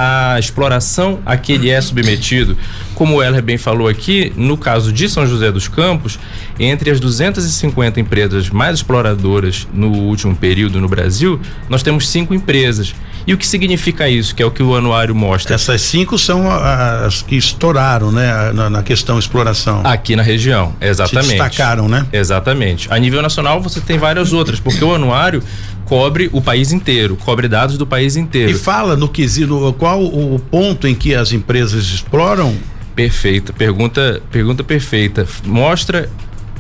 a 0.01 0.39
exploração 0.39 1.19
a 1.27 1.37
que 1.37 1.53
ele 1.53 1.69
é 1.69 1.81
submetido. 1.81 2.57
Como 2.95 3.17
o 3.17 3.23
Heller 3.23 3.43
bem 3.43 3.59
falou 3.59 3.89
aqui, 3.89 4.33
no 4.37 4.57
caso 4.57 4.93
de 4.93 5.09
São 5.09 5.27
José 5.27 5.51
dos 5.51 5.67
Campos, 5.67 6.21
entre 6.59 6.91
as 6.91 7.01
250 7.01 7.99
empresas 7.99 8.49
mais 8.49 8.77
exploradoras 8.77 9.67
no 9.73 9.91
último 9.91 10.37
período 10.37 10.81
no 10.81 10.89
Brasil, 10.89 11.41
nós 11.69 11.83
temos 11.83 12.09
cinco 12.09 12.33
empresas. 12.33 12.95
E 13.27 13.35
o 13.35 13.37
que 13.37 13.47
significa 13.47 14.09
isso? 14.09 14.35
Que 14.35 14.43
é 14.43 14.47
o 14.47 14.51
que 14.51 14.63
o 14.63 14.75
anuário 14.75 15.15
mostra. 15.15 15.55
Essas 15.55 15.83
cinco 15.83 16.17
são 16.17 16.51
as 16.51 17.21
que 17.21 17.37
estouraram, 17.37 18.11
né? 18.11 18.53
Na, 18.53 18.71
na 18.71 18.83
questão 18.83 19.19
exploração. 19.19 19.83
Aqui 19.85 20.17
na 20.17 20.23
região, 20.23 20.75
exatamente. 20.81 21.27
Se 21.27 21.33
destacaram, 21.33 21.89
né? 21.89 22.07
Exatamente. 22.13 22.89
A 22.91 22.97
nível 22.99 23.21
nacional 23.21 23.61
você 23.61 23.81
tem 23.81 23.99
várias 23.99 24.33
outras, 24.33 24.59
porque 24.61 24.83
o 24.83 24.95
anuário 24.95 25.43
cobre 25.89 26.29
o 26.33 26.43
país 26.43 26.71
inteiro, 26.71 27.17
cobre 27.17 27.49
dados 27.49 27.79
do 27.79 27.87
país 27.87 28.15
inteiro. 28.15 28.51
E 28.51 28.55
fala 28.55 28.95
no 28.95 29.09
quesito, 29.09 29.75
qual 29.79 30.05
o 30.05 30.39
ponto 30.39 30.87
em 30.87 30.95
que 30.95 31.15
as 31.15 31.33
empresas 31.33 31.85
exploram? 31.87 32.55
Perfeita, 32.95 33.55
pergunta, 33.55 34.21
pergunta 34.31 34.63
perfeita. 34.63 35.27
Mostra 35.45 36.11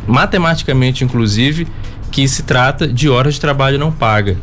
matematicamente, 0.06 1.04
inclusive, 1.04 1.68
que 2.10 2.26
se 2.26 2.42
trata 2.42 2.88
de 2.88 3.10
horas 3.10 3.34
de 3.34 3.40
trabalho 3.40 3.78
não 3.78 3.92
paga. 3.92 4.38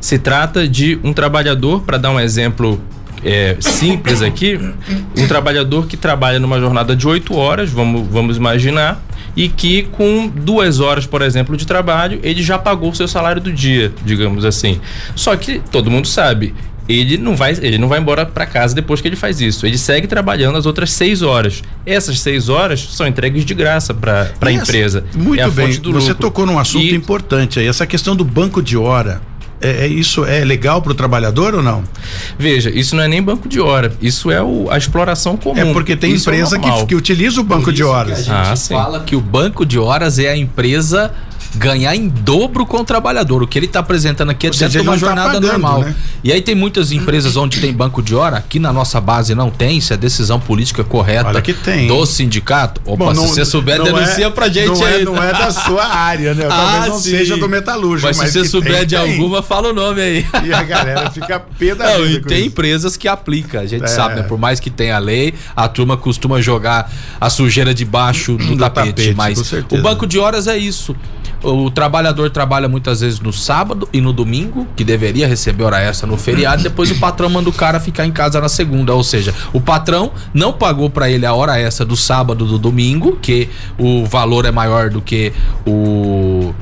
Se 0.00 0.18
trata 0.18 0.66
de 0.66 0.98
um 1.04 1.12
trabalhador, 1.12 1.82
para 1.82 1.98
dar 1.98 2.10
um 2.10 2.18
exemplo 2.18 2.80
é, 3.26 3.56
simples 3.58 4.22
aqui, 4.22 4.56
um 5.18 5.26
trabalhador 5.26 5.88
que 5.88 5.96
trabalha 5.96 6.38
numa 6.38 6.60
jornada 6.60 6.94
de 6.94 7.08
oito 7.08 7.34
horas, 7.34 7.70
vamos, 7.70 8.06
vamos 8.08 8.36
imaginar, 8.36 9.02
e 9.34 9.48
que 9.48 9.82
com 9.82 10.28
duas 10.28 10.78
horas, 10.78 11.06
por 11.06 11.22
exemplo, 11.22 11.56
de 11.56 11.66
trabalho, 11.66 12.20
ele 12.22 12.40
já 12.40 12.56
pagou 12.56 12.90
o 12.90 12.94
seu 12.94 13.08
salário 13.08 13.42
do 13.42 13.52
dia, 13.52 13.92
digamos 14.04 14.44
assim. 14.44 14.80
Só 15.16 15.34
que 15.34 15.60
todo 15.72 15.90
mundo 15.90 16.06
sabe, 16.06 16.54
ele 16.88 17.18
não 17.18 17.34
vai, 17.34 17.50
ele 17.60 17.78
não 17.78 17.88
vai 17.88 17.98
embora 17.98 18.24
para 18.24 18.46
casa 18.46 18.76
depois 18.76 19.00
que 19.00 19.08
ele 19.08 19.16
faz 19.16 19.40
isso. 19.40 19.66
Ele 19.66 19.76
segue 19.76 20.06
trabalhando 20.06 20.56
as 20.56 20.64
outras 20.64 20.92
seis 20.92 21.20
horas. 21.20 21.64
Essas 21.84 22.20
seis 22.20 22.48
horas 22.48 22.80
são 22.80 23.08
entregues 23.08 23.44
de 23.44 23.54
graça 23.54 23.92
para 23.92 24.30
a 24.40 24.52
empresa. 24.52 25.02
Muito 25.16 25.42
é 25.42 25.50
bem. 25.50 25.72
Você 25.72 25.80
lucro. 25.80 26.14
tocou 26.14 26.46
num 26.46 26.60
assunto 26.60 26.84
e, 26.84 26.94
importante 26.94 27.58
aí, 27.58 27.66
essa 27.66 27.86
questão 27.86 28.14
do 28.14 28.24
banco 28.24 28.62
de 28.62 28.76
hora. 28.76 29.20
É, 29.60 29.84
é, 29.84 29.86
isso 29.86 30.24
é 30.24 30.44
legal 30.44 30.82
para 30.82 30.92
o 30.92 30.94
trabalhador 30.94 31.54
ou 31.54 31.62
não? 31.62 31.82
Veja, 32.38 32.70
isso 32.70 32.94
não 32.94 33.02
é 33.02 33.08
nem 33.08 33.22
banco 33.22 33.48
de 33.48 33.60
hora, 33.60 33.92
isso 34.02 34.30
é 34.30 34.42
o, 34.42 34.70
a 34.70 34.76
exploração 34.76 35.36
comum. 35.36 35.58
É 35.58 35.72
porque 35.72 35.96
tem 35.96 36.12
isso 36.12 36.28
é 36.28 36.34
empresa 36.34 36.56
é 36.56 36.58
que, 36.58 36.86
que 36.86 36.94
utiliza 36.94 37.40
o 37.40 37.44
banco 37.44 37.72
de 37.72 37.82
horas. 37.82 38.24
Que 38.24 38.30
a 38.30 38.44
gente 38.44 38.52
ah, 38.52 38.56
fala 38.56 39.00
que 39.00 39.16
o 39.16 39.20
banco 39.20 39.64
de 39.64 39.78
horas 39.78 40.18
é 40.18 40.28
a 40.28 40.36
empresa 40.36 41.12
ganhar 41.56 41.94
em 41.96 42.08
dobro 42.08 42.64
com 42.66 42.78
o 42.78 42.84
trabalhador. 42.84 43.42
O 43.42 43.46
que 43.46 43.58
ele 43.58 43.66
está 43.66 43.80
apresentando 43.80 44.30
aqui 44.30 44.46
é 44.46 44.50
dentro 44.50 44.68
de 44.68 44.78
uma 44.80 44.92
tá 44.92 44.98
jornada 44.98 45.28
tá 45.28 45.34
pagando, 45.34 45.52
normal. 45.52 45.80
Né? 45.80 45.94
E 46.22 46.32
aí 46.32 46.40
tem 46.40 46.54
muitas 46.54 46.92
empresas 46.92 47.36
onde 47.36 47.60
tem 47.60 47.72
banco 47.72 48.02
de 48.02 48.14
hora, 48.14 48.36
aqui 48.36 48.58
na 48.58 48.72
nossa 48.72 49.00
base 49.00 49.34
não 49.34 49.50
tem, 49.50 49.80
se 49.80 49.92
a 49.92 49.96
decisão 49.96 50.38
política 50.38 50.84
correta 50.84 51.28
Olha 51.28 51.42
que 51.42 51.54
tem. 51.54 51.86
do 51.86 52.04
sindicato. 52.06 52.80
Opa, 52.84 53.06
Bom, 53.06 53.14
não, 53.14 53.26
se 53.26 53.34
você 53.34 53.44
souber, 53.44 53.82
denuncia 53.82 54.26
é, 54.26 54.30
pra 54.30 54.48
gente 54.48 54.78
não 54.78 54.86
é, 54.86 54.94
aí. 54.94 55.02
É, 55.02 55.04
não 55.04 55.22
é 55.22 55.32
da 55.32 55.50
sua 55.50 55.86
área, 55.86 56.34
né? 56.34 56.46
Talvez 56.46 56.84
ah, 56.84 56.88
não 56.88 56.98
sim. 56.98 57.10
seja 57.10 57.36
do 57.36 57.48
metalúrgico. 57.48 58.06
Mas, 58.06 58.16
mas 58.18 58.30
se 58.30 58.40
você 58.40 58.48
souber 58.48 58.78
tem, 58.78 58.86
de 58.86 58.96
tem. 58.96 59.12
alguma, 59.12 59.42
fala 59.42 59.70
o 59.70 59.72
nome 59.72 60.00
aí. 60.00 60.26
E 60.44 60.52
a 60.52 60.62
galera 60.62 61.10
fica 61.10 61.40
pé 61.58 61.74
da 61.74 61.86
Não, 61.86 62.06
e 62.06 62.20
tem 62.20 62.38
isso. 62.38 62.48
empresas 62.48 62.96
que 62.96 63.08
aplicam, 63.08 63.60
a 63.60 63.66
gente 63.66 63.84
é. 63.84 63.88
sabe, 63.88 64.16
né? 64.16 64.22
Por 64.22 64.38
mais 64.38 64.60
que 64.60 64.70
tenha 64.70 64.98
lei, 64.98 65.34
a 65.54 65.68
turma 65.68 65.96
costuma 65.96 66.40
jogar 66.40 66.90
a 67.20 67.30
sujeira 67.30 67.74
debaixo 67.74 68.36
do, 68.36 68.46
do 68.56 68.56
tapete, 68.56 68.90
tapete. 68.90 69.14
Mas 69.14 69.52
o 69.70 69.82
banco 69.82 70.06
de 70.06 70.18
horas 70.18 70.46
é 70.46 70.56
isso. 70.56 70.94
O 71.46 71.70
trabalhador 71.70 72.28
trabalha 72.28 72.68
muitas 72.68 73.02
vezes 73.02 73.20
no 73.20 73.32
sábado 73.32 73.88
e 73.92 74.00
no 74.00 74.12
domingo, 74.12 74.66
que 74.74 74.82
deveria 74.82 75.28
receber 75.28 75.62
hora 75.62 75.80
extra 75.80 76.04
no 76.04 76.16
feriado, 76.16 76.60
depois 76.60 76.90
o 76.90 76.98
patrão 76.98 77.30
manda 77.30 77.48
o 77.48 77.52
cara 77.52 77.78
ficar 77.78 78.04
em 78.04 78.10
casa 78.10 78.40
na 78.40 78.48
segunda. 78.48 78.92
Ou 78.92 79.04
seja, 79.04 79.32
o 79.52 79.60
patrão 79.60 80.10
não 80.34 80.52
pagou 80.52 80.90
para 80.90 81.08
ele 81.08 81.24
a 81.24 81.32
hora 81.32 81.56
extra 81.56 81.86
do 81.86 81.96
sábado 81.96 82.44
do 82.44 82.58
domingo, 82.58 83.16
que 83.22 83.48
o 83.78 84.04
valor 84.04 84.44
é 84.44 84.50
maior 84.50 84.90
do 84.90 85.00
que 85.00 85.32
o 85.64 86.52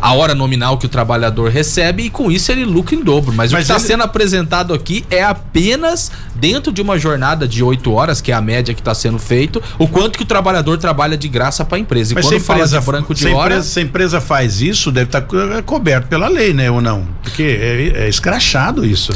a 0.00 0.12
hora 0.14 0.34
nominal 0.34 0.78
que 0.78 0.86
o 0.86 0.88
trabalhador 0.88 1.50
recebe 1.50 2.04
e 2.04 2.10
com 2.10 2.30
isso 2.30 2.50
ele 2.50 2.64
lucra 2.64 2.94
em 2.94 3.02
dobro. 3.02 3.32
Mas, 3.34 3.50
Mas 3.50 3.52
o 3.52 3.56
que 3.56 3.62
está 3.62 3.74
ele- 3.76 3.84
sendo 3.84 4.02
apresentado 4.02 4.72
aqui 4.72 5.04
é 5.10 5.22
apenas 5.22 6.10
dentro 6.34 6.72
de 6.72 6.80
uma 6.80 6.98
jornada 6.98 7.46
de 7.46 7.62
8 7.62 7.92
horas, 7.92 8.20
que 8.20 8.32
é 8.32 8.34
a 8.34 8.40
média 8.40 8.72
que 8.74 8.80
está 8.80 8.94
sendo 8.94 9.18
feito, 9.18 9.62
o 9.78 9.86
quanto 9.86 10.16
que 10.16 10.22
o 10.22 10.26
trabalhador 10.26 10.78
trabalha 10.78 11.16
de 11.16 11.28
graça 11.28 11.64
para 11.64 11.76
a 11.76 11.80
empresa. 11.80 12.12
E 12.12 12.14
Mas 12.14 12.24
quando 12.26 12.40
fala 12.40 12.58
empresa, 12.60 12.80
de 12.80 12.86
branco 12.86 13.14
de 13.14 13.20
se 13.20 13.28
hora. 13.28 13.54
empresa, 13.54 13.68
se 13.68 13.78
a 13.78 13.82
empresa 13.82 14.20
faz 14.20 14.60
isso, 14.62 14.90
deve 14.90 15.06
estar 15.08 15.22
coberto 15.64 16.08
pela 16.08 16.28
lei, 16.28 16.52
né? 16.54 16.70
Ou 16.70 16.80
não? 16.80 17.06
Porque 17.22 17.42
é, 17.42 18.04
é 18.04 18.08
escrachado 18.08 18.84
isso. 18.86 19.12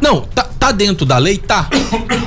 Não, 0.00 0.22
tá, 0.22 0.46
tá 0.58 0.72
dentro 0.72 1.06
da 1.06 1.16
lei? 1.18 1.38
Tá. 1.38 1.68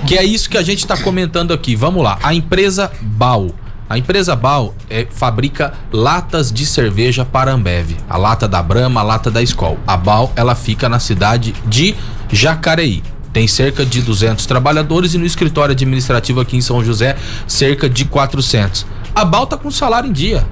que 0.08 0.18
é 0.18 0.24
isso 0.24 0.50
que 0.50 0.58
a 0.58 0.64
gente 0.64 0.88
tá 0.88 0.98
comentando 0.98 1.54
aqui. 1.54 1.76
Vamos 1.76 2.04
lá. 2.04 2.18
A 2.24 2.34
empresa 2.34 2.92
BAL. 3.02 3.52
A 3.90 3.98
empresa 3.98 4.36
BAL 4.36 4.76
é, 4.88 5.08
fabrica 5.10 5.74
latas 5.92 6.54
de 6.54 6.64
cerveja 6.64 7.26
para 7.26 7.52
Ambev. 7.52 7.98
A 8.08 8.18
lata 8.18 8.48
da 8.48 8.62
Brahma, 8.62 9.00
a 9.00 9.04
lata 9.04 9.32
da 9.32 9.42
Skol. 9.42 9.80
A 9.88 9.98
BAL, 9.98 10.32
ela 10.36 10.54
fica 10.54 10.88
na 10.88 11.00
cidade 11.00 11.56
de 11.66 11.96
Jacareí. 12.32 13.02
Tem 13.34 13.48
cerca 13.48 13.84
de 13.84 14.04
200 14.04 14.46
trabalhadores 14.46 15.16
e 15.16 15.18
no 15.18 15.26
escritório 15.26 15.74
administrativo 15.74 16.40
aqui 16.40 16.56
em 16.56 16.62
São 16.62 16.84
José, 16.86 17.16
cerca 17.48 17.90
de 17.90 18.06
400. 18.06 18.86
A 19.16 19.26
BAL 19.26 19.48
tá 19.48 19.58
com 19.58 19.72
salário 19.72 20.08
em 20.08 20.14
dia. 20.14 20.48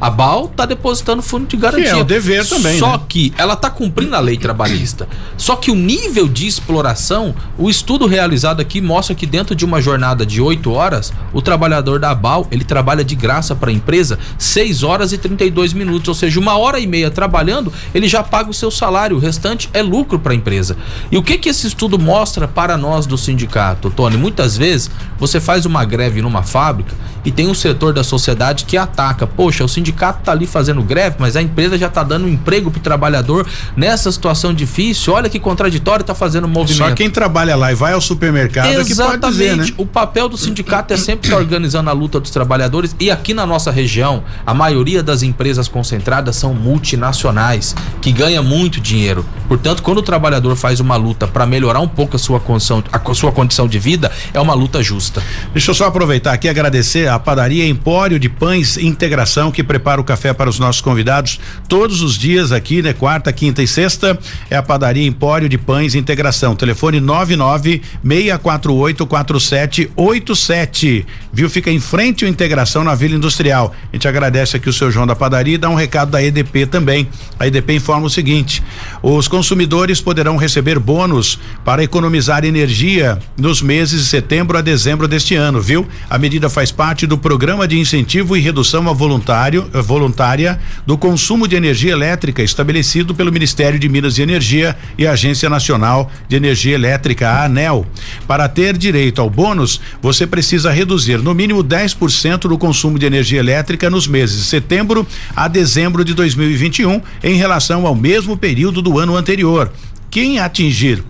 A 0.00 0.10
BAL 0.10 0.48
tá 0.48 0.66
depositando 0.66 1.22
fundo 1.22 1.46
de 1.46 1.56
garantia. 1.56 1.90
é 1.90 1.96
o 1.96 2.04
dever 2.04 2.46
também, 2.46 2.78
Só 2.78 2.92
né? 2.92 3.00
que 3.08 3.32
ela 3.38 3.56
tá 3.56 3.70
cumprindo 3.70 4.14
a 4.14 4.20
lei 4.20 4.36
trabalhista. 4.36 5.08
Só 5.36 5.56
que 5.56 5.70
o 5.70 5.74
nível 5.74 6.28
de 6.28 6.46
exploração, 6.46 7.34
o 7.56 7.70
estudo 7.70 8.06
realizado 8.06 8.60
aqui 8.60 8.80
mostra 8.80 9.14
que 9.14 9.26
dentro 9.26 9.54
de 9.54 9.64
uma 9.64 9.80
jornada 9.80 10.26
de 10.26 10.40
8 10.40 10.70
horas, 10.70 11.12
o 11.32 11.40
trabalhador 11.40 11.98
da 11.98 12.14
BAL, 12.14 12.46
ele 12.50 12.64
trabalha 12.64 13.04
de 13.04 13.14
graça 13.14 13.54
para 13.54 13.70
a 13.70 13.72
empresa 13.72 14.18
6 14.38 14.82
horas 14.82 15.12
e 15.12 15.18
32 15.18 15.72
minutos, 15.72 16.08
ou 16.08 16.14
seja, 16.14 16.38
uma 16.38 16.58
hora 16.58 16.78
e 16.78 16.86
meia 16.86 17.10
trabalhando, 17.10 17.72
ele 17.94 18.08
já 18.08 18.22
paga 18.22 18.50
o 18.50 18.54
seu 18.54 18.70
salário, 18.70 19.16
o 19.16 19.20
restante 19.20 19.70
é 19.72 19.82
lucro 19.82 20.18
para 20.18 20.32
a 20.32 20.36
empresa. 20.36 20.76
E 21.10 21.16
o 21.16 21.22
que 21.22 21.38
que 21.38 21.48
esse 21.48 21.66
estudo 21.66 21.98
mostra 21.98 22.46
para 22.46 22.76
nós 22.76 23.06
do 23.06 23.16
sindicato, 23.16 23.90
Tony? 23.90 24.16
Muitas 24.16 24.56
vezes 24.56 24.90
você 25.18 25.40
faz 25.40 25.64
uma 25.64 25.84
greve 25.84 26.20
numa 26.20 26.42
fábrica 26.42 26.94
e 27.24 27.30
tem 27.30 27.48
um 27.48 27.54
setor 27.54 27.92
da 27.94 28.04
sociedade 28.04 28.64
que 28.64 28.76
ataca, 28.76 29.26
poxa, 29.26 29.64
o 29.64 29.68
sindicato 29.68 29.83
tá 29.92 30.32
ali 30.32 30.46
fazendo 30.46 30.82
greve, 30.82 31.16
mas 31.18 31.36
a 31.36 31.42
empresa 31.42 31.76
já 31.78 31.88
tá 31.88 32.02
dando 32.02 32.26
um 32.26 32.28
emprego 32.28 32.70
pro 32.70 32.80
trabalhador 32.80 33.46
nessa 33.76 34.10
situação 34.10 34.52
difícil. 34.54 35.12
Olha 35.12 35.28
que 35.28 35.38
contraditório 35.38 36.04
tá 36.04 36.14
fazendo 36.14 36.48
movimento. 36.48 36.88
Só 36.88 36.94
quem 36.94 37.10
trabalha 37.10 37.56
lá 37.56 37.72
e 37.72 37.74
vai 37.74 37.92
ao 37.92 38.00
supermercado 38.00 38.68
é 38.68 38.84
que 38.84 38.94
pode 38.94 39.26
dizer, 39.28 39.56
né? 39.56 39.66
O 39.76 39.86
papel 39.86 40.28
do 40.28 40.36
sindicato 40.36 40.94
é 40.94 40.96
sempre 40.96 41.28
estar 41.28 41.38
organizando 41.38 41.90
a 41.90 41.92
luta 41.92 42.20
dos 42.20 42.30
trabalhadores 42.30 42.94
e 42.98 43.10
aqui 43.10 43.34
na 43.34 43.46
nossa 43.46 43.70
região, 43.70 44.24
a 44.46 44.54
maioria 44.54 45.02
das 45.02 45.22
empresas 45.22 45.68
concentradas 45.68 46.36
são 46.36 46.54
multinacionais, 46.54 47.74
que 48.00 48.12
ganham 48.12 48.44
muito 48.44 48.80
dinheiro. 48.80 49.24
Portanto, 49.48 49.82
quando 49.82 49.98
o 49.98 50.02
trabalhador 50.02 50.56
faz 50.56 50.80
uma 50.80 50.96
luta 50.96 51.26
para 51.26 51.46
melhorar 51.46 51.80
um 51.80 51.88
pouco 51.88 52.16
a 52.16 52.18
sua 52.18 52.40
condição, 52.40 52.82
a 52.92 53.14
sua 53.14 53.32
condição 53.32 53.68
de 53.68 53.78
vida, 53.78 54.10
é 54.32 54.40
uma 54.40 54.54
luta 54.54 54.82
justa. 54.82 55.22
Deixa 55.52 55.70
eu 55.70 55.74
só 55.74 55.86
aproveitar 55.86 56.32
aqui 56.32 56.46
e 56.46 56.50
agradecer 56.50 57.08
a 57.08 57.18
padaria 57.18 57.66
Empório 57.66 58.18
de 58.18 58.28
Pães 58.28 58.76
Integração 58.76 59.50
que 59.50 59.62
prepara 59.74 60.00
o 60.00 60.04
café 60.04 60.32
para 60.32 60.48
os 60.48 60.60
nossos 60.60 60.80
convidados 60.80 61.40
todos 61.68 62.00
os 62.00 62.16
dias 62.16 62.52
aqui, 62.52 62.80
né? 62.80 62.92
Quarta, 62.92 63.32
quinta 63.32 63.60
e 63.60 63.66
sexta 63.66 64.16
é 64.48 64.54
a 64.54 64.62
padaria 64.62 65.04
Empório 65.04 65.48
de 65.48 65.58
Pães 65.58 65.96
Integração. 65.96 66.54
Telefone 66.54 67.00
99 67.00 67.82
648 68.02 69.04
4787. 69.04 71.06
Viu? 71.32 71.50
Fica 71.50 71.72
em 71.72 71.80
frente 71.80 72.24
ao 72.24 72.30
Integração 72.30 72.84
na 72.84 72.94
Vila 72.94 73.16
Industrial. 73.16 73.74
A 73.92 73.96
gente 73.96 74.06
agradece 74.06 74.56
aqui 74.56 74.68
o 74.68 74.72
seu 74.72 74.92
João 74.92 75.08
da 75.08 75.16
padaria 75.16 75.56
e 75.56 75.58
dá 75.58 75.68
um 75.68 75.74
recado 75.74 76.12
da 76.12 76.22
EDP 76.22 76.66
também. 76.66 77.08
A 77.36 77.48
EDP 77.48 77.74
informa 77.74 78.06
o 78.06 78.10
seguinte: 78.10 78.62
os 79.02 79.26
consumidores 79.26 80.00
poderão 80.00 80.36
receber 80.36 80.78
bônus 80.78 81.40
para 81.64 81.82
economizar 81.82 82.44
energia 82.44 83.18
nos 83.36 83.60
meses 83.60 84.02
de 84.02 84.06
setembro 84.06 84.56
a 84.56 84.60
dezembro 84.60 85.08
deste 85.08 85.34
ano, 85.34 85.60
viu? 85.60 85.84
A 86.08 86.16
medida 86.16 86.48
faz 86.48 86.70
parte 86.70 87.08
do 87.08 87.18
programa 87.18 87.66
de 87.66 87.76
incentivo 87.76 88.36
e 88.36 88.40
redução 88.40 88.88
a 88.88 88.92
voluntário, 88.92 89.63
voluntária 89.82 90.58
do 90.86 90.96
consumo 90.96 91.46
de 91.48 91.56
energia 91.56 91.92
elétrica 91.92 92.42
estabelecido 92.42 93.14
pelo 93.14 93.32
Ministério 93.32 93.78
de 93.78 93.88
Minas 93.88 94.18
e 94.18 94.22
Energia 94.22 94.76
e 94.96 95.06
Agência 95.06 95.48
Nacional 95.48 96.10
de 96.28 96.36
Energia 96.36 96.74
Elétrica, 96.74 97.28
a 97.28 97.44
ANEL. 97.44 97.86
Para 98.26 98.48
ter 98.48 98.76
direito 98.76 99.20
ao 99.20 99.30
bônus, 99.30 99.80
você 100.00 100.26
precisa 100.26 100.70
reduzir 100.70 101.18
no 101.18 101.34
mínimo 101.34 101.62
10% 101.62 102.40
do 102.48 102.58
consumo 102.58 102.98
de 102.98 103.06
energia 103.06 103.40
elétrica 103.40 103.90
nos 103.90 104.06
meses 104.06 104.36
de 104.36 104.44
setembro 104.44 105.06
a 105.34 105.48
dezembro 105.48 106.04
de 106.04 106.14
2021 106.14 107.00
em 107.22 107.36
relação 107.36 107.86
ao 107.86 107.94
mesmo 107.94 108.36
período 108.36 108.82
do 108.82 108.98
ano 108.98 109.16
anterior. 109.16 109.70
Quem 110.10 110.38
atingir 110.38 111.02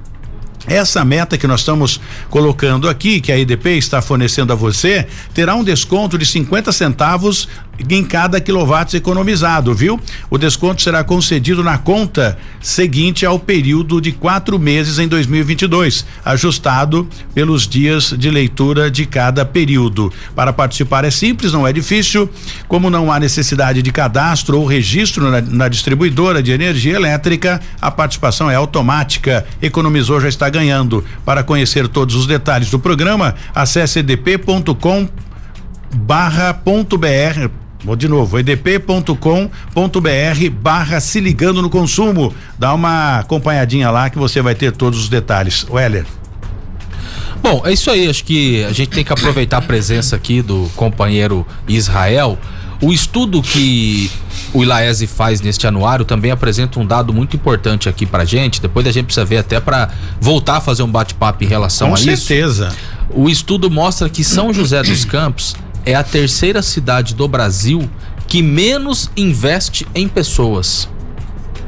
essa 0.67 1.05
meta 1.05 1.37
que 1.37 1.47
nós 1.47 1.61
estamos 1.61 2.01
colocando 2.31 2.89
aqui, 2.89 3.21
que 3.21 3.31
a 3.31 3.39
EDP 3.39 3.77
está 3.77 4.01
fornecendo 4.01 4.53
a 4.53 4.57
você, 4.57 5.07
terá 5.35 5.55
um 5.55 5.65
desconto 5.65 6.17
de 6.17 6.25
50 6.25 6.73
centavos 6.73 7.49
em 7.89 8.05
cada 8.05 8.41
quilowatt 8.41 8.97
economizado, 8.97 9.75
viu? 9.75 10.01
O 10.31 10.39
desconto 10.39 10.83
será 10.83 11.03
concedido 11.03 11.63
na 11.63 11.79
conta 11.79 12.39
seguinte 12.61 13.27
ao 13.27 13.39
período 13.39 14.01
de 14.01 14.13
quatro 14.13 14.59
meses 14.59 14.99
em 14.99 15.09
2022, 15.09 16.05
ajustado 16.25 17.09
pelos 17.35 17.67
dias 17.67 18.15
de 18.17 18.31
leitura 18.31 18.91
de 18.91 19.07
cada 19.07 19.45
período. 19.45 20.13
Para 20.35 20.53
participar 20.53 21.05
é 21.05 21.11
simples, 21.11 21.53
não 21.53 21.67
é 21.67 21.73
difícil. 21.73 22.29
Como 22.69 22.91
não 22.91 23.13
há 23.13 23.19
necessidade 23.21 23.83
de 23.83 23.93
cadastro 23.93 24.59
ou 24.61 24.67
registro 24.67 25.31
na, 25.31 25.41
na 25.41 25.69
distribuidora 25.69 26.43
de 26.43 26.53
energia 26.53 26.97
elétrica, 26.97 27.61
a 27.81 27.91
participação 27.91 28.51
é 28.51 28.55
automática. 28.55 29.45
Economizou 29.61 30.21
já 30.21 30.29
está 30.29 30.49
ganhando. 30.49 31.05
Para 31.25 31.43
conhecer 31.43 31.89
todos 31.89 32.15
os 32.15 32.27
detalhes 32.27 32.71
do 32.71 32.79
programa, 32.79 33.35
acesse 33.55 33.99
edp.com 33.99 35.09
barra 35.95 36.53
ponto 36.53 36.99
br 36.99 37.64
Vou 37.85 37.95
de 37.95 38.09
novo, 38.09 38.39
edp.com.br 38.39 39.15
barra 40.61 41.01
se 41.01 41.21
ligando 41.21 41.61
no 41.61 41.69
consumo. 41.69 42.33
Dá 42.59 42.73
uma 42.73 43.19
acompanhadinha 43.19 43.91
lá 43.91 44.09
que 44.09 44.19
você 44.19 44.41
vai 44.41 44.55
ter 44.55 44.73
todos 44.73 45.01
os 45.01 45.09
detalhes. 45.11 45.67
Weller. 45.69 46.07
Bom, 47.43 47.63
é 47.67 47.73
isso 47.75 47.91
aí. 47.91 48.09
Acho 48.09 48.25
que 48.25 48.65
a 48.65 48.73
gente 48.73 48.89
tem 48.89 49.05
que 49.05 49.13
aproveitar 49.13 49.59
a 49.59 49.63
presença 49.63 50.17
aqui 50.17 50.41
do 50.41 50.71
companheiro 50.75 51.47
Israel. 51.69 52.39
O 52.81 52.91
estudo 52.91 53.43
que 53.43 54.11
o 54.55 54.63
Ilaese 54.63 55.07
faz 55.07 55.43
neste 55.43 55.67
anuário 55.67 56.07
também 56.07 56.31
apresenta 56.31 56.81
um 56.81 56.87
dado 56.87 57.13
muito 57.13 57.37
importante 57.37 57.87
aqui 57.87 58.07
pra 58.07 58.25
gente. 58.25 58.63
Depois 58.63 58.87
a 58.87 58.93
gente 58.93 59.07
precisa 59.07 59.27
ver 59.27 59.39
até 59.39 59.61
para 59.61 59.91
voltar 60.19 60.57
a 60.57 60.61
fazer 60.61 60.83
um 60.83 60.91
bate-papo 60.91 61.45
em 61.45 61.47
relação 61.47 61.89
Com 61.89 61.95
a 61.95 61.99
isso. 61.99 62.27
certeza. 62.27 62.75
O 63.11 63.29
estudo 63.29 63.71
mostra 63.71 64.09
que 64.09 64.25
São 64.25 64.53
José 64.53 64.83
dos 64.83 65.05
Campos 65.05 65.55
é 65.85 65.95
a 65.95 66.03
terceira 66.03 66.63
cidade 66.63 67.15
do 67.15 67.29
Brasil 67.29 67.89
que 68.27 68.43
menos 68.43 69.11
investe 69.17 69.87
em 69.95 70.09
pessoas. 70.09 70.89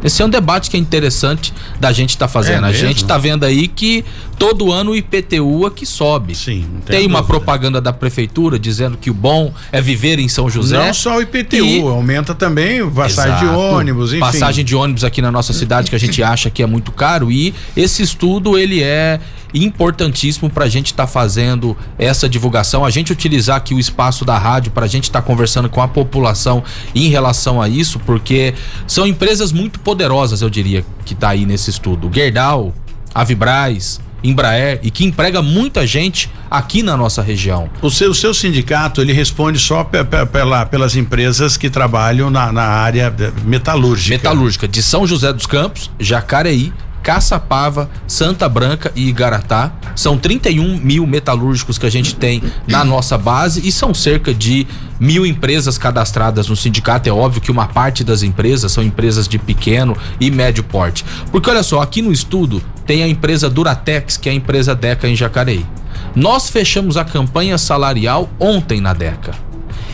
Esse 0.07 0.23
é 0.23 0.25
um 0.25 0.29
debate 0.31 0.71
que 0.71 0.77
é 0.77 0.81
interessante 0.81 1.53
da 1.81 1.93
gente 1.93 2.11
estar 2.11 2.29
fazendo. 2.29 2.65
É 2.67 2.69
a 2.69 2.73
gente 2.73 3.05
tá 3.05 3.19
vendo 3.19 3.45
aí 3.45 3.67
que 3.67 4.05
todo 4.39 4.71
ano 4.71 4.93
o 4.93 4.97
IPTU 4.97 5.67
aqui 5.67 5.85
sobe. 5.85 6.35
Sim, 6.35 6.65
tem 6.87 6.99
Tem 6.99 7.07
uma 7.07 7.19
dúvida. 7.21 7.27
propaganda 7.27 7.81
da 7.81 7.93
prefeitura 7.93 8.59
dizendo 8.59 8.97
que 8.97 9.11
o 9.11 9.15
bom 9.15 9.53
é 9.73 9.81
viver 9.81 10.19
em 10.21 10.29
São 10.29 10.49
José. 10.49 10.79
Não 10.79 10.95
só 10.95 11.17
o 11.17 11.23
IPTU, 11.23 11.65
E- 11.65 11.81
aumenta 11.81 12.35
também 12.35 12.89
passagem 12.89 13.37
de 13.39 13.45
Exato. 13.45 13.59
ônibus, 13.59 14.11
enfim. 14.13 14.21
Passagem 14.21 14.65
de 14.65 14.77
ônibus 14.77 15.03
aqui 15.05 15.21
na 15.21 15.33
nossa 15.33 15.53
cidade 15.53 15.91
que 15.91 15.97
a 15.97 15.99
gente 15.99 16.23
acha 16.23 16.49
que 16.51 16.63
é 16.63 16.67
muito 16.67 16.93
caro 16.93 17.33
e 17.33 17.53
esse 17.77 18.03
estudo 18.03 18.57
ele 18.57 18.83
é 18.83 19.19
importantíssimo 19.55 20.51
para 20.51 20.65
a 20.67 20.69
gente 20.69 20.87
estar 20.87 21.07
fazendo 21.07 21.77
essa 21.99 22.29
divulgação, 22.29 22.85
a 22.85 22.91
gente 22.91 23.11
utilizar 23.13 23.57
aqui 23.57 23.75
o 23.75 23.79
espaço 23.79 24.25
da 24.25 24.37
rádio 24.39 24.71
para 24.71 24.85
a 24.85 24.89
gente 24.89 25.05
estar 25.05 25.23
conversando 25.23 25.69
com 25.69 25.81
a 25.81 25.89
população 25.89 26.63
em 26.95 27.09
relação 27.09 27.61
a 27.61 27.69
isso, 27.69 27.99
porque 28.01 28.55
são 28.87 29.07
empresas 29.07 29.53
muito 29.53 29.81
poderosas, 29.81 29.96
eu 30.43 30.51
diria, 30.51 30.85
que 31.05 31.15
tá 31.15 31.31
aí 31.31 31.45
nesse 31.47 31.71
estudo. 31.71 32.11
Gerdau, 32.13 32.75
Avibraz, 33.15 34.01
Embraer 34.25 34.81
e 34.83 34.91
que 34.91 35.05
emprega 35.05 35.41
muita 35.43 35.87
gente 35.87 36.29
aqui 36.51 36.83
na 36.83 36.97
nossa 36.97 37.23
região. 37.23 37.69
O 37.83 37.91
seu, 37.91 38.11
o 38.11 38.15
seu 38.15 38.33
sindicato, 38.35 39.01
ele 39.01 39.13
responde 39.13 39.59
só 39.59 39.85
pe- 39.85 40.03
pe- 40.05 40.27
pela, 40.27 40.67
pelas 40.67 40.97
empresas 40.97 41.57
que 41.57 41.71
trabalham 41.71 42.29
na, 42.31 42.51
na 42.51 42.63
área 42.65 43.15
metalúrgica. 43.45 44.17
Metalúrgica 44.17 44.67
de 44.67 44.83
São 44.83 45.07
José 45.07 45.33
dos 45.33 45.47
Campos, 45.47 45.91
Jacareí, 46.01 46.73
Caçapava, 47.07 47.89
Santa 48.09 48.49
Branca 48.49 48.91
e 48.97 49.07
Igaratá. 49.07 49.71
São 49.95 50.19
31 50.19 50.77
mil 50.79 51.07
metalúrgicos 51.07 51.79
que 51.79 51.87
a 51.87 51.91
gente 51.91 52.17
tem 52.17 52.43
na 52.67 52.85
nossa 52.85 53.17
base 53.17 53.65
e 53.65 53.71
são 53.71 53.95
cerca 53.95 54.35
de 54.35 54.67
mil 54.99 55.25
empresas 55.25 55.79
cadastradas 55.79 56.49
no 56.49 56.57
sindicato. 56.57 57.09
É 57.09 57.13
óbvio 57.13 57.41
que 57.41 57.53
uma 57.53 57.69
parte 57.69 58.03
das 58.03 58.25
empresas 58.25 58.73
são 58.73 58.83
empresas 58.83 59.29
de 59.29 59.39
pequeno 59.39 59.97
e 60.21 60.33
médio 60.33 60.65
porte. 60.65 61.05
Porque 61.31 61.49
olha 61.49 61.63
só, 61.63 61.81
aqui 61.81 62.03
no 62.03 62.11
estudo 62.11 62.61
tem 62.85 63.05
a 63.05 63.09
empresa 63.09 63.49
Duratex, 63.49 64.17
que 64.17 64.29
é 64.29 64.33
a 64.33 64.35
empresa 64.35 64.75
Deca 64.75 65.07
em 65.07 65.15
Jacareí. 65.15 65.65
Nós 66.13 66.51
fechamos 66.51 66.97
a 66.97 67.05
campanha 67.05 67.57
salarial 67.57 68.29
ontem 68.41 68.81
na 68.81 68.93
Deca. 68.93 69.33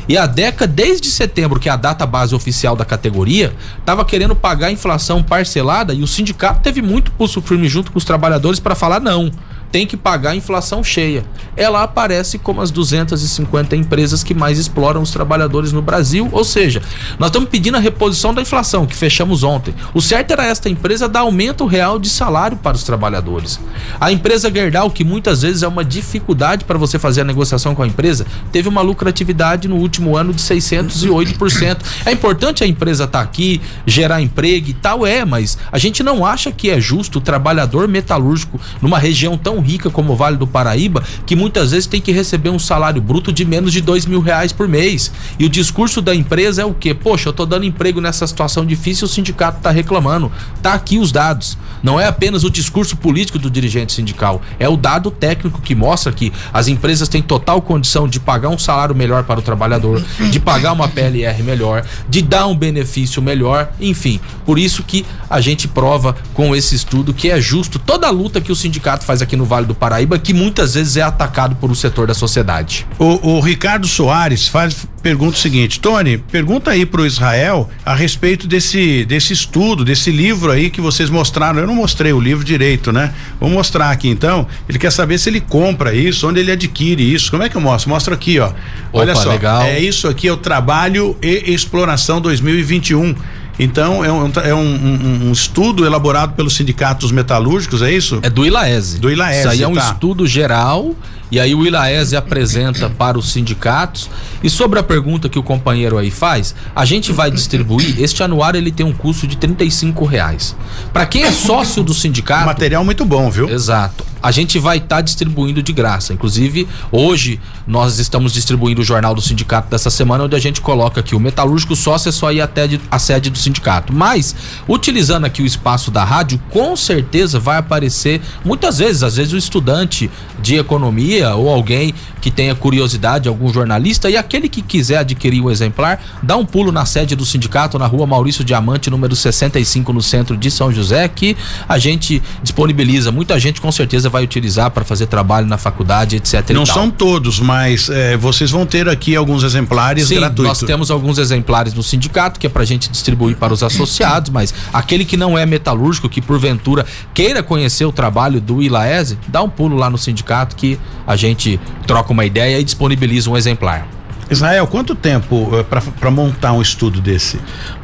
E 0.09 0.19
a 0.19 0.27
DECA, 0.27 0.67
desde 0.67 1.11
setembro, 1.11 1.61
que 1.61 1.69
é 1.69 1.73
a 1.73 1.77
data 1.77 2.05
base 2.05 2.35
oficial 2.35 2.75
da 2.75 2.85
categoria, 2.85 3.55
estava 3.79 4.05
querendo 4.05 4.35
pagar 4.35 4.69
a 4.69 4.73
inflação 4.73 5.23
parcelada 5.23 5.95
e 5.95 6.03
o 6.03 6.07
sindicato 6.07 6.61
teve 6.61 6.83
muito 6.83 7.13
pulso 7.13 7.41
firme 7.41 7.69
junto 7.69 7.93
com 7.93 7.99
os 7.99 8.05
trabalhadores 8.05 8.59
para 8.59 8.75
falar 8.75 9.01
não 9.01 9.31
tem 9.73 9.87
que 9.87 9.97
pagar 9.97 10.31
a 10.31 10.37
inflação 10.37 10.85
cheia. 10.85 11.25
Ela 11.57 11.83
aparece 11.83 12.39
como 12.39 12.61
as 12.61 12.71
250 12.71 13.75
empresas 13.75 14.23
que 14.23 14.35
mais 14.35 14.59
exploram 14.59 15.01
os 15.01 15.11
trabalhadores 15.11 15.73
no 15.73 15.81
Brasil, 15.81 16.29
ou 16.31 16.45
seja, 16.45 16.83
nós 17.19 17.31
estamos 17.31 17.49
pedindo 17.49 17.79
a 17.79 17.81
reposição 17.81 18.35
da 18.35 18.43
inflação, 18.43 18.87
que 18.87 18.95
fechamos 18.95 19.43
ontem. 19.43 19.75
O 19.95 20.01
certo 20.03 20.33
era 20.33 20.45
esta 20.45 20.69
empresa 20.69 21.09
dar 21.09 21.21
aumento 21.21 21.65
real 21.65 21.99
de 21.99 22.11
salário 22.11 22.57
para 22.59 22.77
os 22.77 22.85
trabalhadores. 22.85 23.59
A 23.99 24.13
empresa 24.13 24.53
Gerdau, 24.53 24.91
que 24.91 25.05
muitas 25.05 25.41
vezes 25.41 25.63
é 25.63 25.69
uma 25.69 25.85
dificuldade 25.85 26.65
para 26.65 26.79
você 26.79 26.99
fazer 26.99 27.23
a 27.23 27.25
negociação 27.25 27.75
com 27.75 27.83
a 27.83 27.87
empresa, 27.87 28.27
teve 28.53 28.69
uma 28.69 28.83
lucratividade 28.83 29.69
no 29.69 29.77
último 29.77 30.17
ano 30.17 30.35
de 30.35 30.43
608%. 30.43 31.79
É 32.05 32.13
importante 32.13 32.63
a 32.63 32.67
empresa 32.67 33.05
estar 33.05 33.19
tá 33.19 33.25
aqui, 33.25 33.61
gerar 33.87 34.21
emprego 34.21 34.69
e 34.69 34.75
tal, 34.75 35.07
é, 35.07 35.25
mas 35.25 35.57
a 35.71 35.79
gente 35.79 36.03
não 36.03 36.27
acha 36.27 36.53
que 36.53 36.69
é 36.69 36.79
justo 36.79 37.19
o 37.19 37.23
trabalhador 37.23 37.89
metalúrgico 37.89 38.61
numa 38.83 38.99
região 38.99 39.39
tão 39.39 39.62
rica 39.63 39.89
como 39.91 40.13
o 40.13 40.17
Vale 40.17 40.37
do 40.37 40.47
Paraíba, 40.47 41.03
que 41.25 41.35
muitas 41.35 41.71
vezes 41.71 41.87
tem 41.87 42.01
que 42.01 42.13
receber 42.13 42.51
um 42.51 42.59
salário 42.59 43.01
bruto 43.01 43.33
de 43.33 43.45
menos 43.45 43.73
de 43.73 43.81
dois 43.81 44.05
mil 44.05 44.21
reais 44.21 44.53
por 44.53 44.69
mês. 44.69 45.11
E 45.39 45.45
o 45.45 45.49
discurso 45.49 46.03
da 46.03 46.15
empresa 46.15 46.63
é 46.63 46.65
o 46.65 46.75
quê? 46.75 46.93
Poxa, 46.93 47.29
eu 47.29 47.33
tô 47.33 47.47
dando 47.47 47.65
emprego 47.65 48.01
nessa 48.01 48.27
situação 48.27 48.67
difícil, 48.67 49.07
o 49.07 49.09
sindicato 49.09 49.61
tá 49.61 49.71
reclamando. 49.71 50.31
Tá 50.61 50.75
aqui 50.75 50.99
os 50.99 51.11
dados. 51.11 51.57
Não 51.83 51.99
é 51.99 52.07
apenas 52.07 52.45
o 52.45 52.51
discurso 52.51 52.97
político 52.97 53.39
do 53.39 53.51
dirigente 53.51 53.93
sindical, 53.93 54.41
é 54.59 54.69
o 54.69 54.77
dado 54.77 55.11
técnico 55.11 55.61
que 55.61 55.75
mostra 55.75 56.13
que 56.13 56.33
as 56.53 56.69
empresas 56.69 57.09
têm 57.09 57.21
total 57.21 57.61
condição 57.61 58.07
de 58.07 58.21
pagar 58.21 58.51
um 58.51 58.59
salário 58.59 58.95
melhor 58.95 59.25
para 59.25 59.41
o 59.41 59.43
trabalhador, 59.43 60.03
de 60.31 60.39
pagar 60.39 60.73
uma 60.73 60.89
PLR 60.89 61.43
melhor, 61.43 61.85
de 62.09 62.23
dar 62.23 62.47
um 62.47 62.57
benefício 62.57 63.21
melhor, 63.21 63.73
enfim. 63.81 64.21
Por 64.47 64.59
isso 64.59 64.83
que 64.83 65.05
a 65.29 65.41
gente 65.41 65.67
prova 65.67 66.15
com 66.35 66.55
esse 66.55 66.75
estudo 66.75 67.13
que 67.13 67.31
é 67.31 67.41
justo 67.41 67.79
toda 67.79 68.07
a 68.07 68.11
luta 68.11 68.41
que 68.41 68.53
o 68.53 68.57
sindicato 68.57 69.05
faz 69.05 69.21
aqui 69.21 69.37
no 69.37 69.45
Vale 69.53 69.67
do 69.67 69.75
Paraíba, 69.75 70.19
que 70.19 70.33
muitas 70.33 70.73
vezes 70.73 70.97
é 70.97 71.03
atacado 71.03 71.55
por 71.57 71.71
um 71.71 71.75
setor 71.75 72.07
da 72.07 72.15
sociedade. 72.15 72.87
O, 72.99 73.37
o 73.37 73.41
Ricardo 73.41 73.87
Soares 73.87 74.49
faz 74.49 74.89
pergunta 75.03 75.37
o 75.37 75.39
seguinte, 75.39 75.79
Tony, 75.79 76.17
pergunta 76.17 76.71
aí 76.71 76.87
pro 76.87 77.05
Israel 77.05 77.69
a 77.85 77.95
respeito 77.95 78.47
desse 78.47 79.05
desse 79.05 79.35
estudo, 79.35 79.85
desse 79.85 80.11
livro 80.11 80.51
aí 80.51 80.71
que 80.71 80.81
vocês 80.81 81.11
mostraram. 81.11 81.59
Eu 81.59 81.67
não 81.67 81.75
mostrei 81.75 82.15
o 82.15 82.21
livro 82.21 82.43
direito, 82.43 82.93
né? 82.93 83.13
Vou 83.39 83.51
mostrar 83.51 83.91
aqui 83.91 84.09
então. 84.09 84.47
Ele 84.67 84.79
quer 84.79 84.91
saber 84.91 85.19
se 85.19 85.29
ele 85.29 85.41
compra 85.41 85.93
isso, 85.93 86.27
onde 86.27 86.41
ele 86.41 86.51
adquire 86.51 87.03
isso. 87.13 87.31
Como 87.31 87.43
é 87.43 87.51
que 87.51 87.57
eu 87.57 87.61
mostro? 87.61 87.91
Mostra 87.91 88.15
aqui, 88.15 88.39
ó. 88.39 88.53
Olha 88.91 89.13
Opa, 89.13 89.23
só. 89.23 89.29
Legal. 89.29 89.65
É 89.65 89.79
isso 89.79 90.09
aqui, 90.09 90.29
é 90.29 90.33
o 90.33 90.39
Trabalho 90.39 91.15
e 91.21 91.53
Exploração 91.53 92.23
2021. 92.23 93.15
Então, 93.59 94.05
é 94.05 94.13
um, 94.13 94.33
é 94.45 94.55
um, 94.55 94.59
um, 94.59 95.29
um, 95.29 95.33
estudo 95.33 95.85
elaborado 95.85 96.35
pelos 96.35 96.55
sindicatos 96.55 97.13
metalúrgicos, 97.13 97.83
é 97.83 97.93
isso? 97.93 98.19
É 98.23 98.31
do 98.31 98.47
ILAESE. 98.47 98.99
Do 98.99 99.11
ILAESE. 99.11 99.39
Isso 99.41 99.49
aí 99.49 99.63
é 99.63 99.69
um 99.69 99.75
tá. 99.75 99.93
estudo 99.93 100.27
geral 100.27 100.95
e 101.31 101.41
aí 101.41 101.55
o 101.55 101.65
ILAESE 101.65 102.15
apresenta 102.15 102.91
para 102.97 103.19
os 103.19 103.33
sindicatos. 103.33 104.11
E 104.43 104.51
sobre 104.51 104.79
a 104.79 104.83
pergunta 104.83 105.29
que 105.29 105.39
o 105.39 105.43
companheiro 105.43 105.97
aí 105.97 106.11
faz, 106.11 106.55
a 106.75 106.85
gente 106.85 107.13
vai 107.13 107.31
distribuir. 107.31 108.01
Este 108.01 108.23
anuário 108.23 108.59
ele 108.59 108.71
tem 108.71 108.85
um 108.85 108.93
custo 108.93 109.27
de 109.27 109.37
35 109.37 110.05
reais. 110.05 110.55
Para 110.93 111.07
quem 111.07 111.25
é 111.25 111.33
sócio 111.33 111.83
do 111.83 111.95
sindicato. 111.95 112.47
Material 112.47 112.85
muito 112.85 113.05
bom, 113.05 113.31
viu? 113.31 113.49
Exato 113.49 114.12
a 114.23 114.31
gente 114.31 114.59
vai 114.59 114.77
estar 114.77 114.97
tá 114.97 115.01
distribuindo 115.03 115.63
de 115.63 115.73
graça. 115.73 116.13
Inclusive, 116.13 116.69
hoje 116.91 117.41
nós 117.67 117.99
estamos 117.99 118.33
distribuindo 118.33 118.81
o 118.81 118.85
jornal 118.85 119.15
do 119.15 119.21
sindicato 119.21 119.71
dessa 119.71 119.91
semana, 119.91 120.25
onde 120.25 120.37
a 120.37 120.39
gente 120.39 120.61
coloca 120.61 121.01
aqui 121.01 121.15
o 121.15 121.21
metalúrgico 121.21 121.75
sócio 121.75 122.09
é 122.09 122.13
só 122.13 122.33
ir 122.33 122.41
até 122.41 122.69
a 122.91 122.99
sede 122.99 123.31
do 123.31 123.39
sindicato. 123.39 123.93
Mas, 123.93 124.35
utilizando 124.69 125.25
aqui 125.25 125.43
o 125.43 125.47
espaço 125.47 125.91
da 125.91 126.05
rádio, 126.05 126.41
com 126.51 126.77
certeza 126.77 127.39
vai 127.39 127.59
aparecer 127.59 128.21
muitas 128.45 128.79
vezes, 128.79 129.03
às 129.03 129.17
vezes 129.17 129.33
o 129.33 129.37
estudante 129.37 130.11
de 130.41 130.57
economia 130.57 131.35
ou 131.35 131.49
alguém 131.49 131.95
que 132.21 132.31
tenha 132.31 132.55
curiosidade, 132.55 133.29
algum 133.29 133.53
jornalista, 133.53 134.09
e 134.09 134.17
aquele 134.17 134.49
que 134.49 134.63
quiser 134.63 134.99
adquirir 134.99 135.43
o 135.43 135.51
exemplar, 135.51 136.01
dá 136.23 136.37
um 136.37 136.47
pulo 136.47 136.71
na 136.71 136.87
sede 136.87 137.17
do 137.17 137.27
sindicato, 137.27 137.79
na 137.79 137.87
rua 137.87 138.07
Maurício 138.07 138.45
Diamante, 138.45 138.89
número 138.89 139.17
65, 139.17 139.93
no 139.93 140.01
centro 140.01 140.37
de 140.37 140.51
São 140.51 140.73
José, 140.73 141.09
que 141.09 141.37
a 141.69 141.79
gente 141.79 142.23
disponibiliza. 142.43 143.11
Muita 143.11 143.39
gente 143.41 143.61
com 143.61 143.73
certeza 143.73 144.09
vai 144.13 144.23
utilizar 144.23 144.71
para 144.71 144.85
fazer 144.85 145.07
trabalho 145.07 145.47
na 145.47 145.59
faculdade, 145.59 146.17
etc. 146.17 146.51
Não 146.51 146.67
são 146.67 146.91
todos, 146.91 147.41
mas 147.41 147.89
é, 147.89 148.17
vocês 148.17 148.51
vão 148.51 148.67
ter 148.67 148.89
aqui 148.89 149.17
alguns 149.17 149.43
exemplares 149.43 150.07
Sim, 150.07 150.17
gratuitos. 150.17 150.45
Nós 150.45 150.61
temos 150.61 150.91
alguns 150.91 151.19
exemplares 151.19 151.75
no 151.75 151.83
sindicato, 151.83 152.39
que 152.39 152.47
é 152.47 152.51
para 152.51 152.63
a 152.63 152.67
gente 152.67 152.91
distribuir 152.91 153.37
para 153.37 153.53
os 153.53 153.63
associados, 153.63 154.31
mas 154.31 154.55
aquele 154.73 155.05
que 155.05 155.17
não 155.17 155.37
é 155.37 155.47
metalúrgico, 155.47 156.09
que 156.09 156.21
porventura 156.21 156.85
queira 157.15 157.43
conhecer 157.43 157.87
o 157.87 157.93
trabalho 157.93 158.41
do 158.41 158.63
Ilaese, 158.63 159.19
dá 159.29 159.43
um 159.43 159.49
pulo 159.49 159.77
lá 159.77 159.89
no 159.89 159.99
sindicato 159.99 160.55
que 160.55 160.79
a 161.07 161.17
gente 161.17 161.59
troca 161.87 162.13
uma 162.13 162.25
ideia 162.25 162.61
e 162.61 162.65
disponibiliza 162.65 163.31
um 163.31 163.37
exemplar. 163.37 163.89
Israel, 164.33 164.67
quanto 164.67 164.95
tempo 164.95 165.37
uh, 165.37 165.65
para 165.65 166.11
montar 166.11 166.53
um 166.53 166.63
estudo 166.63 167.01
desse? 167.01 167.39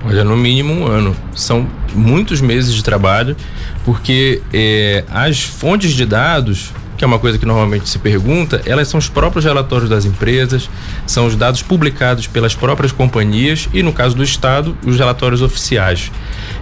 Olha, 0.04 0.24
no 0.24 0.36
mínimo 0.36 0.72
um 0.72 0.86
ano. 0.86 1.16
São 1.34 1.68
muitos 1.94 2.40
meses 2.40 2.74
de 2.74 2.82
trabalho, 2.82 3.36
porque 3.84 4.42
eh, 4.52 5.04
as 5.10 5.42
fontes 5.42 5.92
de 5.92 6.04
dados 6.04 6.72
que 6.98 7.04
é 7.04 7.06
uma 7.06 7.20
coisa 7.20 7.38
que 7.38 7.46
normalmente 7.46 7.88
se 7.88 7.96
pergunta, 7.96 8.60
elas 8.66 8.88
são 8.88 8.98
os 8.98 9.08
próprios 9.08 9.44
relatórios 9.44 9.88
das 9.88 10.04
empresas, 10.04 10.68
são 11.06 11.26
os 11.26 11.36
dados 11.36 11.62
publicados 11.62 12.26
pelas 12.26 12.56
próprias 12.56 12.90
companhias 12.90 13.68
e, 13.72 13.84
no 13.84 13.92
caso 13.92 14.16
do 14.16 14.24
Estado, 14.24 14.76
os 14.84 14.98
relatórios 14.98 15.40
oficiais. 15.40 16.10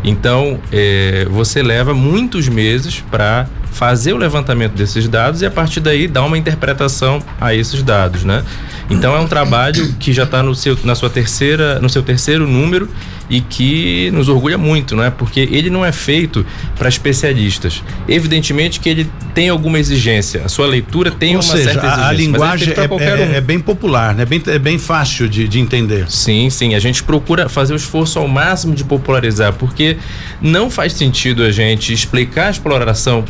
Então, 0.05 0.61
eh, 0.71 1.27
você 1.31 1.63
leva 1.63 1.95
muitos 1.95 2.49
meses 2.49 3.03
para 3.11 3.49
fazer 3.73 4.13
o 4.13 4.19
levantamento 4.19 4.75
desses 4.75 5.09
dados 5.09 5.41
e 5.41 5.47
a 5.47 5.51
partir 5.51 5.81
daí 5.81 6.07
dar 6.07 6.23
uma 6.25 6.37
interpretação 6.37 7.23
a 7.41 7.55
esses 7.55 7.83
dados, 7.83 8.23
né? 8.23 8.45
Então 8.89 9.15
é 9.15 9.21
um 9.21 9.27
trabalho 9.27 9.95
que 9.99 10.13
já 10.13 10.23
está 10.23 10.43
no 10.43 10.55
seu 10.55 10.79
na 10.85 10.95
sua 10.95 11.11
terceira 11.11 11.81
no 11.81 11.89
seu 11.89 12.03
terceiro 12.03 12.47
número 12.47 12.89
e 13.29 13.41
que 13.41 14.11
nos 14.13 14.29
orgulha 14.29 14.57
muito, 14.57 14.95
não 14.95 15.03
é? 15.03 15.11
Porque 15.11 15.41
ele 15.41 15.69
não 15.69 15.85
é 15.85 15.93
feito 15.93 16.47
para 16.77 16.89
especialistas. 16.89 17.83
Evidentemente 18.09 18.79
que 18.79 18.89
ele 18.89 19.11
tem 19.35 19.49
alguma 19.49 19.79
exigência. 19.79 20.43
A 20.45 20.49
sua 20.49 20.67
leitura 20.67 21.11
tem 21.11 21.37
Ou 21.37 21.43
uma 21.43 21.43
seja, 21.43 21.73
certa 21.73 21.87
exigência. 21.87 22.05
A, 22.05 22.09
a 22.09 22.13
linguagem 22.13 22.73
é, 22.73 22.81
é, 22.81 23.27
um. 23.27 23.35
é, 23.35 23.41
bem 23.41 23.59
popular, 23.59 24.15
né? 24.15 24.25
Bem, 24.25 24.43
é 24.47 24.59
bem 24.59 24.79
fácil 24.79 25.29
de, 25.29 25.49
de 25.49 25.59
entender. 25.59 26.09
Sim, 26.09 26.49
sim. 26.51 26.75
A 26.75 26.79
gente 26.79 27.03
procura 27.03 27.49
fazer 27.49 27.73
o 27.73 27.77
esforço 27.77 28.19
ao 28.19 28.29
máximo 28.29 28.75
de 28.75 28.85
popularizar, 28.85 29.53
porque 29.55 29.97
não 30.41 30.71
faz 30.71 30.93
sentido 30.93 31.43
a 31.43 31.51
gente 31.51 31.93
explicar 31.93 32.47
a 32.47 32.51
exploração 32.51 33.25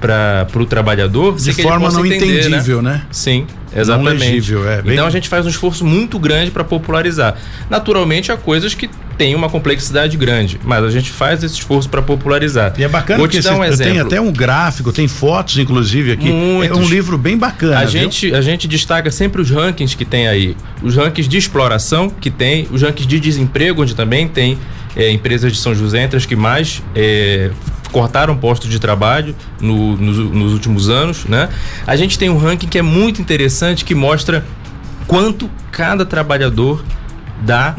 para 0.00 0.46
é, 0.46 0.58
o 0.58 0.66
trabalhador 0.66 1.36
de 1.36 1.52
forma 1.52 1.90
não 1.90 2.04
entender, 2.04 2.26
né? 2.26 2.38
entendível, 2.40 2.82
né? 2.82 2.92
né? 2.92 3.02
Sim. 3.10 3.46
Exatamente. 3.74 4.20
Legível, 4.20 4.68
é, 4.68 4.82
bem... 4.82 4.94
Então 4.94 5.06
a 5.06 5.10
gente 5.10 5.28
faz 5.28 5.46
um 5.46 5.48
esforço 5.48 5.84
muito 5.84 6.18
grande 6.18 6.50
para 6.50 6.64
popularizar. 6.64 7.36
Naturalmente 7.68 8.32
há 8.32 8.36
coisas 8.36 8.74
que 8.74 8.88
têm 9.16 9.34
uma 9.34 9.50
complexidade 9.50 10.16
grande, 10.16 10.60
mas 10.64 10.84
a 10.84 10.90
gente 10.90 11.10
faz 11.10 11.42
esse 11.42 11.54
esforço 11.54 11.88
para 11.88 12.00
popularizar. 12.00 12.72
E 12.78 12.84
é 12.84 12.88
bacana 12.88 13.18
Vou 13.18 13.26
te 13.26 13.40
dar 13.40 13.56
um 13.56 13.64
exemplo. 13.64 13.92
tem 13.92 14.00
até 14.00 14.20
um 14.20 14.32
gráfico, 14.32 14.92
tem 14.92 15.08
fotos 15.08 15.58
inclusive 15.58 16.12
aqui. 16.12 16.30
Muitos. 16.30 16.78
É 16.78 16.80
um 16.80 16.88
livro 16.88 17.18
bem 17.18 17.36
bacana. 17.36 17.78
A 17.78 17.86
gente 17.86 18.32
a 18.32 18.40
gente 18.40 18.68
destaca 18.68 19.10
sempre 19.10 19.42
os 19.42 19.50
rankings 19.50 19.96
que 19.96 20.04
tem 20.04 20.28
aí, 20.28 20.56
os 20.82 20.94
rankings 20.94 21.28
de 21.28 21.36
exploração 21.36 22.08
que 22.08 22.30
tem, 22.30 22.68
os 22.70 22.82
rankings 22.82 23.08
de 23.08 23.18
desemprego 23.18 23.82
onde 23.82 23.94
também 23.94 24.28
tem 24.28 24.56
é, 24.96 25.10
empresas 25.10 25.52
de 25.52 25.58
São 25.58 25.74
José 25.74 26.02
entre 26.02 26.16
as 26.16 26.24
que 26.24 26.36
mais 26.36 26.82
é, 26.94 27.50
cortaram 27.92 28.36
postos 28.36 28.70
de 28.70 28.78
trabalho 28.78 29.34
no, 29.60 29.96
nos, 29.96 30.18
nos 30.18 30.52
últimos 30.52 30.88
anos, 30.88 31.24
né? 31.24 31.48
A 31.86 31.96
gente 31.96 32.18
tem 32.18 32.30
um 32.30 32.38
ranking 32.38 32.68
que 32.68 32.78
é 32.78 32.82
muito 32.82 33.20
interessante 33.20 33.84
que 33.84 33.94
mostra 33.94 34.44
quanto 35.06 35.50
cada 35.70 36.04
trabalhador 36.04 36.84
dá, 37.40 37.74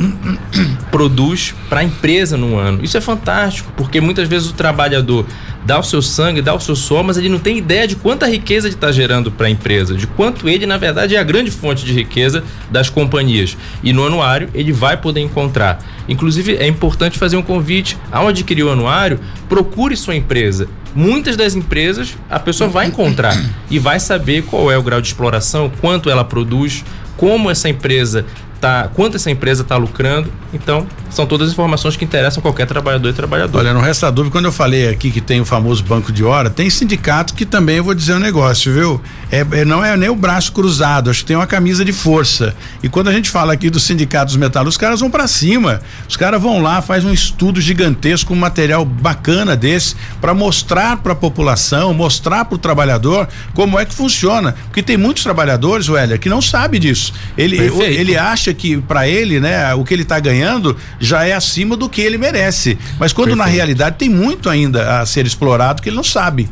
produz 0.92 1.54
para 1.70 1.82
a 1.82 1.84
empresa 1.84 2.38
no 2.38 2.58
ano. 2.58 2.84
Isso 2.84 2.98
é 2.98 3.02
fantástico, 3.02 3.72
porque 3.76 4.00
muitas 4.00 4.28
vezes 4.28 4.50
o 4.50 4.54
trabalhador 4.54 5.26
dá 5.66 5.78
o 5.78 5.84
seu 5.84 6.02
sangue, 6.02 6.42
dá 6.42 6.54
o 6.54 6.60
seu 6.60 6.76
suor, 6.76 7.04
mas 7.04 7.18
ele 7.18 7.30
não 7.30 7.40
tem 7.40 7.58
ideia 7.58 7.88
de 7.88 7.96
quanta 7.96 8.26
riqueza 8.26 8.68
ele 8.68 8.76
está 8.76 8.92
gerando 8.92 9.32
para 9.32 9.48
a 9.48 9.50
empresa, 9.50 9.94
de 9.96 10.08
quanto 10.08 10.48
ele, 10.48 10.66
na 10.66 10.78
verdade, 10.78 11.16
é 11.16 11.20
a 11.20 11.24
grande 11.24 11.52
fonte 11.52 11.86
de 11.86 11.94
riqueza 11.94 12.44
das 12.72 12.90
companhias. 12.90 13.58
E 13.84 13.92
no 13.92 14.06
anuário 14.06 14.50
ele 14.54 14.72
vai 14.72 14.98
poder 14.98 15.20
encontrar. 15.20 15.84
Inclusive, 16.08 16.56
é 16.56 16.68
importante 16.68 17.20
fazer 17.20 17.38
um 17.38 17.42
convite 17.42 17.98
ao 18.12 18.28
adquirir 18.28 18.64
o 18.64 18.72
anuário, 18.72 19.20
procure 19.48 19.96
sua 19.96 20.16
empresa. 20.16 20.68
Muitas 20.96 21.38
das 21.38 21.54
empresas 21.54 22.18
a 22.30 22.40
pessoa 22.40 22.70
vai 22.70 22.88
encontrar 22.88 23.40
e 23.70 23.78
vai 23.78 24.00
saber 24.00 24.44
qual 24.44 24.72
é 24.72 24.78
o 24.78 24.82
grau 24.82 25.00
de 25.00 25.08
exploração, 25.08 25.72
quanto 25.82 26.10
ela 26.10 26.24
produz, 26.24 26.84
como 27.16 27.52
essa 27.52 27.70
empresa 27.70 28.26
tá, 28.60 28.90
quanto 28.94 29.16
essa 29.16 29.30
empresa 29.32 29.62
está 29.64 29.78
lucrando. 29.78 30.32
Então, 30.54 30.88
são 31.10 31.26
todas 31.26 31.52
informações 31.52 31.96
que 31.96 32.06
interessam 32.06 32.42
qualquer 32.42 32.68
trabalhador 32.68 33.10
e 33.10 33.14
trabalhadora. 33.14 33.66
Olha, 33.66 33.74
não 33.74 33.82
resta 33.82 34.12
dúvida, 34.12 34.32
quando 34.32 34.46
eu 34.46 34.52
falei 34.52 34.90
aqui 34.90 35.12
que 35.12 35.22
tem 35.22 35.42
o 35.42 35.46
famoso 35.46 35.84
banco 35.84 36.12
de 36.12 36.24
hora, 36.24 36.50
tem 36.50 36.70
sindicato 36.70 37.34
que 37.34 37.46
também 37.46 37.78
eu 37.78 37.84
vou 37.84 37.94
dizer 37.94 38.14
um 38.14 38.20
negócio, 38.20 38.74
viu? 38.74 39.02
É, 39.32 39.46
é, 39.52 39.66
não 39.66 39.84
é 39.84 39.96
nem 39.96 40.10
o 40.10 40.16
braço 40.16 40.52
cruzado, 40.52 41.10
acho 41.10 41.20
que 41.22 41.26
tem 41.26 41.36
uma 41.36 41.48
camisa 41.48 41.86
de 41.86 41.94
força. 41.94 42.56
E 42.82 42.90
quando 42.90 43.10
a 43.10 43.14
gente 43.14 43.30
fala 43.30 43.54
aqui 43.54 43.70
dos 43.70 43.84
sindicatos 43.84 44.36
metal, 44.36 44.66
os 44.66 44.78
caras 44.78 45.00
vão 45.00 45.10
para 45.10 45.28
cima. 45.28 45.82
Os 46.08 46.18
caras 46.18 46.42
vão 46.42 46.62
lá, 46.62 46.82
faz 46.82 47.06
um 47.06 47.12
estudo 47.12 47.62
gigantesco, 47.62 48.34
um 48.34 48.38
material 48.38 48.84
bacana 48.86 49.56
desse, 49.56 49.96
para 50.20 50.34
mostrar 50.34 50.98
para 50.98 51.14
a 51.14 51.16
população, 51.16 51.94
mostrar 51.94 52.46
para 52.46 52.56
o 52.56 52.58
trabalhador 52.58 53.28
como 53.54 53.80
é 53.80 53.86
que 53.86 53.94
funciona. 53.94 54.56
Porque 54.66 54.82
tem 54.82 54.98
muitos 54.98 55.24
trabalhadores, 55.24 55.90
Wélia, 55.90 56.18
que 56.18 56.30
não 56.30 56.42
sabe 56.42 56.80
disso. 56.80 57.14
Ele, 57.38 57.58
ele 57.58 58.18
acha 58.18 58.54
que 58.54 58.78
para 58.78 59.08
ele, 59.08 59.40
né, 59.40 59.74
o 59.74 59.84
que 59.84 59.94
ele 59.94 60.04
está 60.04 60.20
ganhando 60.20 60.76
já 61.00 61.26
é 61.26 61.34
acima 61.34 61.76
do 61.76 61.90
que 61.90 62.02
ele 62.02 62.18
merece. 62.18 62.78
Mas 63.00 63.14
quando 63.14 63.30
Perfeito. 63.30 63.48
na 63.48 63.54
realidade 63.54 63.98
tem 63.98 64.10
muito 64.10 64.50
ainda 64.50 65.00
a 65.00 65.06
ser 65.06 65.26
explorado 65.26 65.82
que 65.82 65.90
ele 65.90 65.96
não 65.96 66.04
sabe. 66.04 66.50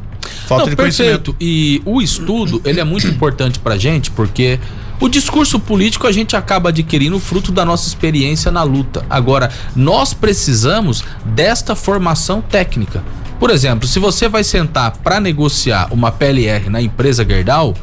Falta 0.48 0.66
não, 0.66 0.70
de 0.70 0.76
perfeito. 0.76 1.34
conhecimento. 1.34 1.36
E 1.40 1.82
o 1.86 2.02
estudo, 2.02 2.62
ele 2.66 2.80
é 2.80 2.84
muito 2.84 3.08
importante 3.08 3.60
pra 3.60 3.78
gente 3.78 4.12
porque 4.12 4.60
o 5.00 5.08
discurso 5.08 5.60
político 5.60 6.08
a 6.08 6.12
gente 6.12 6.36
acaba 6.36 6.70
adquirindo 6.70 7.20
fruto 7.20 7.52
da 7.52 7.64
nossa 7.64 7.88
experiência 7.88 8.52
na 8.52 8.64
luta. 8.64 9.06
Agora, 9.10 9.52
nós 9.76 10.14
precisamos 10.14 11.04
desta 11.24 11.76
formação 11.76 12.42
técnica. 12.42 13.04
Por 13.40 13.52
exemplo, 13.52 13.88
se 13.88 14.00
você 14.00 14.28
vai 14.28 14.44
sentar 14.44 14.98
para 14.98 15.20
negociar 15.20 15.88
uma 15.92 16.12
PLR 16.12 16.70
na 16.70 16.82
empresa 16.82 17.24
Gerdau, 17.24 17.76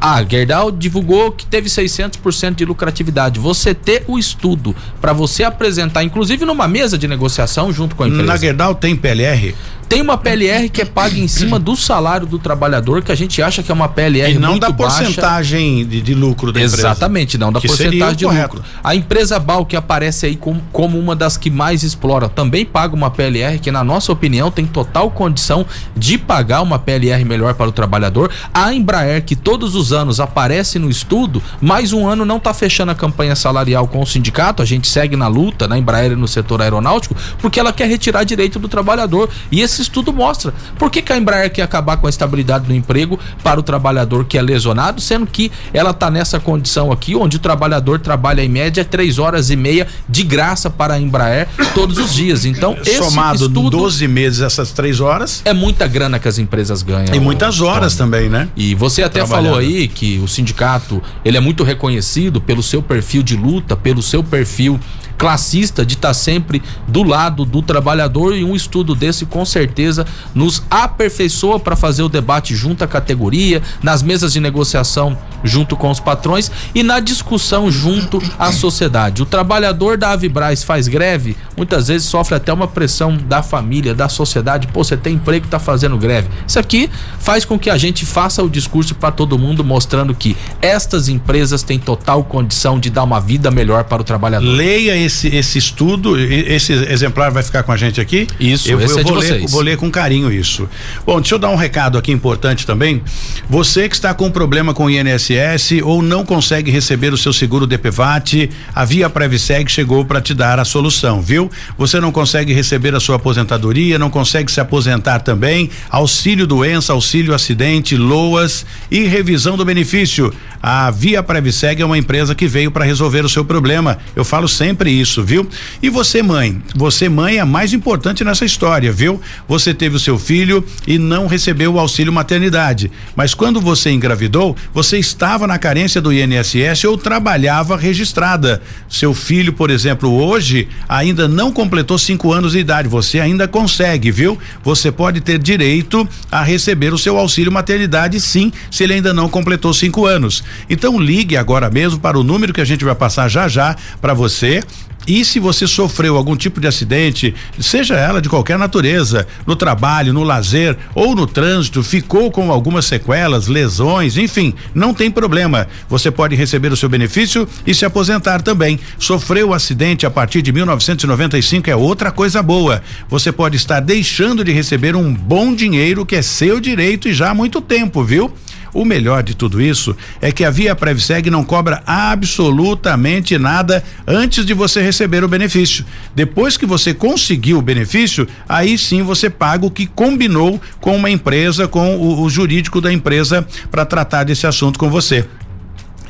ah, 0.00 0.22
Gerdau 0.22 0.70
divulgou 0.70 1.32
que 1.32 1.46
teve 1.46 1.68
600% 1.68 2.54
de 2.54 2.64
lucratividade. 2.64 3.40
Você 3.40 3.74
ter 3.74 4.04
o 4.06 4.18
estudo 4.18 4.74
para 5.00 5.12
você 5.12 5.44
apresentar, 5.44 6.02
inclusive 6.04 6.44
numa 6.44 6.68
mesa 6.68 6.98
de 6.98 7.08
negociação 7.08 7.72
junto 7.72 7.96
com 7.96 8.04
a 8.04 8.08
empresa. 8.08 8.26
Na 8.26 8.36
Gerdau 8.36 8.74
tem 8.74 8.94
PLR? 8.94 9.54
Tem 9.88 10.02
uma 10.02 10.18
PLR 10.18 10.68
que 10.68 10.82
é 10.82 10.84
paga 10.84 11.16
em 11.18 11.28
cima 11.28 11.58
do 11.58 11.76
salário 11.76 12.26
do 12.26 12.38
trabalhador, 12.38 13.02
que 13.02 13.12
a 13.12 13.14
gente 13.14 13.40
acha 13.40 13.62
que 13.62 13.70
é 13.70 13.74
uma 13.74 13.88
PLR 13.88 14.32
e 14.32 14.38
não 14.38 14.50
muito 14.50 14.62
da 14.62 14.70
baixa. 14.70 15.04
porcentagem 15.04 15.86
de, 15.86 16.00
de, 16.00 16.14
lucro 16.14 16.52
da 16.52 16.60
Exatamente, 16.60 17.36
empresa. 17.36 17.44
não 17.44 17.52
da 17.52 17.60
que 17.60 17.68
porcentagem 17.68 18.16
de 18.16 18.24
correto. 18.24 18.56
lucro. 18.56 18.70
A 18.82 18.94
empresa 18.94 19.38
Bal, 19.38 19.64
que 19.64 19.76
aparece 19.76 20.26
aí 20.26 20.36
como, 20.36 20.60
como 20.72 20.98
uma 20.98 21.14
das 21.14 21.36
que 21.36 21.50
mais 21.50 21.82
explora, 21.82 22.28
também 22.28 22.66
paga 22.66 22.94
uma 22.94 23.10
PLR 23.10 23.58
que, 23.58 23.70
na 23.70 23.84
nossa 23.84 24.10
opinião, 24.10 24.50
tem 24.50 24.66
total 24.66 25.10
condição 25.10 25.64
de 25.96 26.18
pagar 26.18 26.62
uma 26.62 26.78
PLR 26.78 27.24
melhor 27.24 27.54
para 27.54 27.68
o 27.68 27.72
trabalhador. 27.72 28.30
A 28.52 28.74
Embraer, 28.74 29.24
que 29.24 29.36
todos 29.36 29.74
os 29.74 29.92
anos 29.92 30.18
aparece 30.18 30.78
no 30.78 30.90
estudo, 30.90 31.42
mais 31.60 31.92
um 31.92 32.08
ano 32.08 32.24
não 32.24 32.38
está 32.38 32.52
fechando 32.52 32.90
a 32.90 32.94
campanha 32.94 33.36
salarial 33.36 33.86
com 33.86 34.00
o 34.00 34.06
sindicato, 34.06 34.62
a 34.62 34.66
gente 34.66 34.88
segue 34.88 35.16
na 35.16 35.28
luta 35.28 35.68
na 35.68 35.78
Embraer 35.78 36.12
e 36.12 36.16
no 36.16 36.26
setor 36.26 36.60
aeronáutico, 36.60 37.14
porque 37.38 37.60
ela 37.60 37.72
quer 37.72 37.88
retirar 37.88 38.24
direito 38.24 38.58
do 38.58 38.68
trabalhador. 38.68 39.28
E 39.50 39.60
esse 39.60 39.75
esse 39.76 39.82
estudo 39.82 40.12
mostra. 40.12 40.52
Por 40.78 40.90
que, 40.90 41.02
que 41.02 41.12
a 41.12 41.16
Embraer 41.16 41.52
quer 41.52 41.62
acabar 41.62 41.98
com 41.98 42.06
a 42.06 42.10
estabilidade 42.10 42.66
do 42.66 42.74
emprego 42.74 43.18
para 43.42 43.60
o 43.60 43.62
trabalhador 43.62 44.24
que 44.24 44.38
é 44.38 44.42
lesionado, 44.42 45.00
sendo 45.00 45.26
que 45.26 45.52
ela 45.72 45.90
está 45.90 46.10
nessa 46.10 46.40
condição 46.40 46.90
aqui, 46.90 47.14
onde 47.14 47.36
o 47.36 47.40
trabalhador 47.40 47.98
trabalha 47.98 48.42
em 48.42 48.48
média 48.48 48.84
três 48.84 49.18
horas 49.18 49.50
e 49.50 49.56
meia 49.56 49.86
de 50.08 50.22
graça 50.22 50.70
para 50.70 50.94
a 50.94 51.00
Embraer 51.00 51.48
todos 51.74 51.98
os 51.98 52.14
dias. 52.14 52.44
Então, 52.44 52.76
esse 52.80 52.96
somado 52.96 53.46
estudo 53.46 53.70
12 53.70 54.08
meses 54.08 54.40
essas 54.40 54.72
três 54.72 55.00
horas 55.00 55.42
é 55.44 55.52
muita 55.52 55.86
grana 55.86 56.18
que 56.18 56.28
as 56.28 56.38
empresas 56.38 56.82
ganham. 56.82 57.14
E 57.14 57.20
muitas 57.20 57.60
horas 57.60 57.94
também, 57.96 58.28
né? 58.28 58.48
E 58.56 58.74
você 58.74 59.02
até 59.02 59.26
falou 59.26 59.56
aí 59.56 59.88
que 59.88 60.18
o 60.18 60.28
sindicato 60.28 61.02
ele 61.24 61.36
é 61.36 61.40
muito 61.40 61.62
reconhecido 61.64 62.40
pelo 62.40 62.62
seu 62.62 62.82
perfil 62.82 63.22
de 63.22 63.36
luta, 63.36 63.76
pelo 63.76 64.02
seu 64.02 64.22
perfil 64.22 64.80
classista 65.16 65.84
de 65.84 65.94
estar 65.94 66.08
tá 66.08 66.14
sempre 66.14 66.62
do 66.86 67.02
lado 67.02 67.44
do 67.44 67.62
trabalhador 67.62 68.34
e 68.36 68.44
um 68.44 68.54
estudo 68.54 68.94
desse 68.94 69.26
com 69.26 69.44
certeza 69.44 70.06
nos 70.34 70.62
aperfeiçoa 70.70 71.58
para 71.58 71.76
fazer 71.76 72.02
o 72.02 72.08
debate 72.08 72.54
junto 72.54 72.84
à 72.84 72.86
categoria, 72.86 73.62
nas 73.82 74.02
mesas 74.02 74.32
de 74.32 74.40
negociação 74.40 75.16
junto 75.44 75.76
com 75.76 75.90
os 75.90 76.00
patrões 76.00 76.50
e 76.74 76.82
na 76.82 77.00
discussão 77.00 77.70
junto 77.70 78.20
à 78.38 78.52
sociedade. 78.52 79.22
O 79.22 79.26
trabalhador 79.26 79.96
da 79.96 80.10
Avibraz 80.10 80.62
faz 80.62 80.88
greve, 80.88 81.36
muitas 81.56 81.88
vezes 81.88 82.08
sofre 82.08 82.34
até 82.34 82.52
uma 82.52 82.66
pressão 82.66 83.16
da 83.16 83.42
família, 83.42 83.94
da 83.94 84.08
sociedade, 84.08 84.66
pô, 84.66 84.82
você 84.82 84.96
tem 84.96 85.14
emprego, 85.14 85.46
tá 85.46 85.58
fazendo 85.58 85.96
greve. 85.96 86.28
Isso 86.46 86.58
aqui 86.58 86.90
faz 87.18 87.44
com 87.44 87.58
que 87.58 87.70
a 87.70 87.78
gente 87.78 88.04
faça 88.04 88.42
o 88.42 88.50
discurso 88.50 88.94
para 88.94 89.12
todo 89.12 89.38
mundo 89.38 89.64
mostrando 89.64 90.14
que 90.14 90.36
estas 90.60 91.08
empresas 91.08 91.62
têm 91.62 91.78
total 91.78 92.24
condição 92.24 92.78
de 92.78 92.90
dar 92.90 93.04
uma 93.04 93.20
vida 93.20 93.50
melhor 93.50 93.84
para 93.84 94.02
o 94.02 94.04
trabalhador. 94.04 94.46
Leia 94.46 94.96
esse, 95.06 95.28
esse 95.28 95.58
estudo, 95.58 96.18
esse 96.18 96.72
exemplar 96.72 97.30
vai 97.30 97.42
ficar 97.42 97.62
com 97.62 97.72
a 97.72 97.76
gente 97.76 98.00
aqui? 98.00 98.26
Isso, 98.38 98.70
eu, 98.70 98.80
eu 98.80 98.98
é 98.98 99.02
vou, 99.02 99.14
ler, 99.14 99.46
vou 99.48 99.60
ler 99.60 99.76
com 99.76 99.90
carinho 99.90 100.30
isso. 100.30 100.68
Bom, 101.04 101.20
deixa 101.20 101.34
eu 101.34 101.38
dar 101.38 101.48
um 101.48 101.56
recado 101.56 101.96
aqui 101.96 102.12
importante 102.12 102.66
também. 102.66 103.02
Você 103.48 103.88
que 103.88 103.94
está 103.94 104.12
com 104.12 104.30
problema 104.30 104.74
com 104.74 104.86
o 104.86 104.90
INSS 104.90 105.82
ou 105.82 106.02
não 106.02 106.24
consegue 106.24 106.70
receber 106.70 107.12
o 107.12 107.16
seu 107.16 107.32
seguro 107.32 107.66
DPVAT, 107.66 108.50
a 108.74 108.84
Via 108.84 109.08
Previseg 109.08 109.70
chegou 109.70 110.04
para 110.04 110.20
te 110.20 110.34
dar 110.34 110.58
a 110.58 110.64
solução, 110.64 111.20
viu? 111.20 111.50
Você 111.78 112.00
não 112.00 112.12
consegue 112.12 112.52
receber 112.52 112.94
a 112.94 113.00
sua 113.00 113.16
aposentadoria, 113.16 113.98
não 113.98 114.10
consegue 114.10 114.50
se 114.50 114.60
aposentar 114.60 115.20
também, 115.20 115.70
auxílio 115.88 116.46
doença, 116.46 116.92
auxílio 116.92 117.34
acidente, 117.34 117.96
loas 117.96 118.66
e 118.90 119.04
revisão 119.04 119.56
do 119.56 119.64
benefício. 119.64 120.32
A 120.62 120.90
Via 120.90 121.22
Previseg 121.22 121.80
é 121.80 121.84
uma 121.84 121.98
empresa 121.98 122.34
que 122.34 122.48
veio 122.48 122.70
para 122.70 122.84
resolver 122.84 123.24
o 123.24 123.28
seu 123.28 123.44
problema. 123.44 123.98
Eu 124.14 124.24
falo 124.24 124.48
sempre 124.48 124.90
isso, 125.00 125.22
viu? 125.22 125.48
E 125.82 125.88
você, 125.88 126.22
mãe? 126.22 126.60
Você, 126.74 127.08
mãe, 127.08 127.38
é 127.38 127.44
mais 127.44 127.72
importante 127.72 128.24
nessa 128.24 128.44
história, 128.44 128.92
viu? 128.92 129.20
Você 129.48 129.72
teve 129.72 129.96
o 129.96 130.00
seu 130.00 130.18
filho 130.18 130.64
e 130.86 130.98
não 130.98 131.26
recebeu 131.26 131.74
o 131.74 131.78
auxílio 131.78 132.12
maternidade. 132.12 132.90
Mas 133.14 133.34
quando 133.34 133.60
você 133.60 133.90
engravidou, 133.90 134.56
você 134.72 134.98
estava 134.98 135.46
na 135.46 135.58
carência 135.58 136.00
do 136.00 136.12
INSS 136.12 136.84
ou 136.84 136.96
trabalhava 136.96 137.76
registrada. 137.76 138.62
Seu 138.88 139.14
filho, 139.14 139.52
por 139.52 139.70
exemplo, 139.70 140.12
hoje 140.12 140.68
ainda 140.88 141.28
não 141.28 141.52
completou 141.52 141.98
cinco 141.98 142.32
anos 142.32 142.52
de 142.52 142.58
idade. 142.58 142.88
Você 142.88 143.20
ainda 143.20 143.46
consegue, 143.46 144.10
viu? 144.10 144.38
Você 144.62 144.90
pode 144.90 145.20
ter 145.20 145.38
direito 145.38 146.08
a 146.30 146.42
receber 146.42 146.92
o 146.92 146.98
seu 146.98 147.18
auxílio 147.18 147.52
maternidade, 147.52 148.20
sim, 148.20 148.52
se 148.70 148.84
ele 148.84 148.94
ainda 148.94 149.12
não 149.12 149.28
completou 149.28 149.72
cinco 149.72 150.06
anos. 150.06 150.42
Então 150.68 150.98
ligue 150.98 151.36
agora 151.36 151.70
mesmo 151.70 152.00
para 152.00 152.18
o 152.18 152.24
número 152.24 152.52
que 152.52 152.60
a 152.60 152.64
gente 152.64 152.84
vai 152.84 152.94
passar 152.94 153.28
já 153.28 153.48
já 153.48 153.76
para 154.00 154.14
você 154.14 154.62
e 155.06 155.24
se 155.24 155.38
você 155.38 155.66
sofreu 155.66 156.16
algum 156.16 156.36
tipo 156.36 156.60
de 156.60 156.66
acidente, 156.66 157.34
seja 157.60 157.94
ela 157.94 158.20
de 158.20 158.28
qualquer 158.28 158.58
natureza, 158.58 159.26
no 159.46 159.54
trabalho, 159.54 160.12
no 160.12 160.22
lazer 160.22 160.76
ou 160.94 161.14
no 161.14 161.26
trânsito, 161.26 161.82
ficou 161.82 162.30
com 162.30 162.50
algumas 162.50 162.86
sequelas, 162.86 163.46
lesões, 163.46 164.16
enfim, 164.16 164.54
não 164.74 164.92
tem 164.92 165.10
problema. 165.10 165.68
Você 165.88 166.10
pode 166.10 166.34
receber 166.34 166.72
o 166.72 166.76
seu 166.76 166.88
benefício 166.88 167.48
e 167.66 167.74
se 167.74 167.84
aposentar 167.84 168.42
também. 168.42 168.80
Sofreu 168.98 169.54
acidente 169.54 170.04
a 170.06 170.10
partir 170.10 170.42
de 170.42 170.52
1995 170.52 171.70
é 171.70 171.76
outra 171.76 172.10
coisa 172.10 172.42
boa. 172.42 172.82
Você 173.08 173.30
pode 173.30 173.56
estar 173.56 173.80
deixando 173.80 174.44
de 174.44 174.52
receber 174.52 174.96
um 174.96 175.14
bom 175.14 175.54
dinheiro 175.54 176.04
que 176.04 176.16
é 176.16 176.22
seu 176.22 176.60
direito 176.60 177.08
e 177.08 177.14
já 177.14 177.30
há 177.30 177.34
muito 177.34 177.60
tempo, 177.60 178.02
viu? 178.02 178.32
O 178.76 178.84
melhor 178.84 179.22
de 179.22 179.34
tudo 179.34 179.58
isso 179.58 179.96
é 180.20 180.30
que 180.30 180.44
a 180.44 180.50
Via 180.50 180.76
Previseg 180.76 181.30
não 181.30 181.42
cobra 181.42 181.82
absolutamente 181.86 183.38
nada 183.38 183.82
antes 184.06 184.44
de 184.44 184.52
você 184.52 184.82
receber 184.82 185.24
o 185.24 185.28
benefício. 185.28 185.82
Depois 186.14 186.58
que 186.58 186.66
você 186.66 186.92
conseguiu 186.92 187.56
o 187.56 187.62
benefício, 187.62 188.28
aí 188.46 188.76
sim 188.76 189.02
você 189.02 189.30
paga 189.30 189.64
o 189.64 189.70
que 189.70 189.86
combinou 189.86 190.60
com 190.78 190.94
uma 190.94 191.08
empresa, 191.08 191.66
com 191.66 191.96
o, 191.96 192.20
o 192.20 192.28
jurídico 192.28 192.78
da 192.78 192.92
empresa 192.92 193.48
para 193.70 193.86
tratar 193.86 194.24
desse 194.24 194.46
assunto 194.46 194.78
com 194.78 194.90
você 194.90 195.24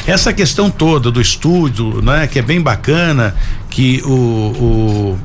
essa 0.08 0.32
questão 0.32 0.70
toda 0.70 1.12
do 1.12 1.20
estúdio, 1.20 2.02
né, 2.02 2.28
que 2.28 2.40
é 2.40 2.42
bem 2.42 2.62
bacana, 2.62 3.36
que 3.70 4.02
o, 4.06 4.10
o 4.10 5.20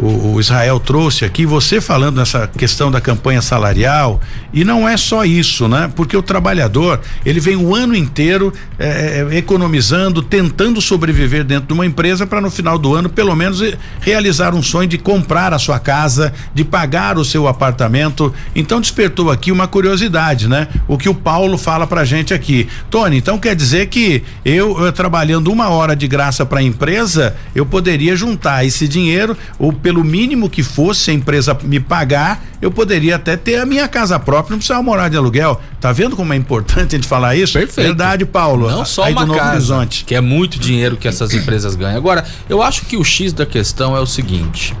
o, 0.00 0.34
o, 0.34 0.40
Israel 0.40 0.80
trouxe 0.80 1.26
aqui, 1.26 1.44
você 1.44 1.78
falando 1.80 2.16
nessa 2.16 2.46
questão 2.46 2.90
da 2.90 3.00
campanha 3.00 3.42
salarial, 3.42 4.18
e 4.52 4.64
não 4.64 4.88
é 4.88 4.96
só 4.96 5.24
isso, 5.24 5.68
né? 5.68 5.92
Porque 5.94 6.16
o 6.16 6.22
trabalhador, 6.22 7.00
ele 7.24 7.38
vem 7.38 7.54
o 7.56 7.74
ano 7.74 7.94
inteiro 7.94 8.52
é, 8.78 9.26
é, 9.30 9.36
economizando, 9.36 10.22
tentando 10.22 10.80
sobreviver 10.80 11.44
dentro 11.44 11.66
de 11.66 11.72
uma 11.74 11.84
empresa 11.84 12.26
para 12.26 12.40
no 12.40 12.50
final 12.50 12.78
do 12.78 12.94
ano, 12.94 13.10
pelo 13.10 13.36
menos, 13.36 13.62
realizar 14.00 14.54
um 14.54 14.62
sonho 14.62 14.88
de 14.88 14.96
comprar 14.96 15.52
a 15.52 15.58
sua 15.58 15.78
casa, 15.78 16.32
de 16.54 16.64
pagar 16.64 17.18
o 17.18 17.24
seu 17.24 17.46
apartamento. 17.46 18.32
Então 18.54 18.80
despertou 18.80 19.30
aqui 19.30 19.52
uma 19.52 19.68
curiosidade, 19.68 20.48
né? 20.48 20.68
O 20.88 20.96
que 20.96 21.10
o 21.10 21.14
Paulo 21.14 21.58
fala 21.58 21.86
pra 21.86 22.06
gente 22.06 22.32
aqui. 22.32 22.66
Tony, 22.88 23.18
então 23.18 23.38
quer 23.38 23.54
dizer 23.54 23.88
que 23.88 24.22
eu, 24.46 24.82
eu 24.82 24.92
trabalhando 24.92 25.52
uma 25.52 25.68
hora 25.68 25.94
de 25.94 26.08
graça 26.08 26.46
para 26.46 26.60
a 26.60 26.62
empresa, 26.62 27.36
eu 27.54 27.66
poderia 27.66 28.16
juntar 28.16 28.64
esse 28.64 28.88
dinheiro, 28.88 29.36
ou 29.58 29.70
pelo 29.90 30.04
mínimo 30.04 30.48
que 30.48 30.62
fosse 30.62 31.10
a 31.10 31.14
empresa 31.14 31.52
me 31.64 31.80
pagar, 31.80 32.44
eu 32.62 32.70
poderia 32.70 33.16
até 33.16 33.36
ter 33.36 33.56
a 33.56 33.66
minha 33.66 33.88
casa 33.88 34.20
própria, 34.20 34.52
não 34.52 34.58
precisava 34.58 34.80
morar 34.84 35.08
de 35.08 35.16
aluguel. 35.16 35.60
Tá 35.80 35.90
vendo 35.90 36.14
como 36.14 36.32
é 36.32 36.36
importante 36.36 36.94
a 36.94 36.98
gente 36.98 37.08
falar 37.08 37.34
isso? 37.34 37.54
Perfeito. 37.54 37.88
Verdade, 37.88 38.24
Paulo. 38.24 38.70
Não 38.70 38.84
só 38.84 39.02
Aí 39.02 39.12
uma 39.12 39.22
do 39.22 39.26
Novo 39.26 39.40
casa, 39.40 39.54
Horizonte. 39.54 40.04
que 40.04 40.14
é 40.14 40.20
muito 40.20 40.60
dinheiro 40.60 40.96
que 40.96 41.08
essas 41.08 41.34
empresas 41.34 41.74
ganham. 41.74 41.96
Agora, 41.96 42.24
eu 42.48 42.62
acho 42.62 42.86
que 42.86 42.96
o 42.96 43.02
X 43.02 43.32
da 43.32 43.44
questão 43.44 43.96
é 43.96 44.00
o 44.00 44.06
seguinte. 44.06 44.76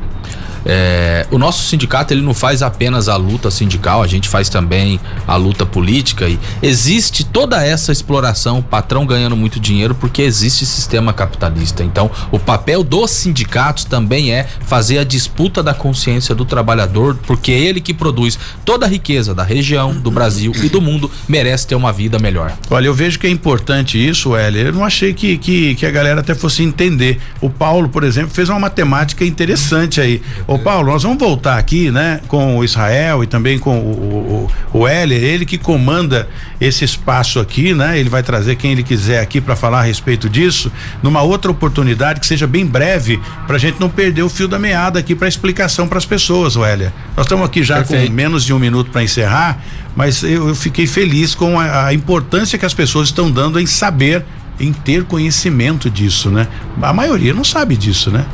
É, 0.64 1.26
o 1.30 1.38
nosso 1.38 1.68
sindicato 1.68 2.12
ele 2.12 2.22
não 2.22 2.34
faz 2.34 2.62
apenas 2.62 3.08
a 3.08 3.16
luta 3.16 3.50
sindical, 3.50 4.02
a 4.02 4.06
gente 4.06 4.28
faz 4.28 4.48
também 4.48 5.00
a 5.26 5.36
luta 5.36 5.64
política 5.64 6.28
e 6.28 6.38
existe 6.62 7.24
toda 7.24 7.64
essa 7.64 7.92
exploração, 7.92 8.58
o 8.58 8.62
patrão 8.62 9.06
ganhando 9.06 9.36
muito 9.36 9.58
dinheiro 9.58 9.94
porque 9.94 10.22
existe 10.22 10.66
sistema 10.66 11.12
capitalista. 11.12 11.82
Então, 11.82 12.10
o 12.30 12.38
papel 12.38 12.82
dos 12.82 13.10
sindicatos 13.10 13.84
também 13.84 14.32
é 14.32 14.46
fazer 14.60 14.98
a 14.98 15.04
disputa 15.04 15.62
da 15.62 15.74
consciência 15.74 16.34
do 16.34 16.44
trabalhador, 16.44 17.16
porque 17.26 17.50
ele 17.50 17.80
que 17.80 17.94
produz 17.94 18.38
toda 18.64 18.86
a 18.86 18.88
riqueza 18.88 19.34
da 19.34 19.42
região, 19.42 19.94
do 19.94 20.10
Brasil 20.10 20.52
e 20.62 20.68
do 20.68 20.80
mundo 20.80 21.10
merece 21.28 21.66
ter 21.66 21.74
uma 21.74 21.92
vida 21.92 22.18
melhor. 22.18 22.52
Olha, 22.70 22.86
eu 22.86 22.94
vejo 22.94 23.18
que 23.18 23.26
é 23.26 23.30
importante 23.30 23.98
isso, 23.98 24.36
Heller. 24.36 24.66
Eu 24.66 24.72
não 24.72 24.84
achei 24.84 25.12
que, 25.12 25.38
que, 25.38 25.74
que 25.74 25.86
a 25.86 25.90
galera 25.90 26.20
até 26.20 26.34
fosse 26.34 26.62
entender. 26.62 27.20
O 27.40 27.48
Paulo, 27.48 27.88
por 27.88 28.04
exemplo, 28.04 28.30
fez 28.30 28.48
uma 28.48 28.58
matemática 28.58 29.24
interessante 29.24 30.00
aí. 30.00 30.22
Ô 30.50 30.58
Paulo, 30.58 30.90
nós 30.90 31.04
vamos 31.04 31.16
voltar 31.16 31.58
aqui, 31.58 31.92
né, 31.92 32.20
com 32.26 32.58
o 32.58 32.64
Israel 32.64 33.22
e 33.22 33.26
também 33.28 33.56
com 33.56 33.78
o, 33.78 34.48
o, 34.72 34.80
o 34.80 34.88
Heller, 34.88 35.22
ele 35.22 35.46
que 35.46 35.56
comanda 35.56 36.28
esse 36.60 36.84
espaço 36.84 37.38
aqui, 37.38 37.72
né? 37.72 37.96
Ele 38.00 38.08
vai 38.08 38.20
trazer 38.20 38.56
quem 38.56 38.72
ele 38.72 38.82
quiser 38.82 39.20
aqui 39.20 39.40
para 39.40 39.54
falar 39.54 39.78
a 39.78 39.82
respeito 39.82 40.28
disso, 40.28 40.72
numa 41.04 41.22
outra 41.22 41.52
oportunidade 41.52 42.18
que 42.18 42.26
seja 42.26 42.48
bem 42.48 42.66
breve, 42.66 43.20
pra 43.46 43.58
gente 43.58 43.78
não 43.78 43.88
perder 43.88 44.24
o 44.24 44.28
fio 44.28 44.48
da 44.48 44.58
meada 44.58 44.98
aqui 44.98 45.14
para 45.14 45.28
explicação 45.28 45.86
para 45.86 45.98
as 45.98 46.04
pessoas, 46.04 46.56
o 46.56 46.66
Heller. 46.66 46.90
Nós 47.16 47.26
estamos 47.26 47.46
aqui 47.46 47.62
já 47.62 47.76
Perfeito. 47.76 48.08
com 48.08 48.12
menos 48.12 48.44
de 48.44 48.52
um 48.52 48.58
minuto 48.58 48.90
para 48.90 49.04
encerrar, 49.04 49.62
mas 49.94 50.24
eu, 50.24 50.48
eu 50.48 50.54
fiquei 50.56 50.88
feliz 50.88 51.32
com 51.32 51.60
a, 51.60 51.86
a 51.86 51.94
importância 51.94 52.58
que 52.58 52.66
as 52.66 52.74
pessoas 52.74 53.06
estão 53.06 53.30
dando 53.30 53.60
em 53.60 53.66
saber 53.66 54.24
em 54.60 54.72
ter 54.72 55.04
conhecimento 55.04 55.90
disso, 55.90 56.30
né? 56.30 56.46
A 56.80 56.92
maioria 56.92 57.32
não 57.32 57.42
sabe 57.44 57.76
disso, 57.76 58.10
né? 58.10 58.26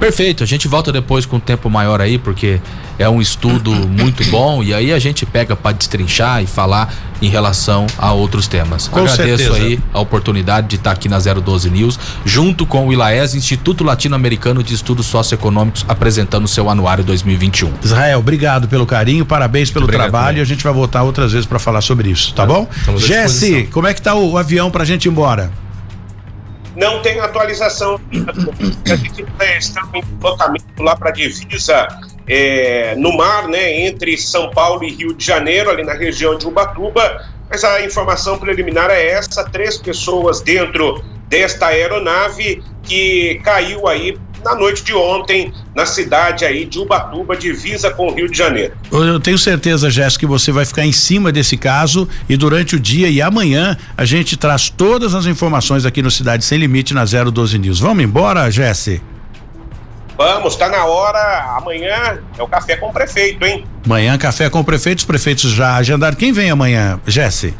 Perfeito, 0.00 0.42
a 0.42 0.46
gente 0.46 0.66
volta 0.66 0.90
depois 0.90 1.26
com 1.26 1.36
um 1.36 1.40
tempo 1.40 1.70
maior 1.70 2.00
aí, 2.00 2.18
porque 2.18 2.60
é 2.98 3.08
um 3.08 3.20
estudo 3.20 3.70
muito 3.88 4.24
bom 4.30 4.62
e 4.62 4.72
aí 4.72 4.92
a 4.92 4.98
gente 4.98 5.24
pega 5.26 5.54
para 5.54 5.72
destrinchar 5.76 6.42
e 6.42 6.46
falar 6.46 6.92
em 7.20 7.28
relação 7.28 7.86
a 7.96 8.12
outros 8.12 8.46
temas. 8.46 8.88
Com 8.88 9.00
Agradeço 9.00 9.44
certeza. 9.44 9.54
aí 9.54 9.80
a 9.92 10.00
oportunidade 10.00 10.68
de 10.68 10.76
estar 10.76 10.92
aqui 10.92 11.08
na 11.08 11.18
012 11.18 11.70
News, 11.70 11.98
junto 12.24 12.66
com 12.66 12.86
o 12.86 12.92
ILAES, 12.92 13.34
Instituto 13.34 13.84
Latino-Americano 13.84 14.62
de 14.62 14.74
Estudos 14.74 15.06
Socioeconômicos, 15.06 15.84
apresentando 15.88 16.46
seu 16.46 16.68
anuário 16.68 17.04
2021. 17.04 17.72
Israel, 17.82 18.18
obrigado 18.18 18.68
pelo 18.68 18.86
carinho, 18.86 19.24
parabéns 19.24 19.70
pelo 19.70 19.84
Obrigado 19.84 20.10
trabalho 20.10 20.26
também. 20.26 20.40
e 20.40 20.42
a 20.42 20.46
gente 20.46 20.62
vai 20.62 20.72
voltar 20.72 21.02
outras 21.02 21.32
vezes 21.32 21.46
para 21.46 21.58
falar 21.58 21.80
sobre 21.80 22.10
isso, 22.10 22.34
tá 22.34 22.44
bom? 22.44 22.68
estamos 22.76 23.02
à 23.02 23.06
Jesse, 23.06 23.68
como 23.72 23.86
é 23.86 23.94
que 23.94 24.02
tá 24.02 24.14
o, 24.14 24.32
o 24.32 24.38
avião 24.38 24.70
pra 24.70 24.84
gente 24.84 25.06
ir 25.06 25.08
embora? 25.08 25.50
Não 26.76 27.00
tem 27.00 27.18
atualização. 27.18 27.98
A 28.84 28.96
gente 28.96 29.22
está 29.22 29.46
em 29.94 30.00
deslocamento 30.02 30.82
lá 30.82 30.94
para 30.94 31.08
a 31.08 31.12
divisa 31.12 31.88
é, 32.28 32.94
no 32.96 33.16
mar, 33.16 33.48
né, 33.48 33.86
entre 33.86 34.16
São 34.18 34.50
Paulo 34.50 34.84
e 34.84 34.92
Rio 34.92 35.14
de 35.14 35.24
Janeiro, 35.24 35.70
ali 35.70 35.82
na 35.82 35.94
região 35.94 36.36
de 36.36 36.46
Ubatuba. 36.46 37.24
Mas 37.48 37.64
a 37.64 37.80
informação 37.84 38.38
preliminar 38.38 38.90
é 38.90 39.08
essa: 39.08 39.44
três 39.44 39.78
pessoas 39.78 40.40
dentro 40.40 41.02
desta 41.28 41.66
aeronave 41.66 42.62
que 42.82 43.40
caiu 43.42 43.86
aí 43.88 44.16
na 44.44 44.54
noite 44.54 44.84
de 44.84 44.94
ontem 44.94 45.52
na 45.74 45.84
cidade 45.84 46.44
aí 46.44 46.64
de 46.64 46.78
Ubatuba, 46.78 47.36
divisa 47.36 47.90
com 47.90 48.06
o 48.06 48.14
Rio 48.14 48.30
de 48.30 48.38
Janeiro. 48.38 48.74
Eu 48.92 49.18
tenho 49.18 49.36
certeza, 49.36 49.90
Jéssica, 49.90 50.20
que 50.20 50.26
você 50.26 50.52
vai 50.52 50.64
ficar 50.64 50.86
em 50.86 50.92
cima 50.92 51.32
desse 51.32 51.56
caso 51.56 52.08
e 52.28 52.36
durante 52.36 52.76
o 52.76 52.80
dia 52.80 53.08
e 53.08 53.20
amanhã 53.20 53.76
a 53.96 54.04
gente 54.04 54.36
traz 54.36 54.70
todas 54.70 55.14
as 55.14 55.26
informações 55.26 55.84
aqui 55.84 56.00
no 56.00 56.10
Cidade 56.10 56.44
Sem 56.44 56.58
Limite 56.58 56.94
na 56.94 57.04
012 57.04 57.58
News. 57.58 57.80
Vamos 57.80 58.04
embora, 58.04 58.48
Jesse? 58.48 59.02
Vamos, 60.16 60.54
está 60.54 60.68
na 60.68 60.84
hora. 60.86 61.56
Amanhã 61.58 62.20
é 62.38 62.42
o 62.42 62.48
café 62.48 62.76
com 62.76 62.88
o 62.88 62.92
prefeito, 62.92 63.44
hein? 63.44 63.66
Amanhã, 63.84 64.16
café 64.16 64.48
com 64.48 64.60
o 64.60 64.64
prefeito, 64.64 65.00
os 65.00 65.04
prefeitos 65.04 65.50
já 65.50 65.76
agendaram. 65.76 66.16
Quem 66.16 66.32
vem 66.32 66.50
amanhã, 66.50 67.00
Jesse? 67.06 67.52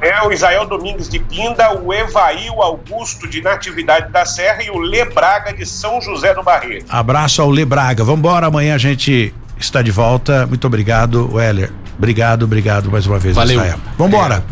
É 0.00 0.26
o 0.26 0.32
Israel 0.32 0.66
Domingues 0.66 1.08
de 1.08 1.18
Pinda, 1.18 1.72
o 1.80 1.92
Evail 1.92 2.62
Augusto 2.62 3.28
de 3.28 3.42
Natividade 3.42 4.12
da 4.12 4.24
Serra 4.24 4.62
e 4.62 4.70
o 4.70 4.78
Lebraga 4.78 5.52
de 5.52 5.66
São 5.66 6.00
José 6.00 6.34
do 6.34 6.42
Barreiro. 6.42 6.84
Abraço 6.88 7.42
ao 7.42 7.50
Lebraga. 7.50 8.04
Vambora, 8.04 8.46
amanhã 8.46 8.74
a 8.74 8.78
gente 8.78 9.34
está 9.58 9.82
de 9.82 9.90
volta. 9.90 10.46
Muito 10.46 10.66
obrigado, 10.66 11.34
Weller. 11.34 11.72
Obrigado, 11.96 12.44
obrigado 12.44 12.90
mais 12.90 13.06
uma 13.06 13.18
vez, 13.18 13.34
Valeu. 13.34 13.56
Israel. 13.56 13.78
Vambora. 13.96 14.44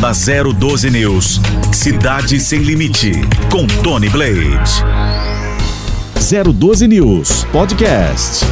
Da 0.00 0.12
012 0.12 0.90
News, 0.90 1.40
Cidade 1.72 2.38
Sem 2.38 2.60
Limite, 2.60 3.12
com 3.50 3.66
Tony 3.82 4.08
Blade. 4.08 4.84
012 6.54 6.86
News 6.88 7.44
Podcast. 7.52 8.44